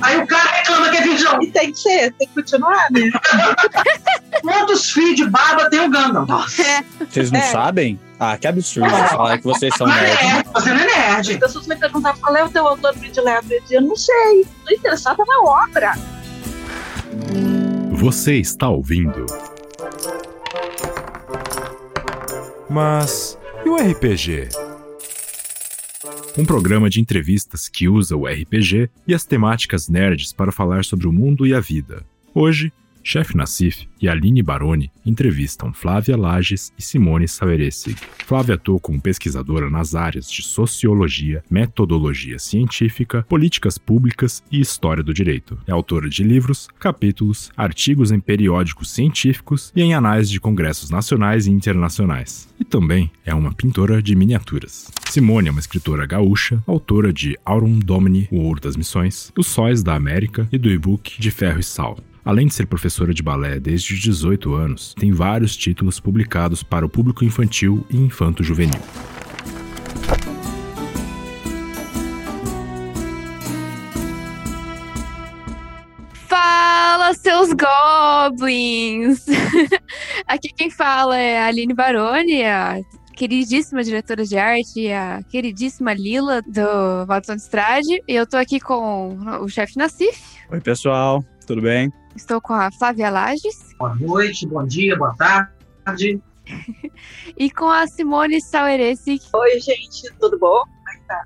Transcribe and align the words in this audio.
Aí 0.00 0.16
o 0.18 0.26
cara 0.28 0.50
reclama 0.52 0.90
que 0.90 0.96
é 0.96 1.00
virgão. 1.02 1.42
E 1.42 1.50
tem 1.50 1.72
que 1.72 1.78
ser, 1.80 2.12
tem 2.12 2.28
que 2.28 2.34
continuar, 2.34 2.86
né? 2.92 3.10
Quantos 4.42 4.92
fios 4.92 5.16
de 5.16 5.28
barba 5.28 5.68
tem 5.70 5.80
o 5.80 5.90
Gandalf? 5.90 6.60
É. 6.60 6.84
Vocês 7.04 7.32
não 7.32 7.40
É. 7.40 7.42
sabem? 7.42 7.98
Ah, 8.20 8.36
que 8.38 8.46
absurdo 8.46 8.88
falar 9.08 9.38
que 9.38 9.44
vocês 9.44 9.74
são 9.76 9.86
Não 9.88 9.94
é 9.96 10.02
nerds. 10.02 10.22
nerd, 10.32 10.48
você 10.54 10.70
não 10.72 10.80
é 10.80 10.86
nerd. 10.86 11.32
As 11.32 11.38
pessoas 11.38 11.66
me 11.66 11.76
perguntavam 11.76 12.20
qual 12.20 12.36
é 12.36 12.44
o 12.44 12.48
teu 12.48 12.66
autor 12.66 12.94
predileto. 12.94 13.46
Eu 13.52 13.60
dizia, 13.62 13.80
não 13.80 13.96
sei, 13.96 14.40
estou 14.42 14.76
interessada 14.76 15.24
na 15.26 15.40
obra. 15.42 15.92
Você 17.92 18.36
está 18.36 18.68
ouvindo. 18.68 19.26
Mas 22.70 23.36
e 23.64 23.68
o 23.68 23.76
RPG? 23.76 24.48
Um 26.38 26.44
programa 26.44 26.88
de 26.88 27.00
entrevistas 27.00 27.68
que 27.68 27.88
usa 27.88 28.16
o 28.16 28.24
RPG 28.24 28.88
e 29.08 29.12
as 29.12 29.24
temáticas 29.24 29.88
nerds 29.88 30.32
para 30.32 30.52
falar 30.52 30.84
sobre 30.84 31.08
o 31.08 31.12
mundo 31.12 31.44
e 31.44 31.52
a 31.52 31.58
vida. 31.58 32.06
Hoje, 32.32 32.72
Chef 33.10 33.34
Nassif 33.34 33.88
e 34.02 34.06
Aline 34.06 34.42
Baroni 34.42 34.90
entrevistam 35.06 35.72
Flávia 35.72 36.14
Lages 36.14 36.70
e 36.78 36.82
Simone 36.82 37.26
Saveressi. 37.26 37.96
Flávia 38.26 38.56
atua 38.56 38.78
como 38.78 39.00
pesquisadora 39.00 39.70
nas 39.70 39.94
áreas 39.94 40.30
de 40.30 40.42
sociologia, 40.42 41.42
metodologia 41.48 42.38
científica, 42.38 43.24
políticas 43.26 43.78
públicas 43.78 44.42
e 44.52 44.60
história 44.60 45.02
do 45.02 45.14
direito. 45.14 45.58
É 45.66 45.72
autora 45.72 46.06
de 46.10 46.22
livros, 46.22 46.68
capítulos, 46.78 47.50
artigos 47.56 48.12
em 48.12 48.20
periódicos 48.20 48.90
científicos 48.90 49.72
e 49.74 49.80
em 49.80 49.94
anais 49.94 50.28
de 50.28 50.38
congressos 50.38 50.90
nacionais 50.90 51.46
e 51.46 51.50
internacionais. 51.50 52.46
E 52.60 52.64
também 52.64 53.10
é 53.24 53.34
uma 53.34 53.54
pintora 53.54 54.02
de 54.02 54.14
miniaturas. 54.14 54.92
Simone 55.08 55.48
é 55.48 55.50
uma 55.50 55.60
escritora 55.60 56.04
gaúcha, 56.04 56.62
autora 56.66 57.10
de 57.10 57.38
Aurum 57.42 57.78
Domini, 57.78 58.28
O 58.30 58.40
Ouro 58.40 58.60
das 58.60 58.76
Missões, 58.76 59.32
Os 59.34 59.46
Sóis 59.46 59.82
da 59.82 59.94
América 59.94 60.46
e 60.52 60.58
do 60.58 60.70
e-book 60.70 61.18
De 61.18 61.30
Ferro 61.30 61.60
e 61.60 61.64
Sal. 61.64 61.96
Além 62.28 62.46
de 62.46 62.52
ser 62.52 62.66
professora 62.66 63.14
de 63.14 63.22
balé 63.22 63.58
desde 63.58 63.94
os 63.94 64.00
18 64.00 64.52
anos, 64.52 64.92
tem 65.00 65.10
vários 65.10 65.56
títulos 65.56 65.98
publicados 65.98 66.62
para 66.62 66.84
o 66.84 66.88
público 66.88 67.24
infantil 67.24 67.86
e 67.88 67.96
infanto-juvenil. 67.96 68.78
Fala, 76.26 77.14
seus 77.14 77.48
goblins! 77.54 79.24
Aqui 80.28 80.52
quem 80.52 80.68
fala 80.68 81.16
é 81.16 81.40
a 81.40 81.46
Aline 81.46 81.72
Baroni, 81.72 82.42
a 82.42 82.78
queridíssima 83.14 83.82
diretora 83.82 84.26
de 84.26 84.36
arte, 84.36 84.80
e 84.80 84.92
a 84.92 85.22
queridíssima 85.30 85.94
Lila 85.94 86.42
do 86.42 87.06
Watson 87.06 87.36
Estrade. 87.36 88.02
E 88.06 88.14
eu 88.14 88.26
tô 88.26 88.36
aqui 88.36 88.60
com 88.60 89.16
o 89.40 89.48
chefe 89.48 89.78
Nassif, 89.78 90.36
Oi, 90.50 90.60
pessoal. 90.60 91.24
Tudo 91.46 91.62
bem? 91.62 91.90
Estou 92.18 92.40
com 92.40 92.52
a 92.52 92.70
Flávia 92.72 93.10
Lages 93.10 93.74
Boa 93.78 93.94
noite, 93.94 94.46
bom 94.46 94.66
dia, 94.66 94.96
boa 94.96 95.14
tarde. 95.14 96.20
e 97.38 97.48
com 97.48 97.68
a 97.68 97.86
Simone 97.86 98.40
Saueressic. 98.40 99.24
Oi, 99.32 99.60
gente, 99.60 100.12
tudo 100.18 100.36
bom? 100.36 100.64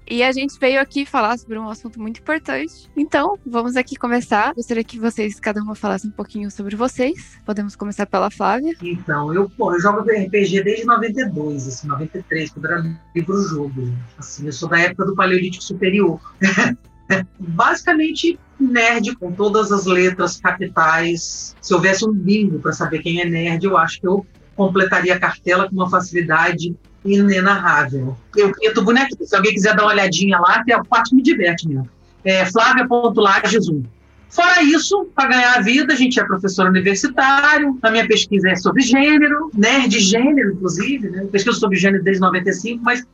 E 0.09 0.23
a 0.23 0.31
gente 0.31 0.59
veio 0.61 0.81
aqui 0.81 1.07
falar 1.07 1.39
sobre 1.39 1.59
um 1.59 1.69
assunto 1.69 2.01
muito 2.01 2.21
importante. 2.21 2.91
Então, 2.97 3.39
vamos 3.45 3.75
aqui 3.75 3.97
começar. 3.97 4.53
Gostaria 4.55 4.85
que 4.85 4.99
vocês, 4.99 5.41
cada 5.41 5.63
uma, 5.63 5.75
falasse 5.75 6.07
um 6.07 6.11
pouquinho 6.11 6.51
sobre 6.51 6.77
vocês. 6.77 7.39
Podemos 7.45 7.75
começar 7.75 8.07
pela 8.07 8.31
Flávia. 8.31 8.77
Então, 8.83 9.33
eu, 9.35 9.49
pô, 9.51 9.73
eu 9.75 9.81
jogo 9.81 10.01
RPG 10.01 10.63
desde 10.63 10.85
92, 10.85 11.67
assim, 11.67 11.89
93, 11.89 12.51
quando 12.51 12.67
era 12.67 13.01
livro-jogo. 13.15 13.93
Assim, 14.19 14.47
eu 14.47 14.53
sou 14.53 14.69
da 14.69 14.79
época 14.79 15.07
do 15.07 15.17
Paleolítico 15.17 15.65
Superior. 15.65 16.21
Basicamente, 17.39 18.39
nerd 18.59 19.17
com 19.17 19.33
todas 19.33 19.73
as 19.73 19.87
letras 19.87 20.39
capitais. 20.39 21.57
Se 21.61 21.75
houvesse 21.75 22.05
um 22.05 22.13
bingo 22.13 22.59
para 22.59 22.73
saber 22.73 23.01
quem 23.01 23.21
é 23.21 23.25
nerd, 23.25 23.65
eu 23.65 23.77
acho 23.77 24.01
que 24.01 24.07
eu 24.07 24.27
completaria 24.57 25.15
a 25.15 25.19
cartela 25.19 25.69
com 25.69 25.75
uma 25.75 25.91
facilidade 25.91 26.75
inenarrável. 27.05 28.17
Eu 28.37 28.53
pinto 28.53 28.83
bonequinho. 28.83 29.27
Se 29.27 29.35
alguém 29.35 29.53
quiser 29.53 29.75
dar 29.75 29.85
uma 29.85 29.93
olhadinha 29.93 30.39
lá, 30.39 30.63
que 30.63 30.73
é 30.73 30.77
a 30.77 30.85
parte 30.85 31.15
me 31.15 31.23
diverte 31.23 31.69
mesmo. 31.69 31.89
É 32.25 32.47
Flávia.lages1. 32.47 33.85
Fora 34.33 34.63
isso, 34.63 35.07
para 35.15 35.29
ganhar 35.29 35.59
a 35.59 35.61
vida, 35.61 35.93
a 35.93 35.97
gente 35.97 36.19
é 36.19 36.25
professor 36.25 36.67
universitário, 36.67 37.79
a 37.83 37.91
minha 37.91 38.07
pesquisa 38.09 38.49
é 38.49 38.57
sobre 38.57 38.81
gênero, 38.81 39.51
nerd 39.53 40.01
gênero, 40.01 40.53
inclusive, 40.53 41.11
né? 41.11 41.25
Eu 41.25 41.29
pesquiso 41.29 41.61
sobre 41.61 41.77
gênero 41.77 42.03
desde 42.03 42.23
95, 42.23 42.83
mas 42.83 43.05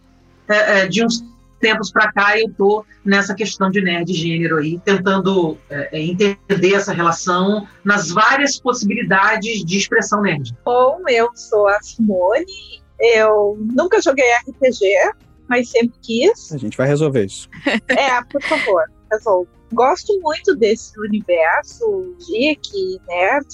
é, 0.47 0.83
é, 0.83 0.87
de 0.87 1.05
uns 1.05 1.25
tempos 1.59 1.91
para 1.91 2.13
cá 2.13 2.39
eu 2.39 2.53
tô 2.57 2.85
nessa 3.05 3.35
questão 3.35 3.71
de 3.71 3.81
nerd 3.81 4.13
gênero 4.13 4.59
aí, 4.59 4.79
tentando 4.81 5.57
é, 5.71 5.99
é, 5.99 6.01
entender 6.01 6.75
essa 6.75 6.93
relação 6.93 7.67
nas 7.85 8.11
várias 8.11 8.59
possibilidades 8.61 9.65
de 9.65 9.79
expressão 9.79 10.23
nerd. 10.23 10.55
Bom, 10.65 11.03
eu 11.09 11.29
sou 11.35 11.69
a 11.69 11.81
Simone. 11.81 12.83
Eu 13.01 13.57
nunca 13.77 14.01
joguei 14.03 14.25
RPG, 14.49 15.13
mas 15.49 15.71
sempre 15.71 15.95
quis. 16.03 16.53
A 16.53 16.59
gente 16.59 16.77
vai 16.77 16.87
resolver 16.87 17.25
isso. 17.25 17.49
É, 17.89 18.23
por 18.25 18.43
favor, 18.43 18.85
resolva. 19.11 19.49
Gosto 19.73 20.19
muito 20.21 20.57
desse 20.57 20.99
universo 20.99 22.17
geek, 22.27 23.01
nerd, 23.07 23.47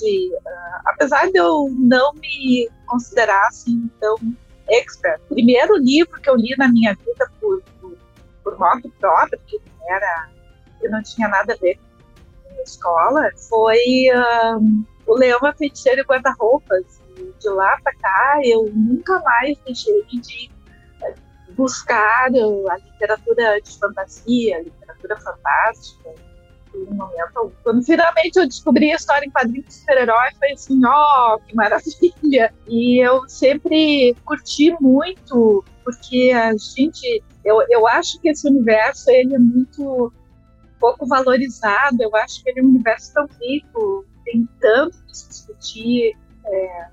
ah, 0.46 0.82
apesar 0.86 1.30
de 1.30 1.38
eu 1.38 1.68
não 1.76 2.14
me 2.14 2.70
considerar 2.86 3.48
assim 3.48 3.90
tão 4.00 4.16
expert. 4.68 5.20
O 5.28 5.34
primeiro 5.34 5.76
livro 5.76 6.20
que 6.20 6.30
eu 6.30 6.36
li 6.36 6.54
na 6.56 6.68
minha 6.68 6.94
vida 6.94 7.30
por, 7.40 7.62
por, 8.44 8.58
modo 8.58 8.88
próprio, 9.00 9.40
que 9.46 9.60
era, 9.88 10.28
que 10.78 10.88
não 10.88 11.02
tinha 11.02 11.26
nada 11.26 11.54
a 11.54 11.56
ver 11.56 11.76
com 11.76 12.60
a 12.60 12.62
escola, 12.62 13.30
foi 13.48 13.80
ah, 14.14 14.58
O 15.06 15.14
Leão, 15.14 15.40
a 15.42 15.52
Feiticeira 15.54 16.02
e 16.02 16.04
Guarda-Roupas. 16.04 17.02
De 17.40 17.48
lá 17.48 17.78
para 17.82 17.94
cá, 17.94 18.40
eu 18.44 18.70
nunca 18.74 19.20
mais 19.20 19.56
deixei 19.64 20.04
de 20.04 20.50
buscar 21.56 22.26
a 22.26 22.76
literatura 22.76 23.60
de 23.60 23.78
fantasia, 23.78 24.56
a 24.56 24.62
literatura 24.62 25.20
fantástica. 25.20 26.10
Em 26.74 26.92
momento. 26.92 27.52
Quando 27.62 27.84
finalmente 27.84 28.36
eu 28.36 28.46
descobri 28.48 28.90
a 28.90 28.96
história 28.96 29.24
em 29.24 29.30
quadrinhos 29.30 29.66
de 29.66 29.74
super-herói, 29.74 30.30
foi 30.38 30.52
assim, 30.52 30.80
ó, 30.84 31.38
que 31.38 31.54
maravilha! 31.54 32.52
E 32.66 32.98
eu 32.98 33.28
sempre 33.28 34.16
curti 34.24 34.74
muito, 34.80 35.64
porque 35.84 36.32
a 36.34 36.50
gente, 36.56 37.22
eu, 37.44 37.64
eu 37.68 37.86
acho 37.86 38.20
que 38.20 38.28
esse 38.28 38.48
universo, 38.48 39.10
ele 39.10 39.34
é 39.34 39.38
muito 39.38 40.12
pouco 40.80 41.06
valorizado, 41.06 41.96
eu 42.00 42.14
acho 42.16 42.42
que 42.42 42.50
ele 42.50 42.60
é 42.60 42.62
um 42.62 42.68
universo 42.68 43.12
tão 43.12 43.26
rico, 43.40 44.04
tem 44.24 44.48
tanto 44.60 44.96
que 45.06 45.16
se 45.16 45.28
discutir 45.28 46.16
é, 46.46 46.86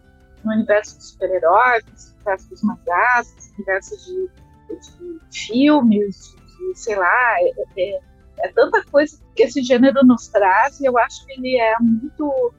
no 0.43 0.53
universo 0.53 0.97
dos 0.97 1.09
super-heróis, 1.09 1.83
no 1.85 2.15
universo 2.15 2.49
dos 2.49 2.63
mangás, 2.63 3.35
no 3.35 3.55
universo 3.55 3.97
de, 3.97 4.29
de 4.75 5.19
filmes, 5.31 6.35
de, 6.35 6.73
de, 6.73 6.79
sei 6.79 6.95
lá, 6.95 7.35
é, 7.39 7.51
é, 7.77 7.99
é 8.39 8.47
tanta 8.53 8.83
coisa 8.85 9.17
que 9.35 9.43
esse 9.43 9.61
gênero 9.63 10.05
nos 10.05 10.27
traz 10.27 10.79
e 10.79 10.85
eu 10.85 10.97
acho 10.97 11.25
que 11.25 11.33
ele 11.33 11.59
é 11.59 11.75
muito 11.79 12.53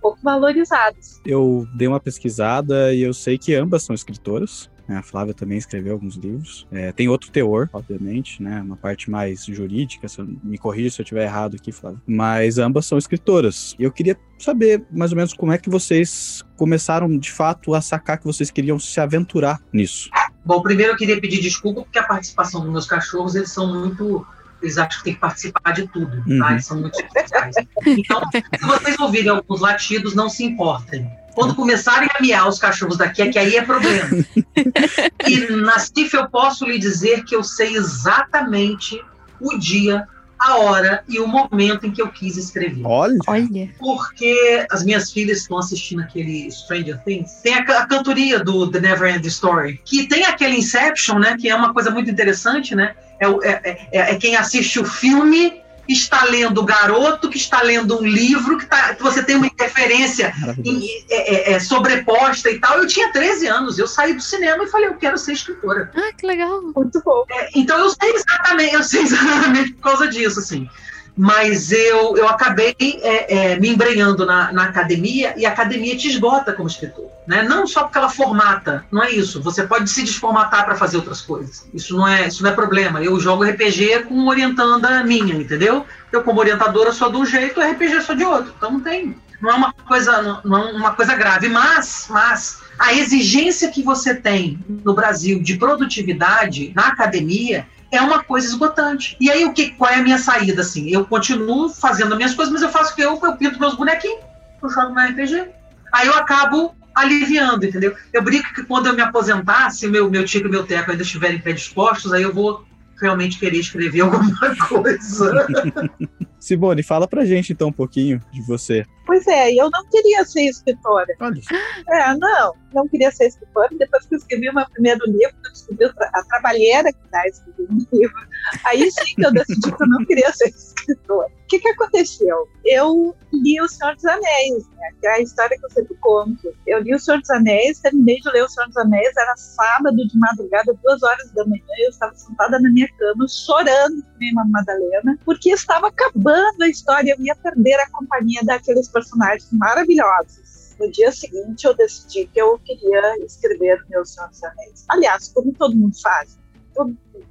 pouco 0.00 0.18
valorizado. 0.22 0.96
Eu 1.24 1.66
dei 1.74 1.88
uma 1.88 2.00
pesquisada 2.00 2.92
e 2.92 3.02
eu 3.02 3.14
sei 3.14 3.38
que 3.38 3.54
ambas 3.54 3.82
são 3.82 3.94
escritoras. 3.94 4.70
Né? 4.92 4.98
A 4.98 5.02
Flávia 5.02 5.32
também 5.34 5.56
escreveu 5.58 5.94
alguns 5.94 6.16
livros. 6.16 6.66
É, 6.70 6.92
tem 6.92 7.08
outro 7.08 7.30
teor, 7.30 7.68
obviamente, 7.72 8.42
né? 8.42 8.60
Uma 8.60 8.76
parte 8.76 9.10
mais 9.10 9.44
jurídica. 9.46 10.06
Se 10.08 10.20
eu, 10.20 10.28
me 10.42 10.58
corrija 10.58 10.90
se 10.90 11.00
eu 11.00 11.04
estiver 11.04 11.24
errado 11.24 11.56
aqui, 11.56 11.72
Flávia. 11.72 12.00
Mas 12.06 12.58
ambas 12.58 12.86
são 12.86 12.98
escritoras. 12.98 13.74
E 13.78 13.84
eu 13.84 13.90
queria 13.90 14.16
saber 14.38 14.84
mais 14.90 15.12
ou 15.12 15.16
menos 15.16 15.32
como 15.32 15.52
é 15.52 15.58
que 15.58 15.70
vocês 15.70 16.44
começaram 16.56 17.16
de 17.18 17.30
fato 17.30 17.74
a 17.74 17.80
sacar 17.80 18.18
que 18.18 18.24
vocês 18.26 18.50
queriam 18.50 18.78
se 18.78 19.00
aventurar 19.00 19.60
nisso. 19.72 20.10
Bom, 20.44 20.60
primeiro 20.60 20.92
eu 20.92 20.96
queria 20.96 21.20
pedir 21.20 21.40
desculpa 21.40 21.82
porque 21.82 21.98
a 21.98 22.02
participação 22.04 22.60
dos 22.62 22.70
meus 22.70 22.86
cachorros, 22.86 23.34
eles 23.34 23.50
são 23.50 23.72
muito. 23.72 24.26
Eles 24.60 24.78
acham 24.78 24.98
que 24.98 25.04
tem 25.04 25.14
que 25.14 25.20
participar 25.20 25.72
de 25.72 25.88
tudo, 25.88 26.22
Uhum. 26.28 26.38
tá? 26.38 26.52
Eles 26.52 26.66
são 26.66 26.80
muito 26.80 26.94
especiais. 27.00 27.54
Então, 27.86 28.22
se 28.32 28.64
vocês 28.66 28.98
ouvirem 29.00 29.28
alguns 29.30 29.60
latidos, 29.60 30.14
não 30.14 30.28
se 30.28 30.44
importem. 30.44 31.10
Quando 31.34 31.54
começarem 31.54 32.08
a 32.14 32.20
miar 32.20 32.48
os 32.48 32.58
cachorros 32.58 32.96
daqui, 32.98 33.22
é 33.22 33.28
que 33.30 33.38
aí 33.38 33.56
é 33.56 33.62
problema. 33.62 34.08
E 35.26 35.52
na 35.52 35.78
CIF 35.78 36.14
eu 36.14 36.28
posso 36.28 36.64
lhe 36.66 36.78
dizer 36.78 37.24
que 37.24 37.34
eu 37.34 37.42
sei 37.44 37.76
exatamente 37.76 39.00
o 39.40 39.56
dia, 39.58 40.06
a 40.38 40.56
hora 40.56 41.04
e 41.08 41.20
o 41.20 41.26
momento 41.28 41.86
em 41.86 41.90
que 41.92 42.02
eu 42.02 42.08
quis 42.08 42.36
escrever. 42.36 42.82
Olha! 42.84 43.70
Porque 43.78 44.66
as 44.70 44.82
minhas 44.84 45.12
filhas 45.12 45.38
estão 45.38 45.58
assistindo 45.58 46.02
aquele 46.02 46.50
Stranger 46.50 46.98
Things. 47.04 47.30
Tem 47.42 47.54
a, 47.54 47.60
a 47.60 47.86
cantoria 47.86 48.40
do 48.40 48.68
The 48.70 48.80
Never 48.80 49.14
End 49.14 49.26
Story, 49.28 49.80
que 49.84 50.06
tem 50.08 50.24
aquele 50.24 50.56
Inception, 50.56 51.18
né? 51.20 51.36
Que 51.40 51.48
é 51.48 51.54
uma 51.54 51.72
coisa 51.72 51.90
muito 51.90 52.10
interessante, 52.10 52.74
né? 52.74 52.94
É, 53.20 53.28
o- 53.28 53.40
é- 53.42 53.60
é- 53.92 54.12
é 54.12 54.14
quem 54.16 54.34
assiste 54.36 54.80
o 54.80 54.84
filme 54.84 55.61
está 55.88 56.24
lendo 56.24 56.62
Garoto, 56.64 57.28
que 57.28 57.36
está 57.36 57.62
lendo 57.62 57.98
um 57.98 58.06
livro, 58.06 58.58
que, 58.58 58.66
tá, 58.66 58.94
que 58.94 59.02
você 59.02 59.22
tem 59.22 59.36
uma 59.36 59.46
interferência 59.46 60.32
em, 60.64 60.82
é, 61.10 61.34
é, 61.34 61.52
é, 61.52 61.60
sobreposta 61.60 62.50
e 62.50 62.58
tal. 62.58 62.78
Eu 62.78 62.86
tinha 62.86 63.12
13 63.12 63.46
anos, 63.48 63.78
eu 63.78 63.86
saí 63.86 64.14
do 64.14 64.22
cinema 64.22 64.64
e 64.64 64.68
falei, 64.68 64.88
eu 64.88 64.96
quero 64.96 65.18
ser 65.18 65.32
escritora. 65.32 65.90
Ah, 65.94 66.12
que 66.16 66.26
legal. 66.26 66.62
Muito 66.74 67.02
bom. 67.04 67.24
É, 67.30 67.50
então 67.54 67.78
eu 67.78 67.90
sei 67.90 68.12
exatamente, 68.12 68.74
eu 68.74 68.82
sei 68.82 69.02
exatamente 69.02 69.72
por 69.72 69.82
causa 69.82 70.08
disso, 70.08 70.38
assim 70.38 70.68
mas 71.16 71.70
eu, 71.70 72.16
eu 72.16 72.26
acabei 72.26 72.74
é, 72.80 73.52
é, 73.52 73.60
me 73.60 73.68
embrenhando 73.68 74.24
na, 74.24 74.50
na, 74.50 74.64
academia 74.64 75.34
e 75.36 75.44
a 75.44 75.50
academia 75.50 75.96
te 75.96 76.08
esgota 76.08 76.54
como 76.54 76.68
escritor. 76.68 77.10
Né? 77.26 77.42
Não 77.42 77.66
só 77.66 77.84
porque 77.84 77.98
ela 77.98 78.08
formata, 78.08 78.84
não 78.90 79.02
é 79.02 79.10
isso. 79.10 79.40
Você 79.42 79.64
pode 79.64 79.88
se 79.88 80.02
desformatar 80.02 80.64
para 80.64 80.74
fazer 80.74 80.96
outras 80.96 81.20
coisas. 81.20 81.68
Isso 81.72 81.96
não, 81.96 82.06
é, 82.06 82.26
isso 82.26 82.42
não 82.42 82.50
é 82.50 82.54
problema. 82.54 83.02
Eu 83.02 83.18
jogo 83.20 83.44
RPG 83.44 84.04
com 84.08 84.26
orientanda 84.26 85.04
minha, 85.04 85.34
entendeu? 85.34 85.86
Eu, 86.10 86.22
como 86.24 86.40
orientadora, 86.40 86.92
sou 86.92 87.10
de 87.10 87.18
um 87.18 87.26
jeito, 87.26 87.60
o 87.60 87.62
RPG 87.62 88.00
sou 88.02 88.16
de 88.16 88.24
outro. 88.24 88.52
Então 88.56 88.72
não 88.72 88.80
tem. 88.80 89.16
Não 89.40 89.50
é 89.50 89.54
uma 89.54 89.72
coisa, 89.72 90.40
não 90.44 90.68
é 90.68 90.72
uma 90.72 90.94
coisa 90.94 91.14
grave. 91.14 91.48
Mas, 91.48 92.06
mas 92.10 92.60
a 92.78 92.92
exigência 92.92 93.70
que 93.70 93.82
você 93.82 94.14
tem 94.14 94.58
no 94.84 94.94
Brasil 94.94 95.40
de 95.40 95.56
produtividade 95.56 96.72
na 96.74 96.88
academia 96.88 97.66
é 97.92 98.00
uma 98.00 98.24
coisa 98.24 98.46
esgotante. 98.48 99.16
E 99.20 99.30
aí, 99.30 99.44
o 99.44 99.52
que, 99.52 99.70
qual 99.72 99.90
é 99.90 99.96
a 99.96 100.02
minha 100.02 100.18
saída? 100.18 100.62
Assim, 100.62 100.88
eu 100.88 101.04
continuo 101.04 101.68
fazendo 101.68 102.12
as 102.12 102.16
minhas 102.16 102.34
coisas, 102.34 102.52
mas 102.52 102.62
eu 102.62 102.70
faço 102.70 102.92
o 102.92 102.96
que 102.96 103.02
eu, 103.02 103.20
eu 103.22 103.36
pinto 103.36 103.60
meus 103.60 103.76
bonequinhos, 103.76 104.20
eu 104.62 104.70
jogo 104.70 104.94
meu 104.94 105.04
RPG. 105.04 105.50
Aí 105.92 106.06
eu 106.06 106.14
acabo 106.14 106.74
aliviando, 106.94 107.66
entendeu? 107.66 107.94
Eu 108.12 108.22
brinco 108.22 108.52
que 108.54 108.64
quando 108.64 108.86
eu 108.86 108.94
me 108.94 109.02
aposentar, 109.02 109.70
se 109.70 109.88
meu, 109.88 110.10
meu 110.10 110.24
tico 110.24 110.48
e 110.48 110.50
meu 110.50 110.64
teco 110.64 110.90
ainda 110.90 111.02
estiverem 111.02 111.38
predispostos, 111.38 112.12
aí 112.12 112.22
eu 112.22 112.32
vou 112.32 112.64
realmente 113.00 113.38
querer 113.38 113.58
escrever 113.58 114.00
alguma 114.02 114.56
coisa. 114.68 115.46
Simone, 116.38 116.82
fala 116.82 117.06
pra 117.06 117.24
gente 117.24 117.52
então 117.52 117.68
um 117.68 117.72
pouquinho 117.72 118.20
de 118.32 118.42
você. 118.42 118.84
Pois 119.06 119.26
é, 119.26 119.52
eu 119.52 119.70
não 119.70 119.88
queria 119.88 120.24
ser 120.24 120.42
escritora. 120.42 121.06
Olha. 121.20 121.40
É, 121.88 122.14
não, 122.16 122.54
não 122.74 122.88
queria 122.88 123.10
ser 123.12 123.26
escritora. 123.26 123.68
Depois 123.78 124.06
que 124.06 124.14
eu 124.14 124.18
escrevi 124.18 124.48
o 124.48 124.54
meu 124.54 124.68
primeiro 124.70 125.04
livro, 125.06 125.34
eu 125.44 125.50
descobri 125.50 125.84
a 125.84 126.22
trabalheira 126.24 126.92
que 126.92 126.98
dá 127.10 127.26
escrever 127.26 127.68
um 127.70 127.86
livro. 127.92 128.26
Aí 128.64 128.90
sim 128.90 129.14
que 129.14 129.26
eu 129.26 129.32
decidi 129.32 129.72
que 129.72 129.82
eu 129.82 129.88
não 129.88 130.04
queria 130.04 130.32
ser 130.32 130.48
escritora. 130.48 130.71
O 131.06 131.46
que, 131.48 131.58
que 131.58 131.68
aconteceu? 131.68 132.48
Eu 132.64 133.14
li 133.32 133.60
O 133.60 133.68
Senhor 133.68 133.94
dos 133.94 134.04
Anéis, 134.04 134.66
né, 134.76 134.88
que 135.00 135.06
é 135.06 135.14
a 135.14 135.20
história 135.20 135.58
que 135.58 135.64
eu 135.64 135.70
sempre 135.70 135.94
conto. 135.96 136.54
Eu 136.66 136.80
li 136.80 136.94
O 136.94 136.98
Senhor 136.98 137.20
dos 137.20 137.30
Anéis, 137.30 137.80
terminei 137.80 138.16
de 138.20 138.30
ler 138.30 138.44
O 138.44 138.48
Senhor 138.48 138.66
dos 138.68 138.76
Anéis, 138.76 139.16
era 139.16 139.36
sábado 139.36 139.96
de 139.96 140.18
madrugada, 140.18 140.72
duas 140.82 141.02
horas 141.02 141.30
da 141.32 141.44
manhã, 141.44 141.62
eu 141.78 141.90
estava 141.90 142.14
sentada 142.14 142.58
na 142.58 142.70
minha 142.70 142.88
cama, 142.98 143.26
chorando 143.28 144.02
com 144.02 144.24
uma 144.32 144.44
Madalena, 144.46 145.18
porque 145.24 145.50
estava 145.50 145.88
acabando 145.88 146.62
a 146.62 146.68
história, 146.68 147.14
eu 147.16 147.24
ia 147.24 147.36
perder 147.36 147.74
a 147.74 147.90
companhia 147.90 148.40
daqueles 148.44 148.88
personagens 148.88 149.48
maravilhosos. 149.52 150.74
No 150.80 150.90
dia 150.90 151.12
seguinte, 151.12 151.66
eu 151.66 151.74
decidi 151.74 152.26
que 152.26 152.40
eu 152.40 152.58
queria 152.58 153.24
escrever 153.24 153.82
o 153.82 153.90
meu 153.90 154.04
Senhor 154.04 154.28
dos 154.28 154.42
Anéis. 154.42 154.84
Aliás, 154.88 155.28
como 155.28 155.52
todo 155.52 155.76
mundo 155.76 155.94
faz, 156.00 156.38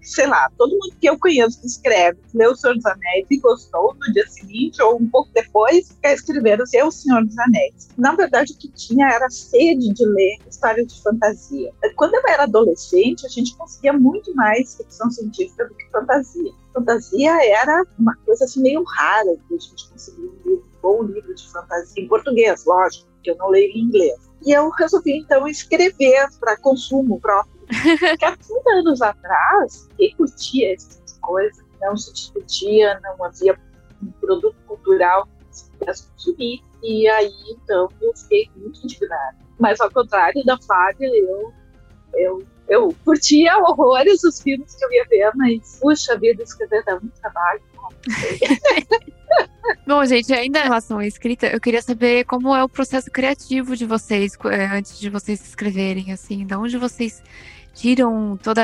sei 0.01 0.28
lá, 0.28 0.50
todo 0.57 0.72
mundo 0.72 0.95
que 1.00 1.07
eu 1.07 1.18
conheço 1.18 1.60
que 1.60 1.68
escreve, 1.68 2.19
leu 2.33 2.51
O 2.51 2.56
Senhor 2.56 2.75
dos 2.75 2.86
Anéis 2.86 3.25
e 3.30 3.38
gostou, 3.38 3.95
no 3.95 4.13
dia 4.13 4.28
seguinte 4.28 4.81
ou 4.81 4.98
um 4.98 5.10
pouco 5.10 5.30
depois, 5.33 5.92
quer 6.01 6.13
escrever 6.13 6.62
o 6.62 6.92
Senhor 6.92 7.25
dos 7.25 7.38
Anéis. 7.39 7.89
Na 7.98 8.16
verdade, 8.16 8.54
o 8.54 8.57
que 8.57 8.69
tinha 8.69 9.07
era 9.07 9.30
sede 9.30 9.94
de 9.94 10.06
ler 10.06 10.38
histórias 10.50 10.88
de 10.88 11.01
fantasia. 11.01 11.72
Quando 11.95 12.16
eu 12.16 12.24
era 12.28 12.44
adolescente, 12.44 13.25
a 13.25 13.30
gente 13.30 13.56
conseguia 13.56 13.94
muito 13.94 14.33
mais 14.36 14.75
ficção 14.75 15.10
científica 15.10 15.68
do 15.68 15.75
que 15.75 15.89
fantasia. 15.92 16.51
Fantasia 16.74 17.31
era 17.45 17.83
uma 18.00 18.16
coisa 18.25 18.45
assim 18.45 18.62
meio 18.62 18.83
rara 18.83 19.36
que 19.48 19.56
a 19.56 19.60
gente 19.60 19.89
conseguia 19.89 20.30
um 20.30 20.36
livro, 20.45 20.66
bom 20.81 21.04
livro 21.04 21.36
de 21.36 21.51
fantasia, 21.51 22.04
em 22.04 22.07
português, 22.07 22.66
lógico, 22.66 23.07
porque 23.13 23.31
eu 23.31 23.38
não 23.38 23.50
leio 23.50 23.72
em 23.72 23.81
inglês. 23.81 24.31
E 24.44 24.51
eu 24.51 24.69
resolvi 24.69 25.18
então 25.18 25.48
escrever 25.48 26.28
para 26.39 26.57
consumo 26.57 27.19
próprio 27.19 27.60
porque 28.00 28.25
há 28.25 28.35
30 28.35 28.69
anos 28.71 29.01
atrás, 29.01 29.88
quem 29.97 30.15
curtia 30.15 30.73
esse 30.73 30.89
tipo 30.89 31.06
de 31.06 31.19
coisa, 31.19 31.63
não 31.81 31.97
se 31.97 32.13
discutia, 32.13 33.00
não 33.01 33.23
havia 33.23 33.57
um 34.03 34.12
produto 34.12 34.56
cultural 34.68 35.27
que 35.50 35.57
se 35.57 35.71
pudesse 35.71 36.07
consumir. 36.09 36.62
E 36.83 37.07
aí, 37.07 37.33
então, 37.50 37.89
eu 38.01 38.15
fiquei 38.15 38.50
muito 38.56 38.83
indignada. 38.83 39.38
Mas, 39.59 39.79
ao 39.79 39.91
contrário 39.91 40.44
da 40.44 40.57
Flávia, 40.59 41.07
eu, 41.07 41.53
eu, 42.15 42.44
eu 42.68 42.95
curtia 43.06 43.57
horrores 43.59 44.23
os 44.23 44.41
filmes 44.41 44.73
que 44.75 44.83
eu 44.83 44.91
ia 44.91 45.06
ver, 45.06 45.31
mas, 45.35 45.79
puxa 45.79 46.18
vida, 46.18 46.41
escrever 46.44 46.83
dá 46.83 47.00
muito 47.00 47.19
trabalho. 47.19 47.62
Bom, 49.85 50.03
gente, 50.06 50.33
ainda 50.33 50.59
em 50.59 50.63
relação 50.63 50.97
à 50.97 51.06
escrita, 51.06 51.47
eu 51.47 51.59
queria 51.59 51.81
saber 51.81 52.25
como 52.25 52.56
é 52.56 52.63
o 52.63 52.69
processo 52.69 53.09
criativo 53.12 53.75
de 53.75 53.85
vocês, 53.85 54.38
eh, 54.45 54.65
antes 54.65 55.00
de 55.00 55.09
vocês 55.09 55.41
escreverem, 55.41 56.12
assim, 56.12 56.45
de 56.45 56.56
onde 56.56 56.77
vocês 56.77 57.21
tiram 57.73 58.38
toda 58.41 58.62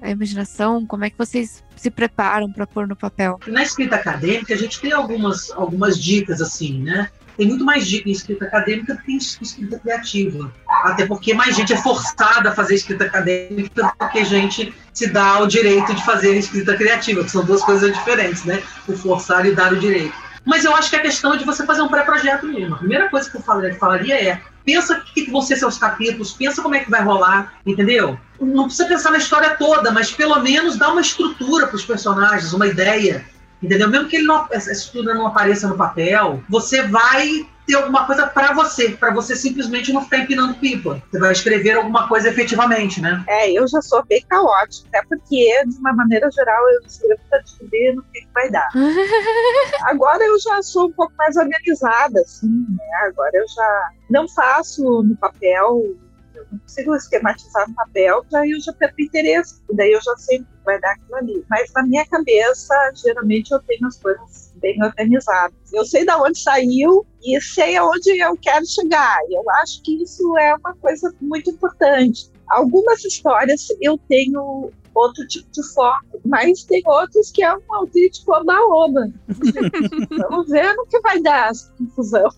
a 0.00 0.10
imaginação? 0.10 0.86
Como 0.86 1.04
é 1.04 1.10
que 1.10 1.18
vocês 1.18 1.62
se 1.76 1.90
preparam 1.90 2.50
para 2.52 2.66
pôr 2.66 2.86
no 2.86 2.96
papel? 2.96 3.40
Na 3.46 3.62
escrita 3.62 3.96
acadêmica, 3.96 4.54
a 4.54 4.56
gente 4.56 4.80
tem 4.80 4.92
algumas, 4.92 5.50
algumas 5.52 5.98
dicas, 5.98 6.40
assim, 6.40 6.82
né? 6.82 7.08
Tem 7.36 7.48
muito 7.48 7.64
mais 7.64 7.86
dica 7.86 8.08
em 8.08 8.12
escrita 8.12 8.44
acadêmica 8.44 8.94
do 8.94 9.02
que 9.02 9.12
em 9.12 9.16
escrita 9.16 9.78
criativa. 9.78 10.52
Até 10.84 11.06
porque 11.06 11.32
mais 11.32 11.56
gente 11.56 11.72
é 11.72 11.76
forçada 11.76 12.50
a 12.50 12.52
fazer 12.52 12.74
escrita 12.74 13.04
acadêmica 13.04 13.92
do 13.98 14.08
que 14.10 14.24
gente 14.24 14.74
se 14.92 15.08
dá 15.08 15.40
o 15.40 15.46
direito 15.46 15.94
de 15.94 16.04
fazer 16.04 16.36
escrita 16.36 16.76
criativa, 16.76 17.24
que 17.24 17.30
são 17.30 17.44
duas 17.44 17.62
coisas 17.62 17.92
diferentes, 17.92 18.44
né? 18.44 18.62
O 18.86 18.96
forçar 18.96 19.46
e 19.46 19.54
dar 19.54 19.72
o 19.72 19.78
direito. 19.78 20.14
Mas 20.44 20.64
eu 20.64 20.74
acho 20.74 20.90
que 20.90 20.96
a 20.96 21.00
questão 21.00 21.34
é 21.34 21.36
de 21.36 21.44
você 21.44 21.64
fazer 21.64 21.82
um 21.82 21.88
pré-projeto 21.88 22.46
mesmo. 22.46 22.74
A 22.74 22.78
primeira 22.78 23.08
coisa 23.08 23.30
que 23.30 23.36
eu 23.36 23.42
falaria 23.42 24.20
é 24.20 24.40
pensa 24.64 24.98
o 24.98 25.14
que, 25.14 25.24
que 25.24 25.30
vão 25.30 25.42
ser 25.42 25.56
seus 25.56 25.78
capítulos, 25.78 26.32
pensa 26.32 26.62
como 26.62 26.74
é 26.74 26.80
que 26.80 26.90
vai 26.90 27.02
rolar, 27.02 27.54
entendeu? 27.66 28.18
Não 28.40 28.64
precisa 28.64 28.88
pensar 28.88 29.10
na 29.10 29.18
história 29.18 29.56
toda, 29.56 29.90
mas 29.90 30.10
pelo 30.10 30.38
menos 30.40 30.76
dá 30.76 30.90
uma 30.90 31.00
estrutura 31.00 31.66
para 31.66 31.76
os 31.76 31.84
personagens, 31.84 32.52
uma 32.52 32.66
ideia, 32.66 33.24
entendeu? 33.62 33.88
Mesmo 33.88 34.08
que 34.08 34.16
ele 34.16 34.26
não, 34.26 34.46
essa 34.50 34.72
estrutura 34.72 35.14
não 35.14 35.26
apareça 35.26 35.68
no 35.68 35.76
papel, 35.76 36.42
você 36.48 36.82
vai 36.82 37.46
ter 37.66 37.74
alguma 37.74 38.06
coisa 38.06 38.26
para 38.26 38.52
você, 38.52 38.90
para 38.90 39.12
você 39.12 39.36
simplesmente 39.36 39.92
não 39.92 40.02
ficar 40.02 40.18
empinando 40.18 40.54
pipa. 40.54 41.02
Você 41.10 41.18
vai 41.18 41.32
escrever 41.32 41.76
alguma 41.76 42.08
coisa 42.08 42.28
efetivamente, 42.28 43.00
né? 43.00 43.24
É, 43.28 43.50
eu 43.50 43.66
já 43.66 43.80
sou 43.80 44.04
bem 44.04 44.24
caótica, 44.28 44.88
até 44.88 45.06
porque, 45.06 45.64
de 45.66 45.76
uma 45.78 45.92
maneira 45.92 46.30
geral, 46.30 46.68
eu 46.70 46.80
escrevo 46.86 47.20
para 47.28 47.38
descobrir 47.40 47.94
no 47.94 48.02
que, 48.04 48.20
que 48.20 48.28
vai 48.34 48.50
dar. 48.50 48.68
Agora 49.84 50.22
eu 50.24 50.38
já 50.40 50.62
sou 50.62 50.88
um 50.88 50.92
pouco 50.92 51.12
mais 51.16 51.36
organizada, 51.36 52.20
assim, 52.20 52.48
né? 52.48 52.84
Agora 53.06 53.30
eu 53.34 53.46
já 53.48 53.90
não 54.10 54.28
faço 54.28 55.02
no 55.02 55.16
papel 55.16 55.96
eu 56.34 56.46
não 56.50 56.58
consigo 56.58 56.94
esquematizar 56.94 57.68
no 57.68 57.74
papel, 57.74 58.24
daí 58.30 58.50
eu 58.50 58.60
já 58.60 58.72
perco 58.72 59.00
interesse, 59.00 59.60
daí 59.72 59.92
eu 59.92 60.00
já 60.02 60.16
sei 60.16 60.38
que 60.38 60.46
vai 60.64 60.80
dar 60.80 60.92
aquilo 60.92 61.16
ali. 61.16 61.44
Mas 61.48 61.72
na 61.74 61.82
minha 61.84 62.06
cabeça, 62.06 62.74
geralmente 62.94 63.50
eu 63.50 63.60
tenho 63.60 63.86
as 63.86 63.98
coisas 63.98 64.51
bem 64.62 64.82
organizadas. 64.82 65.54
Eu 65.72 65.84
sei 65.84 66.06
de 66.06 66.12
onde 66.12 66.38
saiu 66.38 67.04
e 67.22 67.38
sei 67.40 67.76
aonde 67.76 68.18
eu 68.18 68.36
quero 68.40 68.64
chegar. 68.64 69.18
Eu 69.28 69.42
acho 69.60 69.82
que 69.82 70.02
isso 70.02 70.38
é 70.38 70.54
uma 70.54 70.74
coisa 70.76 71.12
muito 71.20 71.50
importante. 71.50 72.30
Algumas 72.48 73.04
histórias 73.04 73.68
eu 73.80 73.98
tenho 74.08 74.70
outro 74.94 75.26
tipo 75.26 75.50
de 75.50 75.62
foco, 75.74 76.20
mas 76.24 76.64
tem 76.64 76.82
outros 76.86 77.30
que 77.30 77.42
é 77.42 77.54
um 77.54 77.74
autêntico 77.74 78.32
oba-oba. 78.32 79.10
Vamos 80.30 80.48
ver 80.48 80.74
no 80.74 80.86
que 80.86 81.00
vai 81.00 81.20
dar 81.20 81.50
essa 81.50 81.72
confusão 81.78 82.30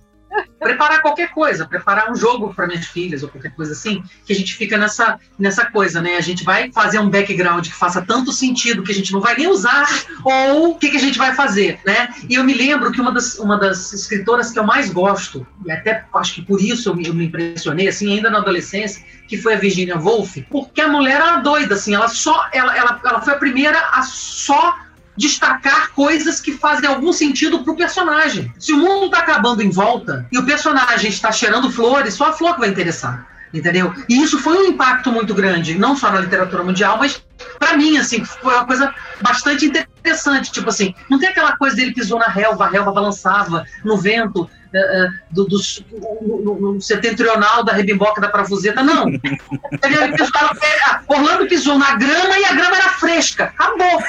preparar 0.58 1.02
qualquer 1.02 1.30
coisa, 1.30 1.66
preparar 1.66 2.10
um 2.10 2.16
jogo 2.16 2.54
para 2.54 2.66
minhas 2.66 2.86
filhas 2.86 3.22
ou 3.22 3.28
qualquer 3.28 3.54
coisa 3.54 3.72
assim, 3.72 4.02
que 4.24 4.32
a 4.32 4.36
gente 4.36 4.54
fica 4.54 4.78
nessa, 4.78 5.18
nessa 5.38 5.66
coisa, 5.66 6.00
né? 6.00 6.16
A 6.16 6.20
gente 6.20 6.44
vai 6.44 6.72
fazer 6.72 6.98
um 6.98 7.10
background 7.10 7.66
que 7.66 7.74
faça 7.74 8.02
tanto 8.02 8.32
sentido 8.32 8.82
que 8.82 8.92
a 8.92 8.94
gente 8.94 9.12
não 9.12 9.20
vai 9.20 9.36
nem 9.36 9.46
usar, 9.46 9.86
ou 10.24 10.70
o 10.70 10.74
que, 10.78 10.90
que 10.90 10.96
a 10.96 11.00
gente 11.00 11.18
vai 11.18 11.34
fazer, 11.34 11.78
né? 11.84 12.08
E 12.28 12.34
eu 12.34 12.44
me 12.44 12.54
lembro 12.54 12.90
que 12.90 13.00
uma 13.00 13.12
das, 13.12 13.38
uma 13.38 13.58
das 13.58 13.92
escritoras 13.92 14.50
que 14.50 14.58
eu 14.58 14.64
mais 14.64 14.90
gosto, 14.90 15.46
e 15.64 15.70
até 15.70 16.04
acho 16.14 16.34
que 16.34 16.42
por 16.42 16.60
isso 16.60 16.88
eu 16.88 16.96
me, 16.96 17.06
eu 17.06 17.14
me 17.14 17.26
impressionei, 17.26 17.88
assim, 17.88 18.12
ainda 18.12 18.30
na 18.30 18.38
adolescência, 18.38 19.04
que 19.28 19.36
foi 19.36 19.54
a 19.54 19.58
Virginia 19.58 19.98
Woolf, 19.98 20.36
porque 20.50 20.80
a 20.80 20.88
mulher 20.88 21.16
era 21.16 21.36
doida, 21.38 21.74
assim, 21.74 21.94
ela 21.94 22.08
só, 22.08 22.48
ela, 22.52 22.76
ela, 22.76 23.00
ela 23.04 23.20
foi 23.20 23.34
a 23.34 23.38
primeira 23.38 23.78
a 23.92 24.02
só 24.02 24.83
destacar 25.16 25.92
coisas 25.92 26.40
que 26.40 26.52
fazem 26.52 26.88
algum 26.88 27.12
sentido 27.12 27.62
pro 27.62 27.76
personagem. 27.76 28.52
Se 28.58 28.72
o 28.72 28.78
mundo 28.78 29.10
tá 29.10 29.18
acabando 29.18 29.62
em 29.62 29.70
volta 29.70 30.26
e 30.32 30.38
o 30.38 30.44
personagem 30.44 31.08
está 31.08 31.30
cheirando 31.30 31.70
flores, 31.70 32.14
só 32.14 32.30
a 32.30 32.32
flor 32.32 32.54
que 32.54 32.60
vai 32.60 32.68
interessar. 32.68 33.28
Entendeu? 33.52 33.94
E 34.08 34.20
isso 34.20 34.40
foi 34.40 34.58
um 34.58 34.70
impacto 34.70 35.12
muito 35.12 35.32
grande, 35.32 35.78
não 35.78 35.96
só 35.96 36.10
na 36.10 36.18
literatura 36.18 36.64
mundial, 36.64 36.98
mas 36.98 37.24
para 37.56 37.76
mim, 37.76 37.96
assim, 37.96 38.24
foi 38.24 38.52
uma 38.52 38.66
coisa 38.66 38.92
bastante 39.22 39.66
interessante. 39.66 40.50
Tipo 40.50 40.70
assim, 40.70 40.92
não 41.08 41.20
tem 41.20 41.28
aquela 41.28 41.56
coisa 41.56 41.76
dele 41.76 41.94
pisou 41.94 42.18
na 42.18 42.26
relva, 42.26 42.64
a 42.64 42.68
relva 42.68 42.90
balançava 42.90 43.64
no 43.84 43.96
vento, 43.96 44.50
uh, 44.74 45.12
do, 45.30 45.44
do 45.46 45.58
no, 46.22 46.74
no, 46.74 46.80
setentrional 46.80 47.64
da 47.64 47.72
rebimboca 47.72 48.20
da 48.20 48.28
parafuseta, 48.28 48.82
não. 48.82 49.08
Ele 49.08 50.12
pisava, 50.16 50.56
Orlando 51.06 51.46
pisou 51.46 51.78
na 51.78 51.96
grama 51.96 52.38
e 52.38 52.44
a 52.44 52.54
grama 52.54 52.76
era 52.76 52.88
fresca. 52.90 53.44
Acabou. 53.44 54.02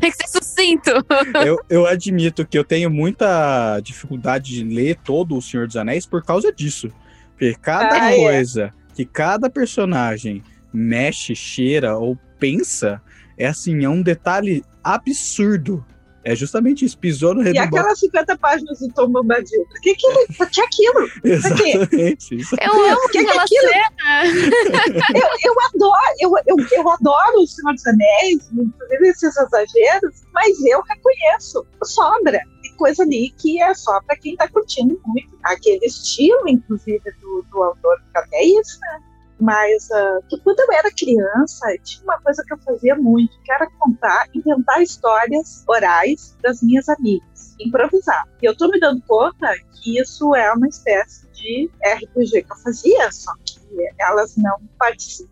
Tem 0.00 0.10
que 0.10 0.16
ser 0.16 0.28
eu, 1.46 1.58
eu 1.68 1.86
admito 1.86 2.46
que 2.46 2.58
eu 2.58 2.64
tenho 2.64 2.90
muita 2.90 3.80
dificuldade 3.80 4.54
de 4.54 4.64
ler 4.64 4.96
todo 5.04 5.36
o 5.36 5.42
Senhor 5.42 5.66
dos 5.66 5.76
Anéis 5.76 6.06
por 6.06 6.22
causa 6.24 6.52
disso. 6.52 6.90
Porque 7.30 7.54
cada 7.60 8.02
Ah, 8.02 8.12
é. 8.12 8.16
coisa 8.16 8.74
que 8.94 9.04
cada 9.04 9.48
personagem 9.48 10.42
mexe, 10.72 11.34
cheira 11.34 11.96
ou 11.96 12.18
pensa 12.38 13.00
é 13.36 13.46
assim, 13.46 13.84
é 13.84 13.88
um 13.88 14.02
detalhe 14.02 14.64
absurdo. 14.82 15.84
É 16.24 16.34
justamente 16.34 16.84
isso, 16.84 16.98
pisou 16.98 17.34
no 17.34 17.40
E 17.42 17.44
redondo. 17.44 17.66
aquelas 17.76 17.98
50 18.00 18.36
páginas 18.38 18.78
do 18.80 18.88
Tom 18.92 19.10
Bombadil. 19.10 19.64
Por 19.66 19.80
que 19.80 19.90
aquilo? 19.90 20.26
Por 20.36 20.50
que 20.50 20.60
aquilo? 20.60 21.10
Exatamente. 21.24 22.34
Isso. 22.34 22.56
Eu 22.60 22.72
amo 22.72 23.08
que 23.08 23.12
que 23.12 23.18
é 23.18 23.22
aquela 23.22 23.42
aquilo? 23.42 23.68
cena. 23.68 24.98
Eu, 25.14 25.28
eu 25.44 25.54
adoro, 25.74 26.14
eu, 26.20 26.32
eu, 26.46 26.56
eu 26.72 26.88
adoro 26.90 27.40
o 27.42 27.46
Senhor 27.46 27.72
dos 27.72 27.86
Anéis, 27.86 28.48
inclusive 28.52 29.08
esses 29.08 29.36
exageros, 29.36 30.22
mas 30.32 30.56
eu 30.66 30.82
reconheço, 30.82 31.66
sobra. 31.84 32.40
Tem 32.62 32.74
coisa 32.76 33.02
ali 33.02 33.30
que 33.38 33.60
é 33.62 33.72
só 33.74 34.00
para 34.02 34.16
quem 34.16 34.36
tá 34.36 34.48
curtindo 34.48 35.00
muito. 35.06 35.28
Aquele 35.44 35.84
estilo, 35.86 36.48
inclusive, 36.48 37.00
do, 37.20 37.44
do 37.50 37.62
autor, 37.62 37.96
que 38.12 38.18
até 38.18 38.42
isso, 38.44 38.78
né? 38.80 39.00
Mas 39.40 39.88
que 40.28 40.40
quando 40.40 40.60
eu 40.60 40.72
era 40.72 40.90
criança, 40.90 41.66
tinha 41.84 42.02
uma 42.04 42.20
coisa 42.20 42.42
que 42.44 42.52
eu 42.52 42.58
fazia 42.58 42.96
muito, 42.96 43.40
que 43.42 43.52
era 43.52 43.68
contar, 43.78 44.26
inventar 44.34 44.82
histórias 44.82 45.64
orais 45.68 46.36
das 46.42 46.62
minhas 46.62 46.88
amigas, 46.88 47.54
improvisar. 47.60 48.28
E 48.42 48.46
eu 48.46 48.56
tô 48.56 48.68
me 48.68 48.80
dando 48.80 49.00
conta 49.06 49.54
que 49.74 50.00
isso 50.00 50.34
é 50.34 50.52
uma 50.52 50.66
espécie 50.66 51.28
de 51.32 51.70
RPG 51.84 52.42
que 52.42 52.52
eu 52.52 52.56
fazia, 52.56 53.12
só 53.12 53.32
elas 53.98 54.36
não, 54.36 54.56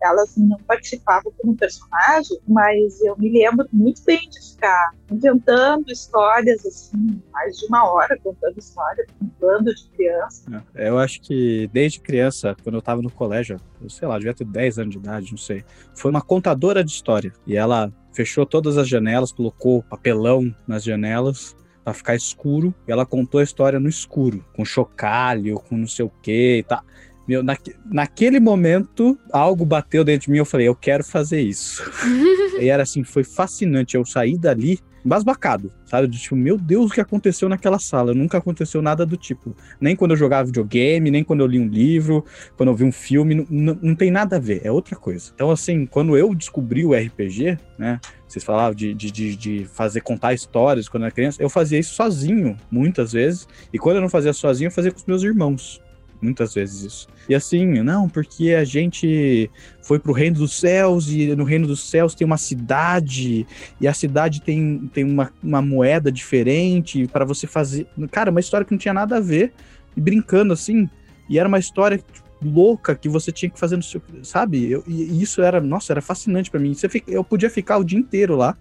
elas 0.01 0.35
não 0.37 0.57
participavam 0.59 1.31
como 1.37 1.55
personagem, 1.55 2.37
mas 2.47 3.01
eu 3.01 3.17
me 3.17 3.29
lembro 3.29 3.67
muito 3.71 4.03
bem 4.03 4.29
de 4.29 4.51
ficar 4.51 4.91
inventando 5.11 5.89
histórias 5.89 6.65
assim, 6.65 7.21
mais 7.31 7.57
de 7.57 7.65
uma 7.67 7.89
hora 7.91 8.17
contando 8.21 8.57
história 8.57 9.05
com 9.19 9.25
um 9.25 9.29
bando 9.39 9.73
de 9.73 9.89
crianças. 9.89 10.45
É, 10.75 10.89
Eu 10.89 10.97
acho 10.97 11.21
que 11.21 11.69
desde 11.71 11.99
criança, 11.99 12.55
quando 12.63 12.75
eu 12.75 12.81
tava 12.81 13.01
no 13.01 13.11
colégio, 13.11 13.59
eu 13.81 13.89
sei 13.89 14.07
lá, 14.07 14.17
devia 14.17 14.33
ter 14.33 14.45
10 14.45 14.79
anos 14.79 14.91
de 14.91 14.97
idade, 14.97 15.31
não 15.31 15.37
sei. 15.37 15.63
Foi 15.95 16.11
uma 16.11 16.21
contadora 16.21 16.83
de 16.83 16.91
história. 16.91 17.33
E 17.45 17.55
ela 17.55 17.91
fechou 18.13 18.45
todas 18.45 18.77
as 18.77 18.87
janelas, 18.87 19.31
colocou 19.31 19.83
papelão 19.83 20.53
nas 20.67 20.83
janelas 20.83 21.55
pra 21.83 21.93
ficar 21.93 22.15
escuro. 22.15 22.73
E 22.87 22.91
ela 22.91 23.05
contou 23.05 23.39
a 23.39 23.43
história 23.43 23.79
no 23.79 23.87
escuro, 23.87 24.43
com 24.53 24.65
chocalho, 24.65 25.59
com 25.61 25.77
não 25.77 25.87
sei 25.87 26.05
o 26.05 26.11
que 26.21 26.57
e 26.57 26.63
tal. 26.63 26.83
Meu, 27.27 27.43
naque- 27.43 27.75
naquele 27.85 28.39
momento, 28.39 29.17
algo 29.31 29.65
bateu 29.65 30.03
dentro 30.03 30.25
de 30.27 30.31
mim. 30.31 30.37
Eu 30.37 30.45
falei, 30.45 30.67
eu 30.67 30.75
quero 30.75 31.03
fazer 31.03 31.41
isso. 31.41 31.83
e 32.61 32.69
era 32.69 32.83
assim, 32.83 33.03
foi 33.03 33.23
fascinante. 33.23 33.95
Eu 33.95 34.05
saí 34.05 34.37
dali 34.37 34.79
embasbacado, 35.05 35.71
sabe? 35.85 36.05
Do 36.07 36.17
tipo, 36.17 36.35
meu 36.35 36.57
Deus, 36.57 36.91
o 36.91 36.93
que 36.93 36.99
aconteceu 36.99 37.47
naquela 37.47 37.79
sala? 37.79 38.13
Nunca 38.13 38.37
aconteceu 38.37 38.81
nada 38.81 39.05
do 39.05 39.15
tipo. 39.15 39.55
Nem 39.79 39.95
quando 39.95 40.11
eu 40.11 40.17
jogava 40.17 40.45
videogame, 40.47 41.09
nem 41.09 41.23
quando 41.23 41.39
eu 41.39 41.47
li 41.47 41.57
um 41.59 41.67
livro, 41.67 42.25
quando 42.57 42.69
eu 42.69 42.75
vi 42.75 42.83
um 42.83 42.91
filme, 42.91 43.35
não, 43.35 43.45
não- 43.49 43.79
não 43.81 43.95
tem 43.95 44.11
nada 44.11 44.35
a 44.35 44.39
ver, 44.39 44.61
é 44.65 44.71
outra 44.71 44.97
coisa. 44.97 45.31
Então, 45.33 45.49
assim, 45.49 45.85
quando 45.85 46.17
eu 46.17 46.35
descobri 46.35 46.85
o 46.85 46.93
RPG, 46.93 47.57
né? 47.77 47.99
Vocês 48.27 48.43
falavam 48.43 48.75
de, 48.75 48.93
de, 48.93 49.09
de, 49.09 49.35
de 49.37 49.65
fazer 49.73 50.01
contar 50.01 50.33
histórias 50.33 50.89
quando 50.89 51.03
eu 51.03 51.07
era 51.07 51.15
criança, 51.15 51.41
eu 51.41 51.49
fazia 51.49 51.79
isso 51.79 51.93
sozinho, 51.93 52.57
muitas 52.69 53.13
vezes. 53.13 53.47
E 53.71 53.79
quando 53.79 53.97
eu 53.97 54.01
não 54.01 54.09
fazia 54.09 54.33
sozinho, 54.33 54.67
eu 54.67 54.71
fazia 54.71 54.91
com 54.91 54.97
os 54.97 55.05
meus 55.05 55.23
irmãos. 55.23 55.81
Muitas 56.21 56.53
vezes 56.53 56.81
isso. 56.81 57.07
E 57.29 57.35
assim, 57.35 57.65
não, 57.83 58.09
porque 58.09 58.51
a 58.51 58.63
gente 58.63 59.51
foi 59.83 59.99
pro 59.99 60.11
reino 60.11 60.37
dos 60.37 60.59
céus 60.59 61.09
e 61.09 61.35
no 61.35 61.43
reino 61.43 61.67
dos 61.67 61.89
céus 61.89 62.15
tem 62.15 62.25
uma 62.25 62.37
cidade 62.37 63.45
e 63.79 63.87
a 63.87 63.93
cidade 63.93 64.41
tem, 64.41 64.89
tem 64.93 65.03
uma, 65.03 65.31
uma 65.43 65.61
moeda 65.61 66.11
diferente 66.11 67.07
para 67.07 67.23
você 67.23 67.45
fazer. 67.45 67.87
Cara, 68.11 68.31
uma 68.31 68.39
história 68.39 68.65
que 68.65 68.71
não 68.71 68.79
tinha 68.79 68.93
nada 68.93 69.17
a 69.17 69.19
ver, 69.19 69.53
e 69.95 70.01
brincando 70.01 70.53
assim, 70.53 70.89
e 71.29 71.37
era 71.37 71.47
uma 71.47 71.59
história 71.59 71.99
louca 72.41 72.95
que 72.95 73.09
você 73.09 73.31
tinha 73.31 73.49
que 73.49 73.59
fazer 73.59 73.75
no 73.75 73.83
seu. 73.83 74.01
Sabe? 74.23 74.69
Eu- 74.71 74.83
e 74.87 75.21
isso 75.21 75.41
era, 75.41 75.59
nossa, 75.59 75.93
era 75.93 76.01
fascinante 76.01 76.49
para 76.49 76.59
mim. 76.59 76.73
Você 76.73 76.87
eu 77.07 77.23
podia 77.23 77.49
ficar 77.49 77.77
o 77.77 77.83
dia 77.83 77.97
inteiro 77.97 78.35
lá 78.35 78.55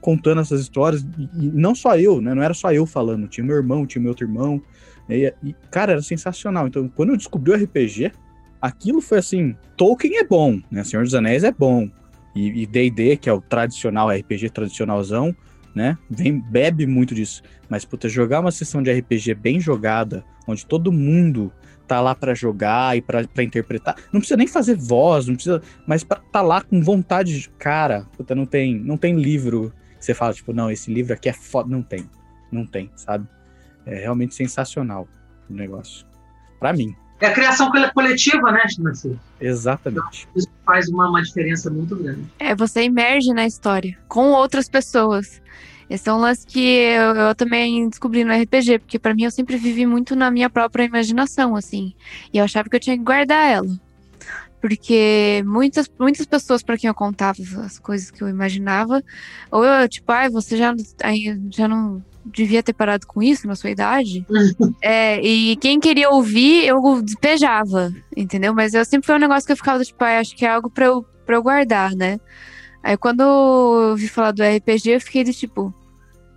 contando 0.00 0.40
essas 0.40 0.60
histórias, 0.60 1.02
e, 1.02 1.46
e 1.46 1.50
não 1.50 1.74
só 1.74 1.96
eu, 1.96 2.20
né? 2.20 2.34
Não 2.34 2.42
era 2.42 2.54
só 2.54 2.72
eu 2.72 2.86
falando, 2.86 3.26
tinha 3.28 3.44
meu 3.44 3.56
irmão, 3.56 3.86
tinha 3.86 4.00
meu 4.00 4.10
outro 4.10 4.26
irmão. 4.26 4.62
E, 5.08 5.32
e, 5.42 5.54
cara, 5.70 5.92
era 5.92 6.02
sensacional. 6.02 6.66
Então, 6.66 6.88
quando 6.88 7.10
eu 7.10 7.16
descobri 7.16 7.52
o 7.52 7.56
RPG, 7.56 8.12
aquilo 8.60 9.00
foi 9.00 9.18
assim: 9.18 9.56
Tolkien 9.76 10.18
é 10.18 10.24
bom, 10.24 10.60
né? 10.70 10.84
Senhor 10.84 11.04
dos 11.04 11.14
Anéis 11.14 11.44
é 11.44 11.52
bom. 11.52 11.88
E 12.36 12.66
D&D, 12.66 13.16
que 13.16 13.28
é 13.28 13.32
o 13.32 13.40
tradicional 13.40 14.10
RPG 14.10 14.50
tradicionalzão, 14.50 15.34
né? 15.74 15.98
Vem, 16.08 16.38
bebe 16.38 16.86
muito 16.86 17.12
disso. 17.12 17.42
Mas, 17.68 17.84
puta, 17.84 18.08
jogar 18.08 18.38
uma 18.38 18.52
sessão 18.52 18.80
de 18.80 18.92
RPG 18.92 19.34
bem 19.34 19.58
jogada, 19.58 20.24
onde 20.46 20.64
todo 20.64 20.92
mundo 20.92 21.52
tá 21.88 22.00
lá 22.00 22.14
pra 22.14 22.34
jogar 22.34 22.96
e 22.96 23.00
pra 23.00 23.42
interpretar. 23.42 23.96
Não 24.12 24.20
precisa 24.20 24.36
nem 24.36 24.46
fazer 24.46 24.76
voz, 24.76 25.26
não 25.26 25.34
precisa. 25.34 25.60
Mas 25.86 26.04
pra 26.04 26.20
tá 26.30 26.42
lá 26.42 26.60
com 26.60 26.80
vontade 26.80 27.40
de. 27.40 27.48
Cara, 27.50 28.06
puta, 28.16 28.34
não 28.34 28.46
tem, 28.46 28.78
não 28.78 28.96
tem 28.96 29.16
livro 29.16 29.72
que 29.98 30.04
você 30.04 30.14
fala, 30.14 30.32
tipo, 30.32 30.52
não, 30.52 30.70
esse 30.70 30.92
livro 30.92 31.14
aqui 31.14 31.28
é 31.28 31.32
foda. 31.32 31.68
Não 31.68 31.82
tem. 31.82 32.08
Não 32.52 32.64
tem, 32.64 32.90
sabe? 32.94 33.26
É 33.88 34.00
realmente 34.00 34.34
sensacional 34.34 35.08
o 35.48 35.54
negócio. 35.54 36.06
Pra 36.60 36.72
mim. 36.72 36.94
É 37.20 37.26
a 37.26 37.32
criação 37.32 37.70
cole- 37.70 37.90
coletiva, 37.92 38.52
né, 38.52 38.62
Nancy? 38.78 39.18
Exatamente. 39.40 40.28
Isso 40.36 40.48
faz 40.64 40.88
uma, 40.88 41.08
uma 41.08 41.22
diferença 41.22 41.70
muito 41.70 41.96
grande. 41.96 42.24
É, 42.38 42.54
você 42.54 42.82
emerge 42.82 43.32
na 43.32 43.46
história 43.46 43.98
com 44.06 44.30
outras 44.32 44.68
pessoas. 44.68 45.40
Esse 45.90 46.08
é 46.08 46.12
um 46.12 46.18
lance 46.18 46.46
que 46.46 46.60
eu, 46.60 47.14
eu 47.16 47.34
também 47.34 47.88
descobri 47.88 48.22
no 48.22 48.32
RPG, 48.32 48.80
porque 48.80 48.98
pra 48.98 49.14
mim 49.14 49.24
eu 49.24 49.30
sempre 49.30 49.56
vivi 49.56 49.86
muito 49.86 50.14
na 50.14 50.30
minha 50.30 50.50
própria 50.50 50.84
imaginação, 50.84 51.56
assim. 51.56 51.94
E 52.32 52.38
eu 52.38 52.44
achava 52.44 52.68
que 52.68 52.76
eu 52.76 52.80
tinha 52.80 52.96
que 52.96 53.02
guardar 53.02 53.50
ela. 53.50 53.80
Porque 54.60 55.42
muitas, 55.46 55.88
muitas 55.98 56.26
pessoas 56.26 56.62
para 56.62 56.76
quem 56.76 56.88
eu 56.88 56.94
contava 56.94 57.38
as 57.64 57.78
coisas 57.78 58.10
que 58.10 58.22
eu 58.22 58.28
imaginava, 58.28 59.02
ou 59.50 59.64
eu, 59.64 59.88
tipo, 59.88 60.10
ai, 60.12 60.28
você 60.28 60.56
já, 60.56 60.74
aí, 61.02 61.40
já 61.50 61.66
não 61.68 62.02
devia 62.32 62.62
ter 62.62 62.72
parado 62.72 63.06
com 63.06 63.22
isso 63.22 63.46
na 63.46 63.54
sua 63.54 63.70
idade. 63.70 64.24
É, 64.82 65.20
e 65.20 65.56
quem 65.56 65.80
queria 65.80 66.08
ouvir, 66.10 66.66
eu 66.66 67.02
despejava, 67.02 67.92
entendeu? 68.16 68.54
Mas 68.54 68.74
eu 68.74 68.84
sempre 68.84 69.06
foi 69.06 69.16
um 69.16 69.20
negócio 69.20 69.44
que 69.46 69.52
eu 69.52 69.56
ficava, 69.56 69.84
tipo, 69.84 70.02
ai, 70.04 70.18
acho 70.18 70.34
que 70.36 70.44
é 70.46 70.50
algo 70.50 70.70
pra 70.70 70.86
eu, 70.86 71.04
pra 71.26 71.36
eu 71.36 71.42
guardar, 71.42 71.94
né? 71.94 72.18
Aí 72.82 72.96
quando 72.96 73.20
eu 73.20 73.90
ouvi 73.90 74.08
falar 74.08 74.30
do 74.32 74.42
RPG, 74.42 74.90
eu 74.90 75.00
fiquei 75.00 75.24
do 75.24 75.32
tipo. 75.32 75.74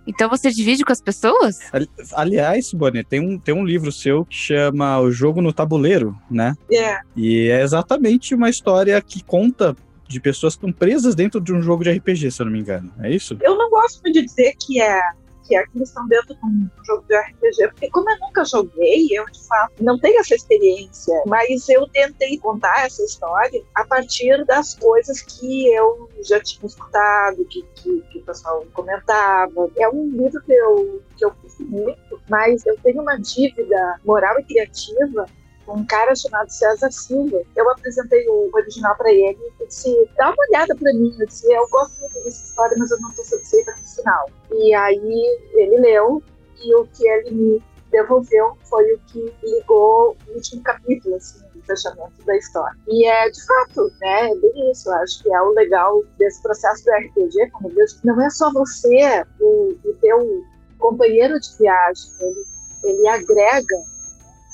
Então 0.06 0.28
você 0.28 0.50
divide 0.50 0.84
com 0.84 0.92
as 0.92 1.00
pessoas? 1.00 1.58
Ali- 1.72 1.88
Aliás, 2.14 2.72
Bonnie, 2.72 3.04
tem 3.04 3.20
um, 3.20 3.38
tem 3.38 3.54
um 3.54 3.64
livro 3.64 3.92
seu 3.92 4.24
que 4.24 4.34
chama 4.34 4.98
O 4.98 5.10
Jogo 5.12 5.40
no 5.40 5.52
Tabuleiro, 5.52 6.16
né? 6.28 6.54
É, 6.70 6.98
E 7.16 7.48
é 7.48 7.62
exatamente 7.62 8.34
uma 8.34 8.50
história 8.50 9.00
que 9.00 9.22
conta 9.22 9.76
de 10.08 10.20
pessoas 10.20 10.54
que 10.56 10.66
estão 10.66 10.72
presas 10.72 11.14
dentro 11.14 11.40
de 11.40 11.52
um 11.54 11.62
jogo 11.62 11.84
de 11.84 11.90
RPG, 11.92 12.30
se 12.32 12.42
eu 12.42 12.46
não 12.46 12.52
me 12.52 12.58
engano. 12.58 12.92
É 13.00 13.10
isso? 13.14 13.36
eu 13.40 13.56
não 13.56 13.70
gosto 13.70 14.02
muito 14.02 14.18
de 14.20 14.26
dizer 14.26 14.52
que 14.60 14.80
é 14.82 15.00
que 15.46 15.56
é 15.56 15.64
que 15.66 15.76
eles 15.76 15.88
estão 15.88 16.06
dentro 16.08 16.34
de 16.34 16.46
um 16.46 16.68
jogo 16.84 17.04
de 17.08 17.16
RPG, 17.16 17.68
porque 17.68 17.90
como 17.90 18.10
eu 18.10 18.18
nunca 18.20 18.44
joguei, 18.44 19.08
eu 19.12 19.24
de 19.26 19.46
fato 19.46 19.82
não 19.82 19.98
tenho 19.98 20.20
essa 20.20 20.34
experiência, 20.34 21.14
mas 21.26 21.68
eu 21.68 21.86
tentei 21.88 22.38
contar 22.38 22.86
essa 22.86 23.02
história 23.02 23.62
a 23.74 23.84
partir 23.84 24.44
das 24.46 24.74
coisas 24.74 25.22
que 25.22 25.68
eu 25.68 26.08
já 26.22 26.40
tinha 26.40 26.66
escutado, 26.66 27.44
que, 27.46 27.62
que, 27.74 28.00
que 28.02 28.18
o 28.18 28.24
pessoal 28.24 28.64
comentava. 28.72 29.70
É 29.76 29.88
um 29.88 30.08
livro 30.10 30.42
que 30.42 30.52
eu, 30.52 31.02
que 31.16 31.24
eu 31.24 31.30
curto 31.32 31.64
muito, 31.64 32.20
mas 32.28 32.64
eu 32.66 32.76
tenho 32.82 33.02
uma 33.02 33.16
dívida 33.16 34.00
moral 34.04 34.38
e 34.40 34.44
criativa 34.44 35.26
um 35.72 35.84
cara 35.84 36.14
chamado 36.14 36.50
César 36.50 36.90
Silva. 36.90 37.42
Eu 37.56 37.70
apresentei 37.70 38.26
o 38.28 38.50
original 38.52 38.96
para 38.96 39.12
ele 39.12 39.38
e 39.60 39.66
disse: 39.66 40.10
dá 40.16 40.26
uma 40.26 40.46
olhada 40.48 40.74
para 40.74 40.92
mim. 40.92 41.14
Eu 41.18 41.26
disse: 41.26 41.52
eu 41.52 41.68
gosto 41.68 41.98
muito 42.00 42.14
dessa 42.24 42.44
história, 42.44 42.76
mas 42.78 42.90
eu 42.90 43.00
não 43.00 43.10
estou 43.10 43.24
satisfeita 43.24 43.72
com 43.72 43.80
o 43.80 43.96
final. 43.96 44.30
E 44.52 44.74
aí 44.74 45.40
ele 45.54 45.76
leu 45.78 46.22
e 46.62 46.74
o 46.74 46.86
que 46.86 47.06
ele 47.06 47.30
me 47.30 47.62
devolveu 47.90 48.56
foi 48.68 48.92
o 48.94 48.98
que 49.06 49.32
ligou 49.42 50.16
o 50.26 50.34
último 50.34 50.62
capítulo, 50.62 51.16
assim, 51.16 51.40
do 51.54 51.62
fechamento 51.62 52.24
da 52.24 52.36
história. 52.36 52.76
E 52.88 53.06
é, 53.06 53.28
de 53.28 53.46
fato, 53.46 53.92
né, 54.00 54.30
é 54.30 54.34
bem 54.36 54.70
isso. 54.70 54.88
Eu 54.88 54.94
acho 54.96 55.22
que 55.22 55.32
é 55.32 55.42
o 55.42 55.50
legal 55.50 56.02
desse 56.18 56.42
processo 56.42 56.84
do 56.84 56.90
RPG, 56.90 57.50
como 57.50 57.68
eu 57.68 57.74
vejo, 57.74 57.96
não 58.04 58.20
é 58.20 58.30
só 58.30 58.50
você, 58.52 59.24
o, 59.40 59.76
o 59.84 59.94
teu 60.00 60.42
companheiro 60.78 61.38
de 61.38 61.58
viagem, 61.58 62.10
ele, 62.20 62.44
ele 62.84 63.08
agrega 63.08 63.91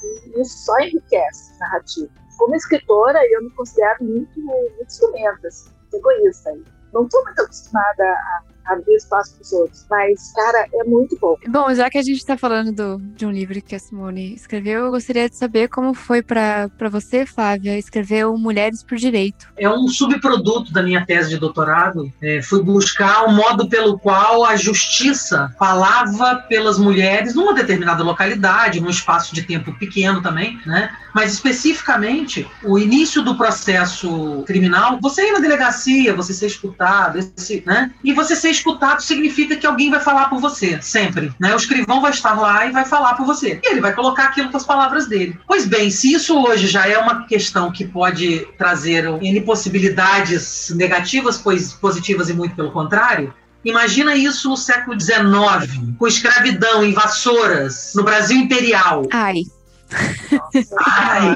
e 0.03 0.41
isso 0.41 0.65
só 0.65 0.79
enriquece 0.81 1.53
a 1.55 1.59
narrativa. 1.59 2.11
Como 2.37 2.55
escritora, 2.55 3.19
eu 3.31 3.43
me 3.43 3.51
considero 3.51 4.05
muito, 4.05 4.41
muito 4.41 4.93
ciumenta, 4.93 5.49
assim, 5.49 5.71
egoísta. 5.93 6.57
Não 6.93 7.05
estou 7.05 7.23
muito 7.25 7.43
acostumada 7.43 8.05
a, 8.05 8.43
abrir 8.69 8.95
espaço 8.95 9.35
para 9.35 9.43
os 9.43 9.53
outros. 9.53 9.87
Mas, 9.91 10.33
cara, 10.33 10.67
é 10.75 10.85
muito 10.85 11.19
bom. 11.21 11.37
Bom, 11.49 11.75
já 11.75 11.89
que 11.91 11.99
a 11.99 12.03
gente 12.03 12.19
está 12.19 12.37
falando 12.37 12.73
do, 12.73 12.99
de 13.15 13.27
um 13.27 13.31
livro 13.31 13.61
que 13.63 13.75
a 13.75 13.79
Simone 13.79 14.35
escreveu, 14.35 14.87
eu 14.87 14.91
gostaria 14.91 15.29
de 15.29 15.37
saber 15.37 15.69
como 15.69 15.95
foi 15.95 16.23
para 16.23 16.69
você, 16.91 17.27
Flávia, 17.27 17.79
escrever 17.79 18.27
o 18.27 18.37
Mulheres 18.37 18.83
por 18.83 18.97
Direito. 18.97 19.49
É 19.57 19.69
um 19.69 19.89
subproduto 19.89 20.73
da 20.73 20.83
minha 20.83 21.05
tese 21.05 21.31
de 21.31 21.39
doutorado. 21.39 22.13
É, 22.23 22.43
fui 22.43 22.63
buscar 22.63 23.25
o 23.25 23.31
um 23.31 23.35
modo 23.35 23.69
pelo 23.69 23.99
qual 23.99 24.45
a 24.45 24.57
justiça 24.57 25.55
falava 25.59 26.37
pelas 26.49 26.79
mulheres 26.79 27.35
numa 27.35 27.55
determinada 27.55 28.03
localidade, 28.03 28.81
num 28.81 28.91
espaço 28.91 29.35
de 29.35 29.43
tempo 29.43 29.73
pequeno 29.79 30.23
também, 30.23 30.61
né? 30.67 30.91
Mas 31.15 31.33
especificamente 31.33 32.47
o 32.65 32.79
início 32.79 33.23
do 33.23 33.37
processo 33.37 34.45
criminal, 34.47 34.99
você 35.01 35.29
ir 35.29 35.33
na 35.33 35.41
delegacia, 35.41 36.15
você 36.15 36.33
ser 36.33 36.47
escutado, 36.47 37.19
esse, 37.19 37.63
né? 37.67 37.91
E 38.05 38.13
você 38.13 38.37
ser 38.37 38.51
escutado 38.59 39.01
significa 39.01 39.57
que 39.57 39.67
alguém 39.67 39.91
vai 39.91 40.01
falar 40.01 40.29
por 40.29 40.41
você, 40.41 40.81
sempre. 40.83 41.33
Né? 41.39 41.53
O 41.55 41.57
escrivão 41.57 42.01
vai 42.01 42.11
estar 42.11 42.39
lá 42.39 42.67
e 42.67 42.73
vai 42.73 42.85
falar 42.85 43.15
por 43.15 43.27
você. 43.27 43.61
E 43.63 43.71
ele 43.71 43.81
vai 43.81 43.95
colocar 43.95 44.25
aquilo 44.25 44.51
com 44.51 44.57
as 44.57 44.65
palavras 44.65 45.07
dele. 45.07 45.39
Pois 45.47 45.67
bem, 45.67 45.91
se 45.91 46.13
isso 46.13 46.39
hoje 46.39 46.67
já 46.67 46.87
é 46.87 46.99
uma 46.99 47.27
questão 47.27 47.73
que 47.73 47.87
pode 47.87 48.47
trazer 48.57 49.05
N 49.05 49.41
possibilidades 49.43 50.73
negativas, 50.75 51.39
pois 51.39 51.73
positivas 51.73 52.29
e 52.29 52.35
muito 52.35 52.55
pelo 52.55 52.71
contrário, 52.71 53.33
Imagina 53.65 54.15
isso 54.15 54.49
no 54.49 54.57
século 54.57 54.99
XIX, 54.99 55.97
com 55.99 56.07
escravidão 56.07 56.87
e 56.87 56.93
vassouras 56.93 57.93
no 57.95 58.05
Brasil 58.05 58.39
imperial. 58.39 59.03
Ai. 59.11 59.43
Ai. 60.87 61.35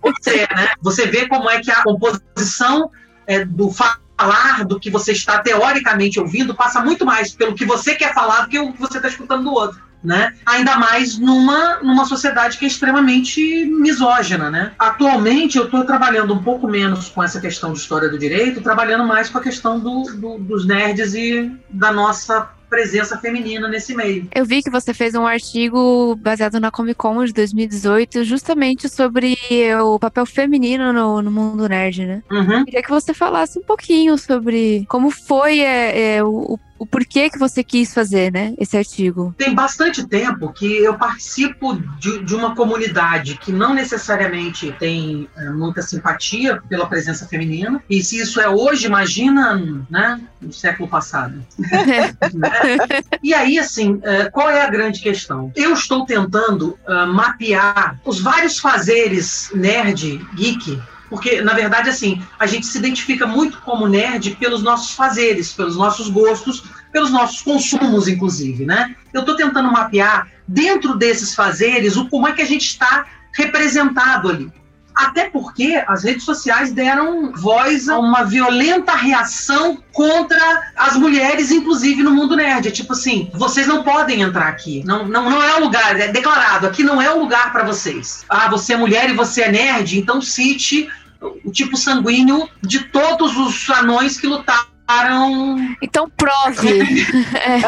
Você, 0.00 0.36
né? 0.54 0.68
Você 0.80 1.06
vê 1.06 1.26
como 1.26 1.50
é 1.50 1.60
que 1.60 1.70
a 1.70 1.82
composição 1.82 2.90
é, 3.26 3.44
do 3.44 3.70
falar 4.16 4.64
do 4.64 4.78
que 4.78 4.90
você 4.90 5.12
está 5.12 5.40
teoricamente 5.40 6.20
ouvindo 6.20 6.54
passa 6.54 6.80
muito 6.80 7.04
mais 7.04 7.34
pelo 7.34 7.54
que 7.54 7.64
você 7.64 7.94
quer 7.94 8.14
falar 8.14 8.42
do 8.42 8.48
que 8.48 8.58
o 8.58 8.72
que 8.72 8.80
você 8.80 8.98
está 8.98 9.08
escutando 9.08 9.44
do 9.44 9.52
outro. 9.52 9.82
Né? 10.04 10.34
Ainda 10.44 10.76
mais 10.76 11.18
numa, 11.18 11.76
numa 11.76 12.04
sociedade 12.04 12.58
que 12.58 12.66
é 12.66 12.68
extremamente 12.68 13.64
misógina, 13.64 14.50
né? 14.50 14.72
Atualmente 14.78 15.56
eu 15.56 15.64
estou 15.64 15.82
trabalhando 15.84 16.34
um 16.34 16.42
pouco 16.42 16.68
menos 16.68 17.08
com 17.08 17.22
essa 17.22 17.40
questão 17.40 17.72
de 17.72 17.78
história 17.78 18.10
do 18.10 18.18
direito, 18.18 18.60
trabalhando 18.60 19.06
mais 19.06 19.30
com 19.30 19.38
a 19.38 19.42
questão 19.42 19.80
do, 19.80 20.02
do, 20.14 20.38
dos 20.38 20.66
nerds 20.66 21.14
e 21.14 21.50
da 21.70 21.90
nossa 21.90 22.50
presença 22.74 23.16
feminina 23.18 23.68
nesse 23.68 23.94
meio. 23.94 24.26
Eu 24.34 24.44
vi 24.44 24.60
que 24.60 24.68
você 24.68 24.92
fez 24.92 25.14
um 25.14 25.24
artigo 25.24 26.16
baseado 26.16 26.58
na 26.58 26.72
Comic 26.72 26.96
Con 26.96 27.24
de 27.24 27.32
2018, 27.32 28.24
justamente 28.24 28.88
sobre 28.88 29.38
o 29.80 29.96
papel 29.96 30.26
feminino 30.26 30.92
no, 30.92 31.22
no 31.22 31.30
mundo 31.30 31.68
nerd, 31.68 32.04
né? 32.04 32.22
Uhum. 32.30 32.64
Queria 32.64 32.82
que 32.82 32.90
você 32.90 33.14
falasse 33.14 33.60
um 33.60 33.62
pouquinho 33.62 34.18
sobre 34.18 34.84
como 34.88 35.10
foi 35.10 35.60
é, 35.60 36.16
é, 36.16 36.24
o, 36.24 36.58
o 36.84 36.86
porquê 36.86 37.30
que 37.30 37.38
você 37.38 37.64
quis 37.64 37.94
fazer, 37.94 38.30
né, 38.30 38.54
esse 38.58 38.76
artigo. 38.76 39.34
Tem 39.38 39.54
bastante 39.54 40.06
tempo 40.06 40.52
que 40.52 40.66
eu 40.66 40.94
participo 40.98 41.74
de, 41.98 42.22
de 42.22 42.34
uma 42.34 42.54
comunidade 42.54 43.38
que 43.38 43.50
não 43.50 43.72
necessariamente 43.72 44.70
tem 44.78 45.26
é, 45.34 45.48
muita 45.48 45.80
simpatia 45.80 46.60
pela 46.68 46.86
presença 46.86 47.26
feminina. 47.26 47.82
E 47.88 48.02
se 48.02 48.18
isso 48.18 48.38
é 48.38 48.48
hoje, 48.48 48.86
imagina, 48.86 49.56
né, 49.90 50.20
no 50.40 50.52
século 50.52 50.88
passado. 50.88 51.42
E 53.22 53.32
aí, 53.32 53.58
assim, 53.58 54.00
é, 54.02 54.28
qual 54.28 54.50
é 54.50 54.62
a 54.62 54.70
grande 54.70 55.00
questão? 55.00 55.50
Eu 55.56 55.72
estou 55.72 56.04
tentando 56.04 56.78
uh, 56.86 57.06
mapear 57.06 57.98
os 58.04 58.20
vários 58.20 58.58
fazeres 58.58 59.50
nerd, 59.54 60.18
geek, 60.34 60.78
porque, 61.08 61.40
na 61.40 61.54
verdade, 61.54 61.90
assim, 61.90 62.22
a 62.38 62.46
gente 62.46 62.66
se 62.66 62.78
identifica 62.78 63.26
muito 63.26 63.60
como 63.60 63.86
nerd 63.86 64.36
pelos 64.36 64.62
nossos 64.62 64.94
fazeres, 64.94 65.52
pelos 65.52 65.76
nossos 65.76 66.08
gostos, 66.08 66.64
pelos 66.92 67.10
nossos 67.10 67.42
consumos, 67.42 68.08
inclusive, 68.08 68.64
né? 68.64 68.94
Eu 69.12 69.20
estou 69.20 69.36
tentando 69.36 69.70
mapear, 69.70 70.28
dentro 70.46 70.96
desses 70.96 71.34
fazeres, 71.34 71.96
o 71.96 72.08
como 72.08 72.28
é 72.28 72.32
que 72.32 72.42
a 72.42 72.46
gente 72.46 72.66
está 72.66 73.06
representado 73.32 74.28
ali. 74.28 74.52
Até 74.94 75.28
porque 75.28 75.82
as 75.88 76.04
redes 76.04 76.24
sociais 76.24 76.72
deram 76.72 77.32
voz 77.32 77.88
a 77.88 77.98
uma 77.98 78.24
violenta 78.24 78.94
reação 78.94 79.82
contra 79.92 80.72
as 80.76 80.96
mulheres, 80.96 81.50
inclusive 81.50 82.02
no 82.02 82.12
mundo 82.12 82.36
nerd. 82.36 82.68
É 82.68 82.70
tipo 82.70 82.92
assim, 82.92 83.30
vocês 83.34 83.66
não 83.66 83.82
podem 83.82 84.22
entrar 84.22 84.48
aqui. 84.48 84.82
Não, 84.84 85.06
não, 85.06 85.28
não 85.28 85.42
é 85.42 85.56
o 85.56 85.60
lugar, 85.60 85.98
é 85.98 86.08
declarado, 86.08 86.66
aqui 86.66 86.84
não 86.84 87.02
é 87.02 87.10
o 87.10 87.18
lugar 87.18 87.52
para 87.52 87.64
vocês. 87.64 88.24
Ah, 88.28 88.48
você 88.48 88.74
é 88.74 88.76
mulher 88.76 89.10
e 89.10 89.14
você 89.14 89.42
é 89.42 89.50
nerd, 89.50 89.98
então 89.98 90.20
cite 90.20 90.88
o 91.44 91.50
tipo 91.50 91.76
sanguíneo 91.76 92.48
de 92.62 92.80
todos 92.84 93.36
os 93.36 93.68
anões 93.70 94.18
que 94.18 94.26
lutaram 94.26 94.74
então 95.82 96.10
prove. 96.10 96.80
é. 97.34 97.60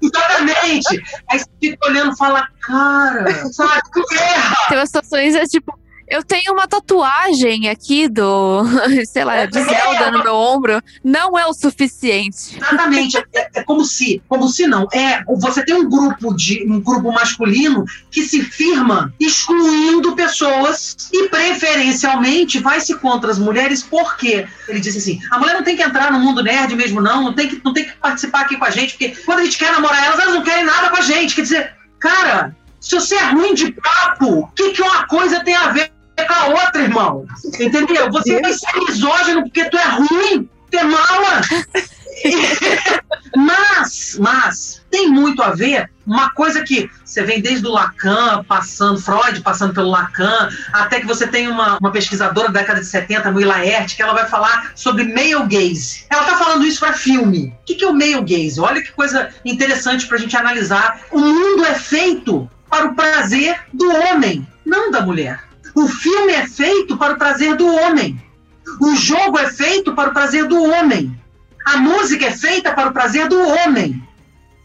Exatamente. 0.00 1.02
Aí 1.30 1.38
você 1.38 1.46
fica 1.60 1.88
olhando 1.88 2.12
e 2.12 2.16
fala, 2.16 2.46
cara, 2.60 3.52
sabe, 3.52 3.82
que 3.92 4.14
erra. 4.16 4.56
Tem 4.68 4.78
umas 4.78 4.88
situações, 4.88 5.34
é 5.34 5.44
tipo, 5.46 5.76
eu 6.08 6.22
tenho 6.22 6.52
uma 6.52 6.68
tatuagem 6.68 7.68
aqui 7.68 8.08
do, 8.08 8.62
sei 9.10 9.24
lá, 9.24 9.44
de 9.46 9.60
Zelda 9.62 10.10
no 10.10 10.22
meu 10.22 10.34
ombro. 10.34 10.82
Não 11.02 11.38
é 11.38 11.46
o 11.46 11.54
suficiente. 11.54 12.56
Exatamente. 12.56 13.16
É, 13.34 13.50
é, 13.54 13.62
como 13.62 13.84
se, 13.84 14.22
como 14.28 14.48
se 14.48 14.66
não. 14.66 14.86
É, 14.92 15.22
você 15.38 15.64
tem 15.64 15.74
um 15.74 15.88
grupo 15.88 16.34
de 16.34 16.64
um 16.68 16.80
grupo 16.80 17.12
masculino 17.12 17.84
que 18.10 18.22
se 18.22 18.42
firma 18.42 19.12
excluindo 19.18 20.14
pessoas 20.14 20.96
e 21.12 21.28
preferencialmente 21.28 22.58
vai-se 22.58 22.94
contra 22.96 23.30
as 23.30 23.38
mulheres 23.38 23.82
porque 23.82 24.46
ele 24.68 24.80
disse 24.80 24.98
assim: 24.98 25.20
a 25.30 25.38
mulher 25.38 25.54
não 25.54 25.62
tem 25.62 25.76
que 25.76 25.82
entrar 25.82 26.12
no 26.12 26.20
mundo 26.20 26.42
nerd 26.42 26.74
mesmo 26.74 27.00
não, 27.00 27.22
não 27.24 27.32
tem 27.32 27.48
que 27.48 27.60
não 27.64 27.72
tem 27.72 27.84
que 27.84 27.92
participar 27.96 28.42
aqui 28.42 28.56
com 28.56 28.64
a 28.64 28.70
gente, 28.70 28.92
porque 28.92 29.16
quando 29.24 29.40
a 29.40 29.44
gente 29.44 29.58
quer 29.58 29.72
namorar 29.72 30.04
elas, 30.04 30.18
elas 30.18 30.34
não 30.34 30.42
querem 30.42 30.64
nada 30.64 30.90
com 30.90 30.96
a 30.96 31.00
gente. 31.00 31.34
Quer 31.34 31.42
dizer, 31.42 31.74
cara, 31.98 32.56
se 32.80 32.94
você 32.94 33.16
é 33.16 33.30
ruim 33.30 33.54
de 33.54 33.72
papo, 33.72 34.40
o 34.40 34.46
que, 34.48 34.70
que 34.70 34.82
uma 34.82 35.06
coisa 35.06 35.42
tem 35.42 35.54
a 35.54 35.70
ver 35.70 35.95
com 36.24 36.34
a 36.34 36.46
outra, 36.46 36.82
irmão. 36.82 37.26
Entendeu? 37.60 38.10
Você 38.10 38.40
vai 38.40 38.52
ser 38.52 38.72
misógino 38.88 39.42
porque 39.42 39.64
tu 39.68 39.76
é 39.76 39.88
ruim, 39.88 40.48
tu 40.70 40.78
é 40.78 40.84
mala. 40.84 41.42
mas, 43.36 44.16
mas, 44.18 44.82
tem 44.90 45.08
muito 45.08 45.42
a 45.42 45.50
ver 45.50 45.90
uma 46.06 46.30
coisa 46.30 46.62
que 46.62 46.88
você 47.04 47.22
vem 47.22 47.40
desde 47.40 47.66
o 47.66 47.70
Lacan, 47.70 48.44
passando, 48.44 49.00
Freud 49.00 49.40
passando 49.42 49.74
pelo 49.74 49.90
Lacan, 49.90 50.48
até 50.72 51.00
que 51.00 51.06
você 51.06 51.26
tem 51.26 51.48
uma, 51.48 51.78
uma 51.78 51.90
pesquisadora 51.90 52.48
da 52.48 52.60
década 52.60 52.80
de 52.80 52.86
70, 52.86 53.30
Mui 53.32 53.44
Laerte, 53.44 53.96
que 53.96 54.02
ela 54.02 54.14
vai 54.14 54.26
falar 54.26 54.72
sobre 54.74 55.04
male 55.04 55.46
gaze. 55.48 56.06
Ela 56.08 56.24
tá 56.24 56.36
falando 56.36 56.64
isso 56.64 56.80
para 56.80 56.92
filme. 56.92 57.54
O 57.60 57.64
que, 57.66 57.74
que 57.74 57.84
é 57.84 57.88
o 57.88 57.92
male 57.92 58.22
gaze? 58.22 58.60
Olha 58.60 58.82
que 58.82 58.92
coisa 58.92 59.30
interessante 59.44 60.06
pra 60.06 60.18
gente 60.18 60.36
analisar. 60.36 61.00
O 61.10 61.18
mundo 61.18 61.64
é 61.64 61.74
feito 61.74 62.48
para 62.70 62.86
o 62.86 62.94
prazer 62.94 63.58
do 63.72 63.90
homem, 63.90 64.46
não 64.64 64.90
da 64.90 65.00
mulher. 65.00 65.45
O 65.76 65.86
filme 65.86 66.32
é 66.32 66.46
feito 66.46 66.96
para 66.96 67.12
o 67.12 67.18
prazer 67.18 67.54
do 67.54 67.66
homem. 67.66 68.18
O 68.80 68.96
jogo 68.96 69.38
é 69.38 69.48
feito 69.50 69.94
para 69.94 70.08
o 70.08 70.12
prazer 70.14 70.46
do 70.48 70.60
homem. 70.62 71.14
A 71.66 71.76
música 71.76 72.26
é 72.26 72.30
feita 72.30 72.72
para 72.72 72.88
o 72.88 72.92
prazer 72.94 73.28
do 73.28 73.38
homem. 73.38 74.02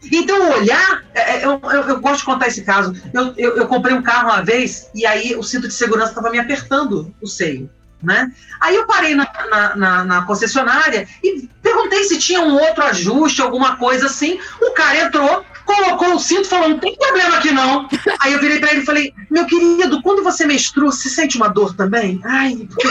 Então, 0.10 0.52
olhar. 0.54 1.04
É, 1.14 1.34
é, 1.34 1.46
eu, 1.46 1.60
eu, 1.64 1.82
eu, 1.90 2.00
gosto 2.00 2.20
de 2.20 2.26
contar 2.26 2.48
esse 2.48 2.64
caso. 2.64 2.96
Eu, 3.14 3.34
eu, 3.38 3.58
eu, 3.58 3.68
comprei 3.68 3.94
um 3.94 4.02
carro 4.02 4.30
uma 4.30 4.42
vez 4.42 4.90
e 4.96 5.06
aí 5.06 5.36
o 5.36 5.44
cinto 5.44 5.68
de 5.68 5.74
segurança 5.74 6.12
estava 6.12 6.30
me 6.30 6.40
apertando 6.40 7.14
o 7.22 7.28
seio. 7.28 7.70
Né? 8.02 8.32
Aí 8.60 8.76
eu 8.76 8.88
parei 8.88 9.14
na, 9.14 9.30
na, 9.50 9.76
na, 9.76 10.04
na, 10.04 10.22
concessionária 10.24 11.08
e 11.24 11.48
perguntei 11.62 12.04
se 12.06 12.18
tinha 12.18 12.42
um 12.42 12.54
outro 12.54 12.84
ajuste, 12.86 13.42
alguma 13.42 13.76
coisa 13.76 14.08
assim. 14.08 14.40
O 14.62 14.72
cara 14.72 15.02
entrou, 15.02 15.46
colocou 15.66 16.16
o 16.16 16.20
cinto 16.20 16.44
e 16.44 16.50
falou: 16.50 16.70
não 16.70 16.80
tem 16.80 16.96
problema 16.96 17.38
aqui 17.38 17.52
não. 17.52 17.88
Aí 18.20 18.34
eu 18.34 18.40
virei 18.40 18.60
pra 18.60 18.72
ele 18.72 18.82
e 18.82 18.86
falei: 18.86 19.14
meu 19.30 19.46
querido, 19.46 20.02
quando 20.02 20.24
você 20.24 20.46
menstrua, 20.46 20.92
você 20.92 21.10
sente 21.10 21.38
uma 21.38 21.48
dor 21.48 21.74
também? 21.76 22.20
Ai, 22.24 22.68
porque 22.70 22.90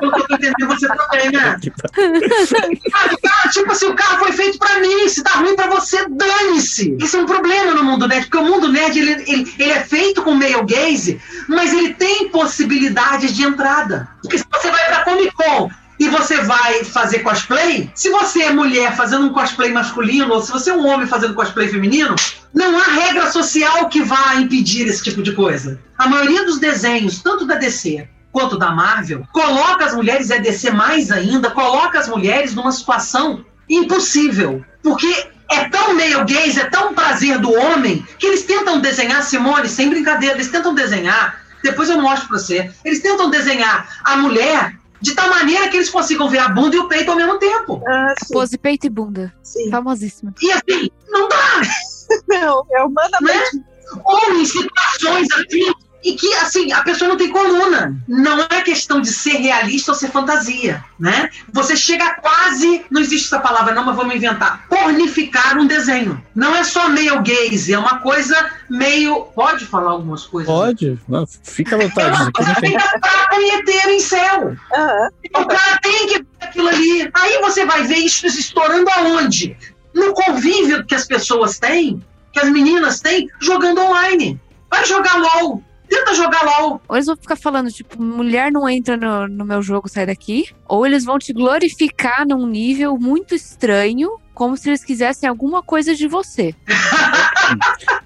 pelo 0.00 0.12
que 0.12 0.20
eu 0.20 0.26
tô 0.28 0.34
entendendo, 0.34 0.68
você 0.68 0.88
também, 0.88 1.30
né? 1.30 1.56
cara, 3.22 3.48
tipo 3.50 3.72
assim, 3.72 3.86
o 3.86 3.94
carro 3.94 4.18
foi 4.18 4.32
feito 4.32 4.58
pra 4.58 4.80
mim. 4.80 5.08
Se 5.08 5.22
tá 5.22 5.38
ruim 5.38 5.56
pra 5.56 5.68
você, 5.68 6.06
dane-se. 6.08 6.96
Isso 7.00 7.16
é 7.16 7.20
um 7.20 7.26
problema 7.26 7.72
no 7.72 7.84
mundo 7.84 8.08
nerd, 8.08 8.26
porque 8.26 8.38
o 8.38 8.44
mundo 8.44 8.68
nerd 8.68 8.98
ele, 8.98 9.12
ele, 9.26 9.54
ele 9.58 9.72
é 9.72 9.84
feito 9.84 10.22
com 10.22 10.34
male 10.34 10.62
gaze, 10.64 11.20
mas 11.48 11.72
ele 11.72 11.94
tem 11.94 12.28
possibilidades 12.28 13.34
de 13.34 13.42
entrada. 13.42 14.08
Porque 14.22 14.38
se 14.38 14.44
você 14.52 14.70
vai 14.70 14.86
pra 14.86 15.04
Comic 15.04 15.32
Con 15.34 15.70
e 16.02 16.08
você 16.08 16.42
vai 16.42 16.82
fazer 16.82 17.20
cosplay, 17.20 17.88
se 17.94 18.10
você 18.10 18.42
é 18.42 18.52
mulher 18.52 18.96
fazendo 18.96 19.26
um 19.26 19.32
cosplay 19.32 19.70
masculino, 19.70 20.34
ou 20.34 20.42
se 20.42 20.50
você 20.50 20.70
é 20.70 20.74
um 20.74 20.84
homem 20.84 21.06
fazendo 21.06 21.32
cosplay 21.32 21.68
feminino, 21.68 22.16
não 22.52 22.76
há 22.76 22.82
regra 22.82 23.30
social 23.30 23.88
que 23.88 24.02
vá 24.02 24.34
impedir 24.34 24.88
esse 24.88 25.00
tipo 25.00 25.22
de 25.22 25.30
coisa. 25.32 25.78
A 25.96 26.08
maioria 26.08 26.44
dos 26.44 26.58
desenhos, 26.58 27.22
tanto 27.22 27.46
da 27.46 27.54
DC 27.54 28.08
quanto 28.32 28.58
da 28.58 28.72
Marvel, 28.72 29.24
coloca 29.32 29.84
as 29.84 29.94
mulheres, 29.94 30.32
a 30.32 30.38
DC 30.38 30.72
mais 30.72 31.12
ainda, 31.12 31.52
coloca 31.52 32.00
as 32.00 32.08
mulheres 32.08 32.52
numa 32.52 32.72
situação 32.72 33.44
impossível. 33.70 34.64
Porque 34.82 35.28
é 35.52 35.68
tão 35.68 35.94
meio 35.94 36.24
gays, 36.24 36.56
é 36.56 36.64
tão 36.64 36.94
prazer 36.94 37.38
do 37.38 37.52
homem, 37.52 38.04
que 38.18 38.26
eles 38.26 38.42
tentam 38.42 38.80
desenhar, 38.80 39.22
Simone, 39.22 39.68
sem 39.68 39.88
brincadeira, 39.88 40.34
eles 40.34 40.50
tentam 40.50 40.74
desenhar, 40.74 41.40
depois 41.62 41.88
eu 41.88 42.02
mostro 42.02 42.26
pra 42.26 42.38
você, 42.38 42.72
eles 42.84 43.00
tentam 43.00 43.30
desenhar 43.30 44.00
a 44.02 44.16
mulher 44.16 44.81
de 45.02 45.14
tal 45.14 45.28
maneira 45.28 45.68
que 45.68 45.76
eles 45.76 45.90
consigam 45.90 46.28
ver 46.28 46.38
a 46.38 46.48
bunda 46.48 46.76
e 46.76 46.78
o 46.78 46.88
peito 46.88 47.10
ao 47.10 47.16
mesmo 47.16 47.38
tempo. 47.38 47.82
Ah, 47.86 48.14
sim, 48.24 48.32
Pose 48.32 48.56
peito 48.56 48.86
e 48.86 48.90
bunda. 48.90 49.34
sim. 49.42 49.68
Famosíssima. 49.70 50.32
E 50.40 50.52
assim, 50.52 50.90
não 51.08 51.28
dá. 51.28 51.36
Não, 52.28 52.62
é 52.70 52.82
humanamente. 52.82 53.62
Ou 54.04 54.34
em 54.34 54.44
situações 54.44 55.28
assim, 55.32 55.72
e 56.02 56.14
que 56.14 56.32
assim, 56.34 56.72
a 56.72 56.82
pessoa 56.82 57.08
não 57.08 57.16
tem 57.16 57.30
coluna. 57.30 57.96
Não 58.08 58.40
é 58.40 58.62
questão 58.62 59.00
de 59.00 59.12
ser 59.12 59.36
realista 59.36 59.92
ou 59.92 59.98
ser 59.98 60.10
fantasia, 60.10 60.84
né? 60.98 61.30
Você 61.52 61.76
chega 61.76 62.14
quase, 62.14 62.84
não 62.90 63.00
existe 63.00 63.26
essa 63.26 63.38
palavra 63.38 63.74
não, 63.74 63.84
mas 63.84 63.96
vamos 63.96 64.14
inventar, 64.14 64.66
pornificar 64.68 65.58
um 65.58 65.66
desenho. 65.66 66.22
Não 66.34 66.54
é 66.54 66.64
só 66.64 66.88
meio 66.88 67.22
gaze, 67.22 67.72
é 67.72 67.78
uma 67.78 68.00
coisa 68.00 68.50
meio, 68.68 69.22
pode 69.34 69.64
falar 69.66 69.92
algumas 69.92 70.24
coisas? 70.24 70.52
Pode, 70.52 70.98
não, 71.08 71.26
fica 71.42 71.76
à 71.76 71.78
vontade. 71.78 72.24
Fica 72.60 72.98
pra 73.00 73.28
punheteiro 73.28 73.90
em 73.90 74.00
céu. 74.00 74.56
Aham. 74.74 75.08
O 75.36 75.46
cara 75.46 75.78
tem 75.82 76.06
que 76.08 76.18
ver 76.18 76.26
aquilo 76.40 76.68
ali. 76.68 77.10
Aí 77.14 77.40
você 77.40 77.64
vai 77.64 77.84
ver 77.84 77.96
isso 77.96 78.26
estourando 78.26 78.90
aonde? 78.90 79.56
No 79.94 80.12
convívio 80.14 80.84
que 80.84 80.94
as 80.94 81.06
pessoas 81.06 81.58
têm, 81.58 82.02
que 82.32 82.40
as 82.40 82.48
meninas 82.50 83.00
têm, 83.00 83.28
jogando 83.40 83.80
online. 83.80 84.40
Vai 84.70 84.84
jogar 84.86 85.16
LOL. 85.16 85.62
Tenta 85.92 86.14
jogar 86.14 86.42
LOL. 86.44 86.80
Ou 86.88 86.96
eles 86.96 87.06
vão 87.06 87.16
ficar 87.16 87.36
falando, 87.36 87.70
tipo, 87.70 88.02
mulher 88.02 88.50
não 88.50 88.66
entra 88.68 88.96
no, 88.96 89.28
no 89.28 89.44
meu 89.44 89.60
jogo, 89.60 89.88
sai 89.88 90.06
daqui. 90.06 90.48
Ou 90.66 90.86
eles 90.86 91.04
vão 91.04 91.18
te 91.18 91.32
glorificar 91.34 92.26
num 92.26 92.46
nível 92.46 92.96
muito 92.98 93.34
estranho, 93.34 94.10
como 94.32 94.56
se 94.56 94.70
eles 94.70 94.82
quisessem 94.82 95.28
alguma 95.28 95.62
coisa 95.62 95.94
de 95.94 96.08
você. 96.08 96.54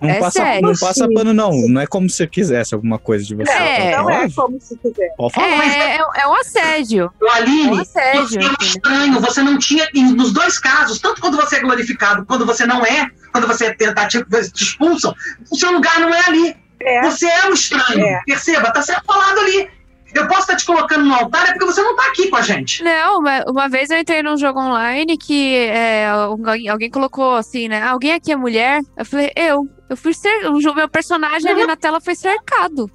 Não, 0.00 0.08
É 0.10 0.18
passa, 0.18 0.40
sério. 0.42 0.62
não 0.68 0.74
passa 0.74 1.08
pano, 1.14 1.32
não. 1.32 1.52
Não 1.68 1.80
é 1.80 1.86
como 1.86 2.10
se 2.10 2.22
eu 2.22 2.28
quisesse 2.28 2.74
alguma 2.74 2.98
coisa 2.98 3.24
de 3.24 3.34
você. 3.34 3.52
É, 3.52 3.96
Não 3.96 4.10
é 4.10 4.28
como 4.30 4.60
se 4.60 4.76
quiser. 4.78 5.14
É, 5.38 5.96
é, 5.96 5.98
é 6.22 6.26
um 6.26 6.34
assédio. 6.34 7.12
O 7.20 7.26
É 7.26 7.28
um 7.28 7.32
Aline, 7.34 7.76
você 7.76 7.98
assédio. 8.00 8.40
é 8.40 8.48
um 8.48 8.54
estranho. 8.60 9.20
Você 9.20 9.42
não 9.42 9.58
tinha, 9.58 9.86
nos 9.94 10.32
dois 10.32 10.58
casos, 10.58 10.98
tanto 10.98 11.20
quando 11.20 11.36
você 11.36 11.56
é 11.56 11.60
glorificado, 11.60 12.24
quando 12.26 12.44
você 12.44 12.66
não 12.66 12.84
é, 12.84 13.08
quando 13.32 13.46
você 13.46 13.66
é 13.66 13.74
tentativo, 13.74 14.24
te 14.52 14.64
expulsam, 14.64 15.14
o 15.50 15.56
seu 15.56 15.70
lugar 15.70 16.00
não 16.00 16.12
é 16.12 16.24
ali. 16.26 16.56
É, 16.80 17.02
Você 17.02 17.26
é 17.26 17.48
o 17.48 17.52
estranho. 17.54 18.04
É. 18.04 18.22
Perceba, 18.26 18.70
tá 18.72 18.82
sendo 18.82 19.02
falado 19.04 19.38
ali. 19.40 19.68
Eu 20.14 20.26
posso 20.28 20.42
estar 20.42 20.56
te 20.56 20.64
colocando 20.64 21.04
no 21.04 21.14
altar, 21.14 21.48
é 21.48 21.52
porque 21.52 21.66
você 21.66 21.82
não 21.82 21.94
tá 21.96 22.06
aqui 22.06 22.28
com 22.30 22.36
a 22.36 22.40
gente. 22.42 22.82
Não, 22.82 23.18
uma, 23.18 23.44
uma 23.48 23.68
vez 23.68 23.90
eu 23.90 23.98
entrei 23.98 24.22
num 24.22 24.36
jogo 24.36 24.60
online 24.60 25.18
que 25.18 25.56
é, 25.56 26.06
alguém, 26.08 26.68
alguém 26.68 26.90
colocou 26.90 27.34
assim, 27.34 27.68
né? 27.68 27.82
Alguém 27.82 28.12
aqui 28.14 28.32
é 28.32 28.36
mulher? 28.36 28.80
Eu 28.96 29.04
falei, 29.04 29.30
eu. 29.36 29.68
Eu 29.90 29.96
fui 29.96 30.14
cer... 30.14 30.46
O 30.48 30.74
meu 30.74 30.88
personagem 30.88 31.50
ali 31.50 31.64
na 31.66 31.76
tela 31.76 32.00
foi 32.00 32.14
cercado. 32.14 32.90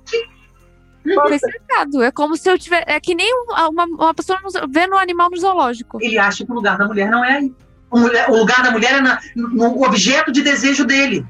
Foi 1.04 1.40
cercado. 1.40 2.02
É 2.04 2.12
como 2.12 2.36
se 2.38 2.50
eu 2.50 2.58
tivesse. 2.60 2.84
É 2.88 3.00
que 3.00 3.16
nem 3.16 3.32
um- 3.34 3.70
uma, 3.70 3.86
uma 3.86 4.14
pessoa 4.14 4.40
no- 4.44 4.68
vendo 4.70 4.94
um 4.96 5.00
animal 5.00 5.30
no 5.30 5.38
zoológico. 5.38 5.98
ele 6.02 6.18
acha 6.18 6.46
que 6.46 6.52
o 6.52 6.56
lugar 6.56 6.78
da 6.78 6.86
mulher 6.86 7.10
não 7.10 7.24
é 7.24 7.38
aí. 7.38 7.54
O, 7.90 8.00
mulher- 8.00 8.30
o 8.30 8.36
lugar 8.38 8.62
da 8.64 8.72
mulher 8.72 8.94
é 8.96 9.02
na- 9.02 9.20
no 9.36 9.84
objeto 9.84 10.32
de 10.32 10.42
desejo 10.42 10.86
dele. 10.86 11.26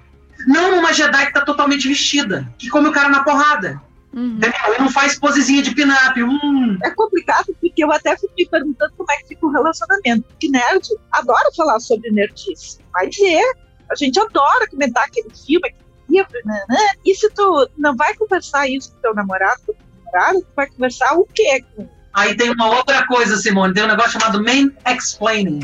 Não 0.48 0.76
numa 0.76 0.94
Jedi 0.94 1.28
que 1.28 1.34
tá 1.34 1.42
totalmente 1.42 1.88
vestida, 1.88 2.48
que 2.58 2.70
come 2.70 2.90
o 2.90 2.92
cara 2.92 3.10
na 3.10 3.24
porrada. 3.24 3.82
Uhum. 4.14 4.38
Entendeu? 4.38 4.60
Ele 4.68 4.80
não 4.80 4.92
faz 4.92 5.18
posezinha 5.18 5.62
de 5.62 5.74
pin-up. 5.74 6.22
Hum, 6.22 6.78
é 6.84 6.90
complicado 6.92 7.56
porque 7.60 7.84
eu 7.84 7.92
até 7.92 8.16
fico 8.18 8.34
me 8.38 8.46
perguntando 8.46 8.94
como 8.98 9.12
é 9.12 9.18
que 9.18 9.30
fica 9.30 9.46
o 9.46 9.52
relacionamento. 9.52 10.24
Porque 10.24 10.50
nerd 10.50 10.88
adora 11.12 11.50
falar 11.56 11.80
sobre 11.80 12.12
nerdice. 12.12 12.80
Vai 12.92 13.08
dizer, 13.08 13.44
a 13.90 13.96
gente 13.96 14.20
adora 14.20 14.70
comentar 14.70 15.06
aquele 15.06 15.30
filme, 15.30 15.68
aquele 15.68 15.84
livro, 16.10 16.40
né, 16.46 16.66
né? 16.68 16.88
E 17.06 17.16
se 17.16 17.30
tu 17.32 17.70
não 17.78 17.96
vai 17.96 18.14
conversar 18.16 18.68
isso 18.68 18.92
com 18.92 19.02
teu 19.02 19.16
namorado, 19.16 19.62
com 19.66 19.74
tua 19.74 19.86
namorada, 20.04 20.42
tu 20.42 20.48
vai 20.56 20.68
conversar 20.68 21.14
o 21.14 21.26
quê? 21.26 21.64
com 21.76 21.88
Aí 22.14 22.36
tem 22.36 22.50
uma 22.52 22.70
outra 22.76 23.08
coisa, 23.08 23.38
Simone, 23.38 23.74
tem 23.74 23.84
um 23.84 23.88
negócio 23.88 24.20
chamado 24.20 24.44
main 24.44 24.72
explaining, 24.86 25.62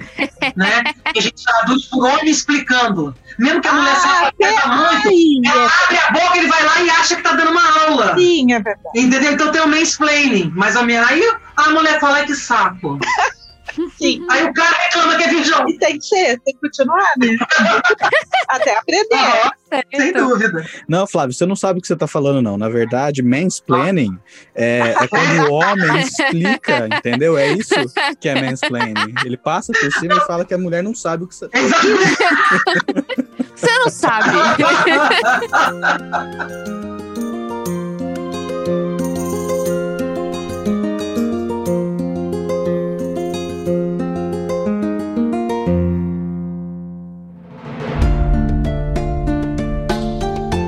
né? 0.56 0.84
Que 1.14 1.20
a 1.20 1.22
gente 1.22 1.44
traduz 1.44 1.86
por 1.86 2.06
homem 2.06 2.30
explicando. 2.30 3.14
Mesmo 3.40 3.62
que 3.62 3.68
a 3.68 3.74
mulher 3.74 3.94
Ah, 3.96 4.32
seja 4.42 4.68
muito, 4.68 5.48
ela 5.50 5.70
abre 5.84 5.98
a 5.98 6.12
boca, 6.12 6.38
ele 6.38 6.48
vai 6.48 6.64
lá 6.64 6.82
e 6.82 6.90
acha 6.90 7.16
que 7.16 7.22
tá 7.22 7.34
dando 7.34 7.52
uma 7.52 7.82
aula. 7.86 8.12
é, 8.14 8.16
sim, 8.16 8.52
é 8.54 8.60
verdade. 8.60 8.90
Entendeu? 8.96 9.32
Então 9.34 9.52
tem 9.52 9.62
o 9.62 9.68
mansplaining, 9.68 10.52
mais 10.56 10.76
ou 10.76 10.84
menos. 10.84 11.10
Aí 11.10 11.22
a 11.56 11.70
mulher 11.70 12.00
fala, 12.00 12.24
que 12.24 12.34
saco. 12.36 12.98
Sim. 14.00 14.26
Aí 14.32 14.44
o 14.44 14.54
cara 14.56 14.76
reclama 14.76 15.18
que 15.18 15.24
é 15.24 15.28
virgão. 15.28 15.70
E 15.70 15.78
tem 15.78 16.00
que 16.00 16.06
ser, 16.08 16.40
tem 16.40 16.56
que 16.56 16.60
continuar, 16.62 17.12
né? 17.20 17.28
Até 18.50 18.76
aprender. 18.76 19.14
Aham, 19.14 19.52
sem 19.96 20.10
Então, 20.10 20.30
dúvida. 20.30 20.66
Não, 20.90 21.06
Flávio, 21.06 21.36
você 21.36 21.46
não 21.46 21.56
sabe 21.56 21.78
o 21.78 21.82
que 21.82 21.88
você 21.88 21.96
tá 21.96 22.08
falando, 22.08 22.42
não. 22.42 22.58
Na 22.58 22.70
verdade, 22.70 23.22
mansplaining 23.22 24.18
é, 24.56 24.96
é 25.00 25.08
quando 25.08 25.50
o 25.50 25.54
homem 25.54 25.98
explica, 26.02 26.88
entendeu? 26.92 27.38
É 27.38 27.52
isso 27.54 27.76
que 28.20 28.28
é 28.28 28.42
mansplaining. 28.42 29.14
Ele 29.24 29.38
passa 29.38 29.72
por 29.74 29.92
cima 29.94 30.16
e 30.16 30.22
fala 30.22 30.44
que 30.44 30.56
a 30.56 30.58
mulher 30.58 30.82
não 30.82 30.96
sabe 30.96 31.26
o 31.26 31.28
que 31.28 31.36
você. 31.36 31.48
Exatamente. 31.54 33.27
Você 33.58 33.80
não 33.80 33.90
sabe. 33.90 34.30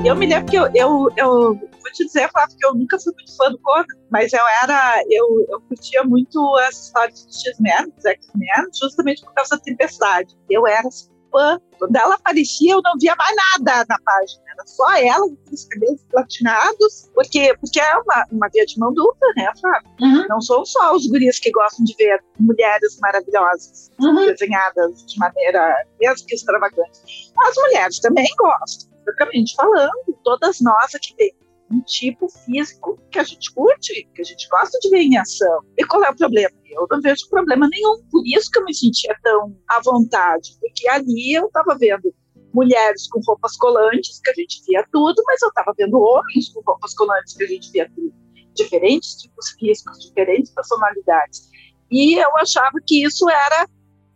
Eu 0.04 0.16
me 0.16 0.26
lembro 0.26 0.46
que 0.50 0.56
eu, 0.56 0.64
eu, 0.74 1.08
eu 1.16 1.54
vou 1.54 1.92
te 1.92 2.04
dizer, 2.04 2.28
Flávio, 2.32 2.56
que 2.58 2.66
eu 2.66 2.74
nunca 2.74 2.98
fui 2.98 3.12
muito 3.14 3.36
fã 3.36 3.48
do 3.52 3.58
Conan, 3.60 3.84
mas 4.10 4.32
eu 4.32 4.40
era, 4.64 5.00
eu, 5.08 5.46
eu 5.48 5.60
curtia 5.60 6.02
muito 6.02 6.56
as 6.68 6.86
histórias 6.86 7.24
dos 7.24 7.40
X-Men, 7.46 7.90
dos 7.94 8.04
X-Men, 8.04 8.66
justamente 8.74 9.24
por 9.24 9.32
causa 9.34 9.56
da 9.56 9.62
Tempestade. 9.62 10.34
Eu 10.50 10.66
era 10.66 10.88
fã. 11.30 11.60
Quando 11.78 11.96
ela 11.96 12.14
aparecia, 12.14 12.74
eu 12.74 12.80
não 12.82 12.92
via 13.00 13.14
mais 13.16 13.34
nada 13.36 13.86
na 13.88 13.98
página. 14.04 14.42
Era 14.52 14.66
só 14.66 14.92
ela, 14.96 15.26
com 15.26 15.54
os 15.54 15.64
cabelos 15.64 16.02
platinados, 16.10 17.10
porque, 17.14 17.54
porque 17.60 17.80
é 17.80 17.96
uma, 17.96 18.26
uma 18.30 18.48
via 18.52 18.66
de 18.66 18.78
mão 18.78 18.92
dupla, 18.92 19.28
né, 19.36 19.50
Flávio? 19.58 19.90
Uhum, 20.00 20.26
Não 20.28 20.40
são 20.40 20.64
só 20.64 20.94
os 20.94 21.06
guris 21.06 21.38
que 21.38 21.50
gostam 21.50 21.84
de 21.84 21.94
ver 21.96 22.22
mulheres 22.38 22.98
maravilhosas, 23.00 23.90
uhum. 23.98 24.26
desenhadas 24.26 25.06
de 25.06 25.18
maneira 25.18 25.86
mesmo 25.98 26.26
que 26.26 26.34
extravagante. 26.34 27.00
As 27.38 27.56
mulheres 27.56 27.98
também 28.00 28.28
gostam, 28.38 28.90
francamente 29.04 29.54
falando. 29.56 30.18
Todas 30.22 30.60
nós 30.60 30.94
aqui 30.94 31.14
temos 31.16 31.39
um 31.70 31.80
tipo 31.82 32.28
físico 32.28 32.98
que 33.10 33.18
a 33.18 33.22
gente 33.22 33.52
curte, 33.52 34.08
que 34.14 34.20
a 34.20 34.24
gente 34.24 34.48
gosta 34.48 34.78
de 34.80 34.90
ver 34.90 35.02
em 35.02 35.16
ação. 35.16 35.60
E 35.78 35.84
qual 35.84 36.02
é 36.04 36.10
o 36.10 36.16
problema? 36.16 36.50
Eu 36.66 36.86
não 36.90 37.00
vejo 37.00 37.28
problema 37.28 37.68
nenhum. 37.68 38.02
Por 38.10 38.22
isso 38.26 38.50
que 38.50 38.58
eu 38.58 38.64
me 38.64 38.74
sentia 38.74 39.16
tão 39.22 39.56
à 39.68 39.80
vontade, 39.80 40.56
porque 40.60 40.88
ali 40.88 41.34
eu 41.34 41.46
estava 41.46 41.76
vendo 41.78 42.12
mulheres 42.52 43.08
com 43.08 43.20
roupas 43.24 43.56
colantes, 43.56 44.20
que 44.22 44.30
a 44.30 44.34
gente 44.34 44.62
via 44.66 44.84
tudo, 44.92 45.22
mas 45.26 45.40
eu 45.42 45.48
estava 45.48 45.72
vendo 45.78 46.00
homens 46.00 46.48
com 46.52 46.60
roupas 46.66 46.94
colantes, 46.94 47.36
que 47.36 47.44
a 47.44 47.46
gente 47.46 47.70
via 47.70 47.88
tudo. 47.94 48.12
Diferentes 48.54 49.14
tipos 49.14 49.50
físicos, 49.50 50.00
diferentes 50.00 50.50
personalidades. 50.52 51.48
E 51.90 52.14
eu 52.14 52.36
achava 52.36 52.78
que 52.84 53.04
isso 53.04 53.28
era, 53.30 53.68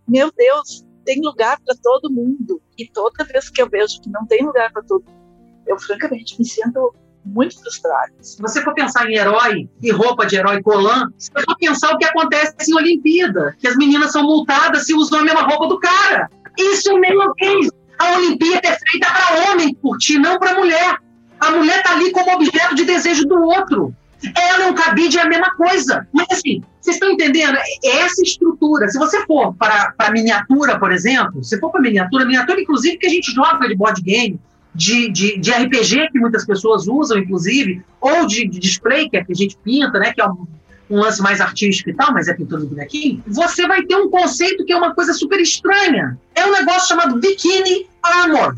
meu 0.08 0.32
Deus, 0.32 0.84
tem 1.04 1.20
lugar 1.20 1.60
para 1.64 1.76
todo 1.80 2.10
mundo. 2.10 2.60
E 2.76 2.88
toda 2.88 3.24
vez 3.24 3.48
que 3.48 3.62
eu 3.62 3.68
vejo 3.68 4.00
que 4.00 4.10
não 4.10 4.26
tem 4.26 4.44
lugar 4.44 4.72
para 4.72 4.82
todo 4.82 5.04
mundo, 5.04 5.62
eu 5.66 5.78
francamente 5.78 6.36
me 6.38 6.44
sinto 6.44 6.92
muito 7.24 7.58
frustrada. 7.60 8.12
Se 8.20 8.40
você 8.40 8.62
for 8.62 8.74
pensar 8.74 9.08
em 9.10 9.16
herói 9.16 9.68
e 9.82 9.90
roupa 9.90 10.26
de 10.26 10.36
herói 10.36 10.62
colã, 10.62 11.08
você 11.16 11.30
vai 11.32 11.44
pensar 11.58 11.92
o 11.92 11.98
que 11.98 12.04
acontece 12.04 12.54
em 12.68 12.74
Olimpíada, 12.74 13.56
que 13.58 13.66
as 13.66 13.76
meninas 13.76 14.12
são 14.12 14.22
multadas 14.22 14.86
se 14.86 14.94
usam 14.94 15.20
a 15.20 15.24
mesma 15.24 15.42
roupa 15.42 15.66
do 15.68 15.78
cara. 15.78 16.30
Isso 16.58 16.90
é 16.90 16.98
meio 16.98 17.20
ok. 17.20 17.68
A 17.98 18.16
Olimpíada 18.16 18.68
é 18.68 18.78
feita 18.90 19.08
para 19.10 19.52
homem 19.52 19.74
curtir, 19.74 20.18
não 20.18 20.38
para 20.38 20.54
mulher. 20.54 20.96
A 21.40 21.50
mulher 21.50 21.82
tá 21.82 21.92
ali 21.92 22.10
como 22.12 22.32
objeto 22.32 22.74
de 22.74 22.84
desejo 22.84 23.24
do 23.24 23.40
outro. 23.40 23.94
Ela 24.36 24.64
é 24.64 24.70
um 24.70 24.74
cabide, 24.74 25.18
é 25.18 25.22
a 25.22 25.28
mesma 25.28 25.54
coisa. 25.54 26.06
Mas 26.12 26.26
assim, 26.30 26.62
vocês 26.80 26.96
estão 26.96 27.10
entendendo? 27.10 27.56
É 27.56 28.00
Essa 28.00 28.22
estrutura, 28.22 28.88
se 28.88 28.98
você 28.98 29.24
for 29.26 29.54
para 29.54 29.94
a 29.98 30.10
miniatura, 30.10 30.78
por 30.78 30.92
exemplo, 30.92 31.44
se 31.44 31.58
for 31.58 31.70
para 31.70 31.80
miniatura, 31.80 32.24
miniatura, 32.24 32.60
inclusive, 32.60 32.96
que 32.96 33.06
a 33.06 33.10
gente 33.10 33.32
joga 33.32 33.68
de 33.68 33.74
board 33.74 34.00
game, 34.02 34.40
de, 34.74 35.10
de, 35.10 35.38
de 35.38 35.50
RPG 35.50 36.10
que 36.10 36.18
muitas 36.18 36.44
pessoas 36.44 36.86
usam, 36.88 37.18
inclusive, 37.18 37.82
ou 38.00 38.26
de, 38.26 38.48
de 38.48 38.58
display 38.58 39.08
que 39.08 39.16
a 39.16 39.24
gente 39.30 39.56
pinta, 39.62 39.98
né? 39.98 40.12
Que 40.12 40.20
é 40.20 40.28
um, 40.28 40.46
um 40.90 41.00
lance 41.00 41.22
mais 41.22 41.40
artístico 41.40 41.90
e 41.90 41.94
tal, 41.94 42.12
mas 42.12 42.28
é 42.28 42.34
pintando 42.34 42.66
bonequinho. 42.66 43.22
Você 43.26 43.66
vai 43.66 43.82
ter 43.84 43.96
um 43.96 44.10
conceito 44.10 44.64
que 44.64 44.72
é 44.72 44.76
uma 44.76 44.94
coisa 44.94 45.12
super 45.12 45.40
estranha. 45.40 46.18
É 46.34 46.44
um 46.44 46.52
negócio 46.52 46.88
chamado 46.88 47.18
Bikini 47.20 47.86
Armor. 48.02 48.54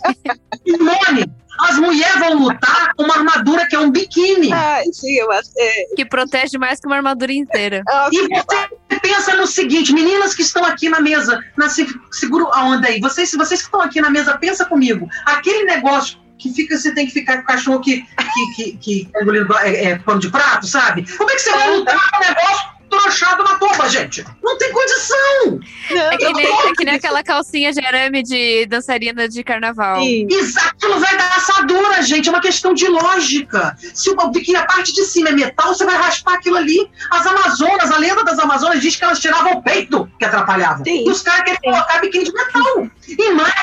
Simone, 0.66 1.30
as 1.68 1.78
mulheres 1.78 2.18
vão 2.18 2.34
lutar 2.34 2.94
com 2.96 3.04
uma 3.04 3.16
armadura 3.16 3.66
que 3.68 3.74
é 3.76 3.78
um 3.78 3.90
biquíni. 3.90 4.52
Ah, 4.52 4.80
sim, 4.92 5.14
eu 5.16 5.30
acho. 5.32 5.50
É, 5.58 5.94
Que 5.96 6.04
protege 6.04 6.58
mais 6.58 6.80
que 6.80 6.86
uma 6.86 6.96
armadura 6.96 7.32
inteira. 7.32 7.82
E 8.12 8.28
você 8.28 8.68
pensa 9.00 9.34
no 9.36 9.46
seguinte, 9.46 9.92
meninas 9.92 10.34
que 10.34 10.42
estão 10.42 10.64
aqui 10.64 10.88
na 10.88 11.00
mesa, 11.00 11.42
na, 11.56 11.68
se- 11.68 11.86
segura 12.10 12.44
a 12.52 12.64
onda 12.64 12.88
aí, 12.88 13.00
vocês, 13.00 13.30
vocês 13.32 13.60
que 13.60 13.66
estão 13.66 13.80
aqui 13.80 14.00
na 14.00 14.10
mesa, 14.10 14.36
pensa 14.38 14.64
comigo, 14.64 15.08
aquele 15.26 15.64
negócio 15.64 16.18
que 16.38 16.52
fica, 16.52 16.76
você 16.78 16.94
tem 16.94 17.06
que 17.06 17.12
ficar 17.12 17.36
com 17.38 17.42
o 17.42 17.46
cachorro 17.46 17.80
que, 17.80 18.02
que, 18.02 18.54
que, 18.56 18.76
que 18.78 19.08
engolindo 19.20 19.54
é, 19.58 19.84
é, 19.84 19.98
pano 19.98 20.20
de 20.20 20.30
prato, 20.30 20.66
sabe? 20.66 21.04
Como 21.16 21.30
é 21.30 21.34
que 21.34 21.40
você 21.42 21.50
vai 21.50 21.70
lutar 21.76 21.98
com 22.10 22.16
um 22.16 22.20
negócio 22.20 22.79
manchado 22.96 23.42
na 23.44 23.56
toba, 23.58 23.88
gente. 23.88 24.24
Não 24.42 24.56
tem 24.58 24.72
condição. 24.72 25.60
É 25.90 26.16
que, 26.16 26.32
nem, 26.32 26.46
é 26.46 26.72
que 26.76 26.84
nem 26.84 26.94
aquela 26.94 27.22
calcinha 27.22 27.72
de 27.72 27.84
arame 27.84 28.22
de 28.22 28.66
dançarina 28.66 29.28
de 29.28 29.42
carnaval. 29.44 30.00
Sim. 30.00 30.26
Exato, 30.30 30.88
não 30.88 31.00
vai 31.00 31.16
dar 31.16 31.36
assadura, 31.36 32.02
gente. 32.02 32.28
É 32.28 32.32
uma 32.32 32.40
questão 32.40 32.72
de 32.74 32.86
lógica. 32.88 33.76
Se 33.94 34.10
o 34.10 34.30
que 34.32 34.54
a 34.56 34.64
parte 34.64 34.92
de 34.92 35.04
cima 35.04 35.30
é 35.30 35.32
metal, 35.32 35.74
você 35.74 35.84
vai 35.84 35.96
raspar 35.96 36.34
aquilo 36.34 36.56
ali. 36.56 36.88
As 37.10 37.26
Amazonas, 37.26 37.90
a 37.90 37.98
lenda 37.98 38.24
das 38.24 38.38
Amazonas 38.38 38.80
diz 38.80 38.96
que 38.96 39.04
elas 39.04 39.18
tiravam 39.20 39.52
o 39.52 39.62
peito 39.62 40.08
que 40.18 40.24
atrapalhava. 40.24 40.82
Sim. 40.84 41.06
E 41.06 41.10
os 41.10 41.22
caras 41.22 41.42
querem 41.44 41.60
colocar 41.60 42.00
biquíni 42.00 42.24
de 42.24 42.32
metal. 42.32 42.88
E 43.08 43.30
mais, 43.32 43.54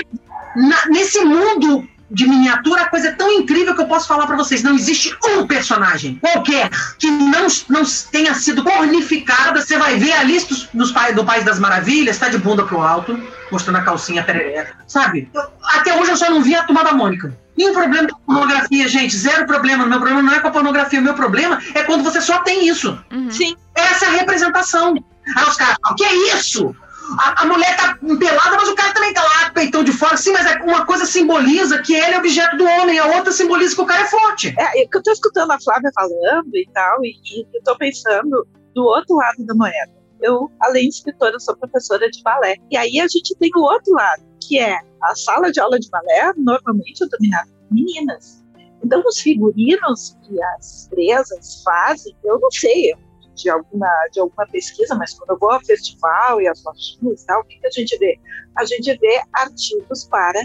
na- 0.56 0.86
nesse 0.88 1.20
mundo 1.24 1.88
de 2.10 2.26
miniatura, 2.28 2.84
a 2.84 2.90
coisa 2.90 3.10
é 3.10 3.12
tão 3.12 3.30
incrível 3.32 3.76
que 3.76 3.82
eu 3.82 3.86
posso 3.88 4.08
falar 4.08 4.26
pra 4.28 4.36
vocês. 4.38 4.64
Não 4.64 4.74
existe 4.76 5.16
um 5.26 5.46
personagem 5.46 6.16
qualquer 6.22 6.70
que 6.98 7.10
não, 7.12 7.48
não 7.70 7.84
tenha 8.12 8.34
sido 8.34 8.64
pornificada. 8.64 9.62
Você 9.62 9.78
vai 9.78 9.98
ver 9.98 10.14
a 10.14 10.24
lista 10.24 10.54
dos, 10.54 10.70
dos 10.74 10.92
pais, 10.92 11.16
do 11.16 11.26
País 11.26 11.44
das 11.44 11.60
Maravilhas, 11.60 12.18
tá 12.18 12.30
de 12.30 12.38
bunda 12.38 12.64
pro 12.64 12.82
alto, 12.82 13.20
mostrando 13.52 13.78
a 13.78 13.82
calcinha 13.82 14.24
perereca. 14.24 14.76
Sabe? 14.88 15.30
Eu- 15.34 15.44
até 15.64 16.00
hoje 16.00 16.12
eu 16.12 16.18
só 16.18 16.30
não 16.30 16.42
vi 16.42 16.56
a 16.56 16.64
turma 16.64 16.84
da 16.84 16.94
Mônica. 16.94 17.38
Nenhum 17.58 17.74
problema 17.74 18.08
com 18.08 18.20
pornografia, 18.34 18.88
gente. 18.88 19.16
Zero 19.16 19.46
problema. 19.48 19.84
O 19.84 19.88
meu 19.90 19.98
problema 20.00 20.22
não 20.22 20.34
é 20.34 20.40
com 20.40 20.48
a 20.48 20.52
pornografia. 20.52 21.00
O 21.00 21.04
meu 21.04 21.16
problema 21.16 21.60
é 21.74 21.84
quando 21.84 22.04
você 22.04 22.22
só 22.22 22.40
tem 22.40 22.68
isso. 22.68 22.98
Uhum. 23.12 23.30
Sim. 23.32 23.56
Essa 23.76 24.06
é 24.06 24.08
a 24.10 24.12
representação. 24.12 24.94
Aí 25.36 25.44
os 25.44 25.56
caras 25.58 25.76
falam, 25.82 25.96
que 25.98 26.04
é 26.06 26.36
isso? 26.38 26.74
A, 27.20 27.44
a 27.44 27.46
mulher 27.46 27.76
tá 27.78 27.98
pelada, 27.98 28.58
mas 28.58 28.68
o 28.68 28.76
cara 28.76 28.94
também 28.94 29.14
tá 29.14 29.24
lá, 29.24 29.50
peitão 29.52 29.84
de 29.84 29.92
fora. 29.92 30.18
Sim, 30.18 30.32
mas 30.32 30.46
é 30.46 30.56
uma 30.64 30.86
coisa 30.86 31.06
simboliza 31.06 31.82
que 31.82 31.94
ele 31.94 32.16
é 32.16 32.18
objeto 32.18 32.58
do 32.58 32.66
homem, 32.66 33.00
a 33.00 33.06
outra 33.18 33.32
simboliza 33.32 33.76
que 33.76 33.82
o 33.82 33.86
cara 33.86 34.04
é 34.04 34.08
forte. 34.08 34.54
É, 34.58 34.82
eu 34.82 35.04
tô 35.04 35.12
escutando 35.12 35.52
a 35.52 35.60
Flávia 35.60 35.92
falando 35.94 36.56
e 36.56 36.68
tal, 36.74 37.04
e, 37.04 37.10
e 37.10 37.48
eu 37.54 37.64
tô 37.64 37.78
pensando 37.78 38.48
do 38.74 38.84
outro 38.84 39.16
lado 39.16 39.46
da 39.46 39.56
moeda. 39.56 39.98
Eu, 40.22 40.52
além 40.62 40.90
de 40.90 40.96
escritora, 40.96 41.40
sou 41.40 41.56
professora 41.58 42.10
de 42.10 42.22
balé. 42.24 42.56
E 42.72 42.78
aí 42.78 43.00
a 43.00 43.08
gente 43.08 43.36
tem 43.40 43.52
o 43.56 43.62
outro 43.62 43.94
lado, 43.94 44.24
que 44.42 44.60
é 44.60 44.78
a 45.04 45.16
sala 45.16 45.52
de 45.52 45.60
aula 45.60 45.80
de 45.80 45.90
balé, 45.90 46.34
normalmente 46.38 47.04
é 47.04 47.08
dominada 47.08 47.48
por 47.48 47.74
meninas. 47.74 48.44
Então, 48.84 49.02
os 49.06 49.20
figurinos 49.20 50.18
que 50.24 50.42
as 50.56 50.88
empresas 50.88 51.62
fazem, 51.64 52.16
eu 52.24 52.40
não 52.40 52.52
sei 52.52 52.94
de 53.38 53.50
alguma, 53.50 53.88
de 54.12 54.20
alguma 54.20 54.48
pesquisa, 54.48 54.96
mas 54.96 55.14
quando 55.14 55.30
eu 55.32 55.40
vou 55.40 55.52
ao 55.52 55.64
festival 55.64 56.42
e 56.42 56.48
as 56.48 56.64
lojinhas 56.64 57.22
e 57.22 57.26
tal, 57.26 57.42
o 57.42 57.44
que, 57.46 57.60
que 57.60 57.68
a 57.68 57.72
gente 57.72 57.98
vê? 57.98 58.20
A 58.58 58.66
gente 58.66 58.98
vê 58.98 59.22
artigos 59.34 60.06
para 60.06 60.42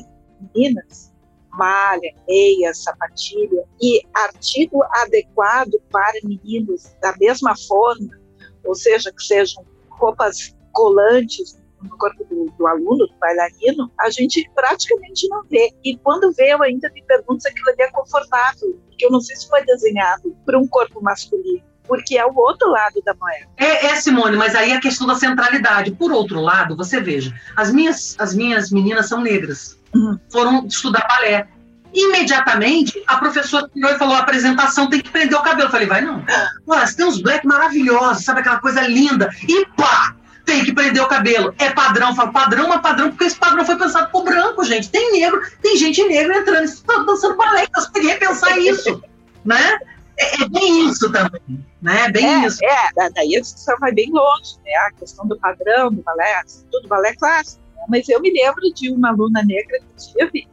meninas 0.55 1.13
malha, 1.53 2.15
meia, 2.27 2.73
sapatilha 2.73 3.65
e 3.81 4.03
artigo 4.15 4.83
adequado 5.03 5.73
para 5.91 6.19
meninos 6.25 6.95
da 7.01 7.15
mesma 7.19 7.55
forma, 7.69 8.19
ou 8.65 8.75
seja, 8.75 9.13
que 9.13 9.23
sejam 9.23 9.65
roupas 9.91 10.55
colantes 10.73 11.61
no 11.83 11.97
corpo 11.99 12.25
do, 12.25 12.47
do 12.47 12.67
aluno, 12.67 13.07
do 13.07 13.15
bailarino, 13.19 13.91
a 13.99 14.09
gente 14.09 14.49
praticamente 14.55 15.29
não 15.29 15.43
vê. 15.45 15.73
E 15.85 15.97
quando 15.99 16.33
vê, 16.33 16.53
eu 16.53 16.63
ainda 16.63 16.89
me 16.91 17.03
pergunto 17.03 17.43
se 17.43 17.49
aquilo 17.49 17.69
ali 17.71 17.83
é 17.83 17.91
confortável, 17.91 18.81
porque 18.87 19.05
eu 19.05 19.11
não 19.11 19.21
sei 19.21 19.37
se 19.37 19.49
foi 19.49 19.65
desenhado 19.65 20.35
para 20.47 20.59
um 20.59 20.67
corpo 20.67 21.03
masculino, 21.03 21.65
porque 21.87 22.17
é 22.17 22.25
o 22.25 22.35
outro 22.35 22.71
lado 22.71 23.01
da 23.05 23.15
moeda. 23.15 23.47
É, 23.57 23.87
é, 23.87 23.97
Simone, 23.97 24.37
mas 24.37 24.55
aí 24.55 24.71
é 24.73 24.77
a 24.77 24.81
questão 24.81 25.07
da 25.07 25.15
centralidade. 25.15 25.91
Por 25.93 26.11
outro 26.13 26.41
lado, 26.41 26.77
você 26.77 27.01
veja, 27.01 27.35
as 27.57 27.73
minhas, 27.73 28.17
as 28.19 28.35
minhas 28.35 28.71
meninas 28.71 29.09
são 29.09 29.21
negras, 29.21 29.79
Uhum. 29.95 30.19
foram 30.31 30.67
estudar 30.67 31.07
balé. 31.09 31.47
Imediatamente, 31.95 33.03
a 33.07 33.17
professora 33.19 33.69
e 33.75 33.95
falou: 33.99 34.15
a 34.15 34.21
apresentação 34.21 34.89
tem 34.89 35.01
que 35.01 35.11
prender 35.11 35.39
o 35.39 35.43
cabelo. 35.43 35.69
Eu 35.69 35.71
falei, 35.71 35.87
vai 35.87 36.01
não. 36.01 36.25
Olha, 36.67 36.87
você 36.87 36.97
tem 36.97 37.07
uns 37.07 37.21
black 37.21 37.47
maravilhosos, 37.47 38.25
sabe 38.25 38.41
aquela 38.41 38.59
coisa 38.61 38.81
linda. 38.83 39.29
E 39.49 39.67
pá! 39.77 40.15
Tem 40.45 40.65
que 40.65 40.73
prender 40.73 41.01
o 41.03 41.07
cabelo. 41.07 41.55
É 41.59 41.71
padrão. 41.71 42.09
Eu 42.11 42.15
falo, 42.17 42.33
padrão, 42.33 42.69
mas 42.69 42.81
padrão, 42.81 43.11
porque 43.11 43.25
esse 43.25 43.37
padrão 43.37 43.65
foi 43.65 43.77
pensado 43.77 44.11
por 44.11 44.25
branco, 44.25 44.65
gente. 44.65 44.91
Tem 44.91 45.13
negro, 45.13 45.41
tem 45.63 45.77
gente 45.77 46.03
negra 46.09 46.39
entrando, 46.39 46.67
dançando 47.07 47.37
balé. 47.37 47.67
Nós 47.75 47.87
podíamos 47.87 48.13
repensar 48.13 48.59
isso. 48.59 49.03
né? 49.45 49.79
É, 50.23 50.43
é 50.43 50.49
bem 50.49 50.89
isso 50.89 51.11
também. 51.11 51.67
Né? 51.81 52.09
Bem 52.11 52.27
é, 52.27 52.47
isso. 52.47 52.65
É, 52.65 52.93
da- 52.95 53.09
daí 53.11 53.37
a 53.37 53.41
discussão 53.41 53.77
vai 53.81 53.93
bem 53.93 54.11
longe, 54.11 54.57
né? 54.65 54.73
A 54.87 54.93
questão 54.93 55.27
do 55.27 55.39
padrão, 55.39 55.91
do 55.91 56.03
balé, 56.03 56.43
tudo 56.71 56.89
balé 56.89 57.15
clássico. 57.17 57.63
né? 57.77 57.83
Mas 57.89 58.09
eu 58.09 58.21
me 58.21 58.31
lembro 58.33 58.63
de 58.75 58.91
uma 58.91 59.11
aluna 59.11 59.43
negra 59.45 59.79
que 59.81 60.13
tive 60.13 60.49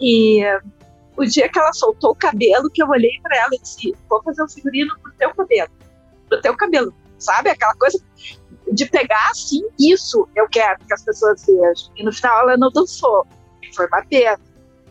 e 0.00 0.42
o 1.16 1.24
dia 1.24 1.48
que 1.48 1.58
ela 1.58 1.72
soltou 1.72 2.12
o 2.12 2.14
cabelo, 2.14 2.70
que 2.70 2.80
eu 2.82 2.88
olhei 2.88 3.18
para 3.22 3.36
ela 3.36 3.50
e 3.52 3.58
disse: 3.60 3.94
Vou 4.08 4.22
fazer 4.22 4.42
um 4.42 4.48
figurino 4.48 4.96
pro 5.02 5.12
teu 5.18 5.34
cabelo, 5.34 5.70
pro 6.28 6.40
teu 6.40 6.56
cabelo, 6.56 6.94
sabe? 7.18 7.50
Aquela 7.50 7.74
coisa 7.74 8.00
de 8.70 8.86
pegar 8.86 9.30
assim, 9.30 9.62
isso 9.80 10.28
eu 10.36 10.48
quero 10.48 10.78
que 10.86 10.94
as 10.94 11.02
pessoas 11.04 11.44
vejam. 11.44 11.90
E 11.96 12.04
no 12.04 12.12
final 12.12 12.40
ela 12.42 12.56
não 12.56 12.70
dançou, 12.70 13.26
foi 13.74 13.86
uma 13.88 14.04
pena, 14.04 14.38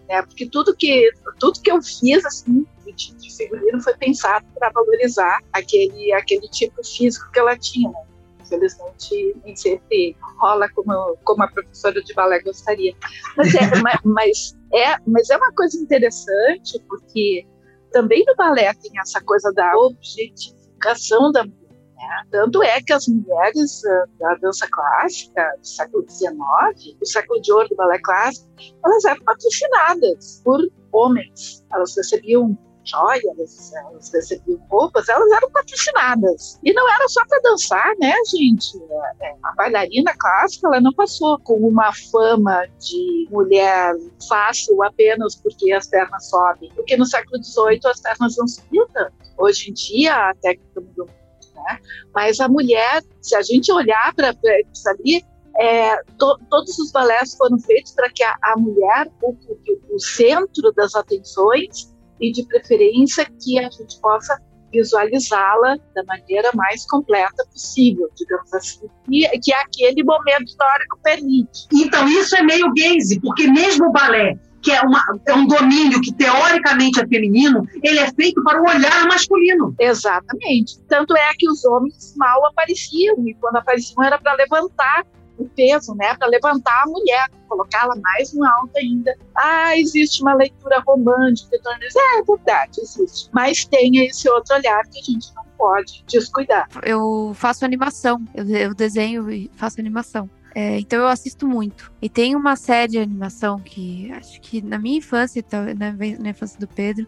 né? 0.10 0.22
Porque 0.24 0.50
tudo 0.50 0.76
que 0.76 1.10
tudo 1.40 1.62
que 1.62 1.72
eu 1.72 1.82
fiz 1.82 2.26
assim 2.26 2.66
de, 2.98 3.16
de 3.16 3.36
figurino 3.38 3.82
foi 3.82 3.96
pensado 3.96 4.46
para 4.60 4.70
valorizar 4.72 5.40
aquele 5.54 6.12
aquele 6.14 6.48
tipo 6.50 6.84
físico 6.84 7.32
que 7.32 7.40
ela 7.40 7.58
tinha. 7.58 7.90
Né? 7.90 8.02
Infelizmente, 8.42 9.36
nem 9.44 9.56
sempre 9.56 10.16
rola 10.40 10.70
como, 10.70 11.18
como 11.26 11.44
a 11.44 11.48
professora 11.50 12.02
de 12.02 12.14
balé 12.14 12.40
gostaria. 12.42 12.94
Mas 13.36 13.54
é, 13.54 13.60
ma- 13.84 14.00
mas, 14.06 14.58
é, 14.74 14.96
mas 15.06 15.30
é 15.30 15.36
uma 15.38 15.52
coisa 15.54 15.78
interessante, 15.78 16.82
porque 16.88 17.46
também 17.92 18.24
no 18.26 18.36
balé 18.36 18.74
tem 18.76 18.92
essa 19.02 19.22
coisa 19.22 19.52
da 19.54 19.70
objetificação 19.78 21.32
da 21.32 21.44
mulher. 21.44 21.58
né? 21.96 22.24
Tanto 22.32 22.64
é 22.64 22.82
que 22.82 22.94
as 22.94 23.08
mulheres 23.08 23.84
ah, 23.86 24.06
da 24.20 24.36
dança 24.36 24.66
clássica 24.72 25.44
do 25.60 25.68
século 25.68 26.06
XIX, 26.10 26.98
do 27.00 27.06
século 27.06 27.42
de 27.42 27.52
ouro 27.52 27.68
do 27.68 27.76
balé 27.76 28.00
clássico, 28.00 28.48
elas 28.86 29.04
eram 29.06 29.24
patrocinadas 29.26 30.42
por 30.46 30.60
homens. 30.94 31.66
Elas 31.74 31.96
recebiam 31.98 32.58
joias, 32.88 33.74
elas 33.74 34.12
recebiam 34.14 34.60
roupas, 34.70 35.08
elas 35.10 35.30
eram 35.32 35.50
patrocinadas. 35.52 36.60
E 36.64 36.74
não 36.74 36.88
era 36.94 37.08
só 37.08 37.26
para 37.28 37.40
dançar, 37.42 37.94
né, 38.00 38.14
gente? 38.36 38.78
É, 39.22 39.34
A 39.44 39.54
bailarina 39.56 40.14
clássica, 40.18 40.68
ela 40.68 40.82
não 40.82 40.94
passou 40.94 41.38
com 41.40 41.56
uma 41.56 41.92
fama 42.12 42.66
de 42.80 43.28
mulher 43.32 43.94
fácil 44.28 44.82
apenas 44.84 45.36
porque 45.36 45.72
as 45.72 45.88
pernas 45.88 46.30
sobem. 46.30 46.72
Porque 46.76 46.96
no 46.98 47.06
século 47.06 47.44
XVIII 47.44 47.80
as 47.86 48.02
pernas 48.02 48.36
não 48.38 48.48
subiam 48.48 48.88
tanto. 48.94 49.14
Hoje 49.38 49.70
em 49.70 49.74
dia 49.74 50.16
a 50.30 50.34
técnica 50.36 50.82
mudou 50.82 51.08
né? 51.56 51.80
Mas 52.14 52.40
a 52.40 52.48
mulher, 52.48 53.04
se 53.22 53.36
a 53.36 53.42
gente 53.42 53.72
olhar 53.72 54.14
para 54.16 54.32
isso 54.72 54.88
ali, 54.90 55.26
é, 55.60 55.98
to- 56.20 56.38
todos 56.52 56.78
os 56.78 56.92
balés 56.92 57.36
foram 57.36 57.58
feitos 57.60 57.92
para 57.94 58.10
que 58.12 58.24
a, 58.24 58.38
a 58.44 58.58
mulher 58.58 59.12
ocupe 59.24 59.82
o 59.90 60.00
centro 60.00 60.72
das 60.74 60.94
atenções 60.94 61.92
e 62.20 62.32
de 62.32 62.46
preferência 62.48 63.26
que 63.42 63.60
a 63.60 63.70
gente 63.70 64.00
possa 64.02 64.38
visualizá-la 64.72 65.78
da 65.96 66.04
maneira 66.04 66.50
mais 66.54 66.86
completa 66.88 67.46
possível, 67.52 68.10
digamos 68.16 68.54
assim, 68.54 68.88
e 69.10 69.28
que 69.40 69.54
aquele 69.54 70.04
momento 70.04 70.46
histórico 70.46 71.00
permite. 71.02 71.68
Então, 71.74 72.08
isso 72.08 72.36
é 72.36 72.44
meio 72.44 72.72
gaze, 72.76 73.20
porque 73.22 73.48
mesmo 73.48 73.88
o 73.88 73.92
balé, 73.92 74.38
que 74.62 74.72
é, 74.72 74.82
uma- 74.82 75.04
é 75.26 75.34
um 75.34 75.48
domínio 75.48 76.02
que 76.02 76.14
teoricamente 76.14 77.00
é 77.00 77.08
feminino, 77.08 77.66
ele 77.82 78.00
é 78.00 78.12
feito 78.12 78.44
para 78.44 78.62
o 78.62 78.68
olhar 78.68 79.08
masculino. 79.08 79.74
Exatamente. 79.80 80.80
Tanto 80.90 81.16
é 81.16 81.32
que 81.38 81.50
os 81.50 81.64
homens 81.64 82.14
mal 82.18 82.46
apareciam, 82.48 83.16
e 83.26 83.34
quando 83.36 83.56
apareciam 83.58 84.04
era 84.04 84.20
para 84.20 84.34
levantar 84.34 85.06
o 85.38 85.46
peso, 85.50 85.94
né, 85.96 86.16
para 86.16 86.28
levantar 86.28 86.84
a 86.84 86.88
mulher, 86.88 87.30
colocá-la 87.48 87.96
mais 88.02 88.34
no 88.34 88.46
alto 88.46 88.72
ainda. 88.78 89.16
Ah, 89.36 89.78
existe 89.78 90.22
uma 90.22 90.34
leitura 90.34 90.82
romântica, 90.86 91.56
então, 91.56 91.74
eles- 91.76 91.96
é 91.96 92.22
verdade, 92.24 92.82
existe. 92.82 93.30
Mas 93.34 93.66
tem 93.66 94.06
esse 94.06 94.30
outro 94.30 94.56
olhar 94.56 94.84
que 94.88 95.00
a 95.00 95.04
gente 95.04 95.34
não 95.36 95.46
pode 95.58 96.04
descuidar. 96.08 96.68
Eu 96.84 97.32
faço 97.36 97.66
animação, 97.66 98.24
eu 98.34 98.74
desenho 98.74 99.30
e 99.32 99.50
faço 99.56 99.80
animação. 99.80 100.30
É, 100.60 100.80
então 100.80 100.98
eu 100.98 101.08
assisto 101.08 101.48
muito. 101.48 101.92
E 102.02 102.10
tem 102.10 102.36
uma 102.36 102.56
série 102.56 102.94
de 102.94 102.98
animação 102.98 103.60
que 103.60 104.12
acho 104.12 104.42
que 104.42 104.60
na 104.60 104.80
minha 104.80 104.98
infância, 104.98 105.44
tal- 105.44 105.66
na, 105.76 105.92
na 105.94 106.30
infância 106.32 106.60
do 106.60 106.68
Pedro, 106.68 107.06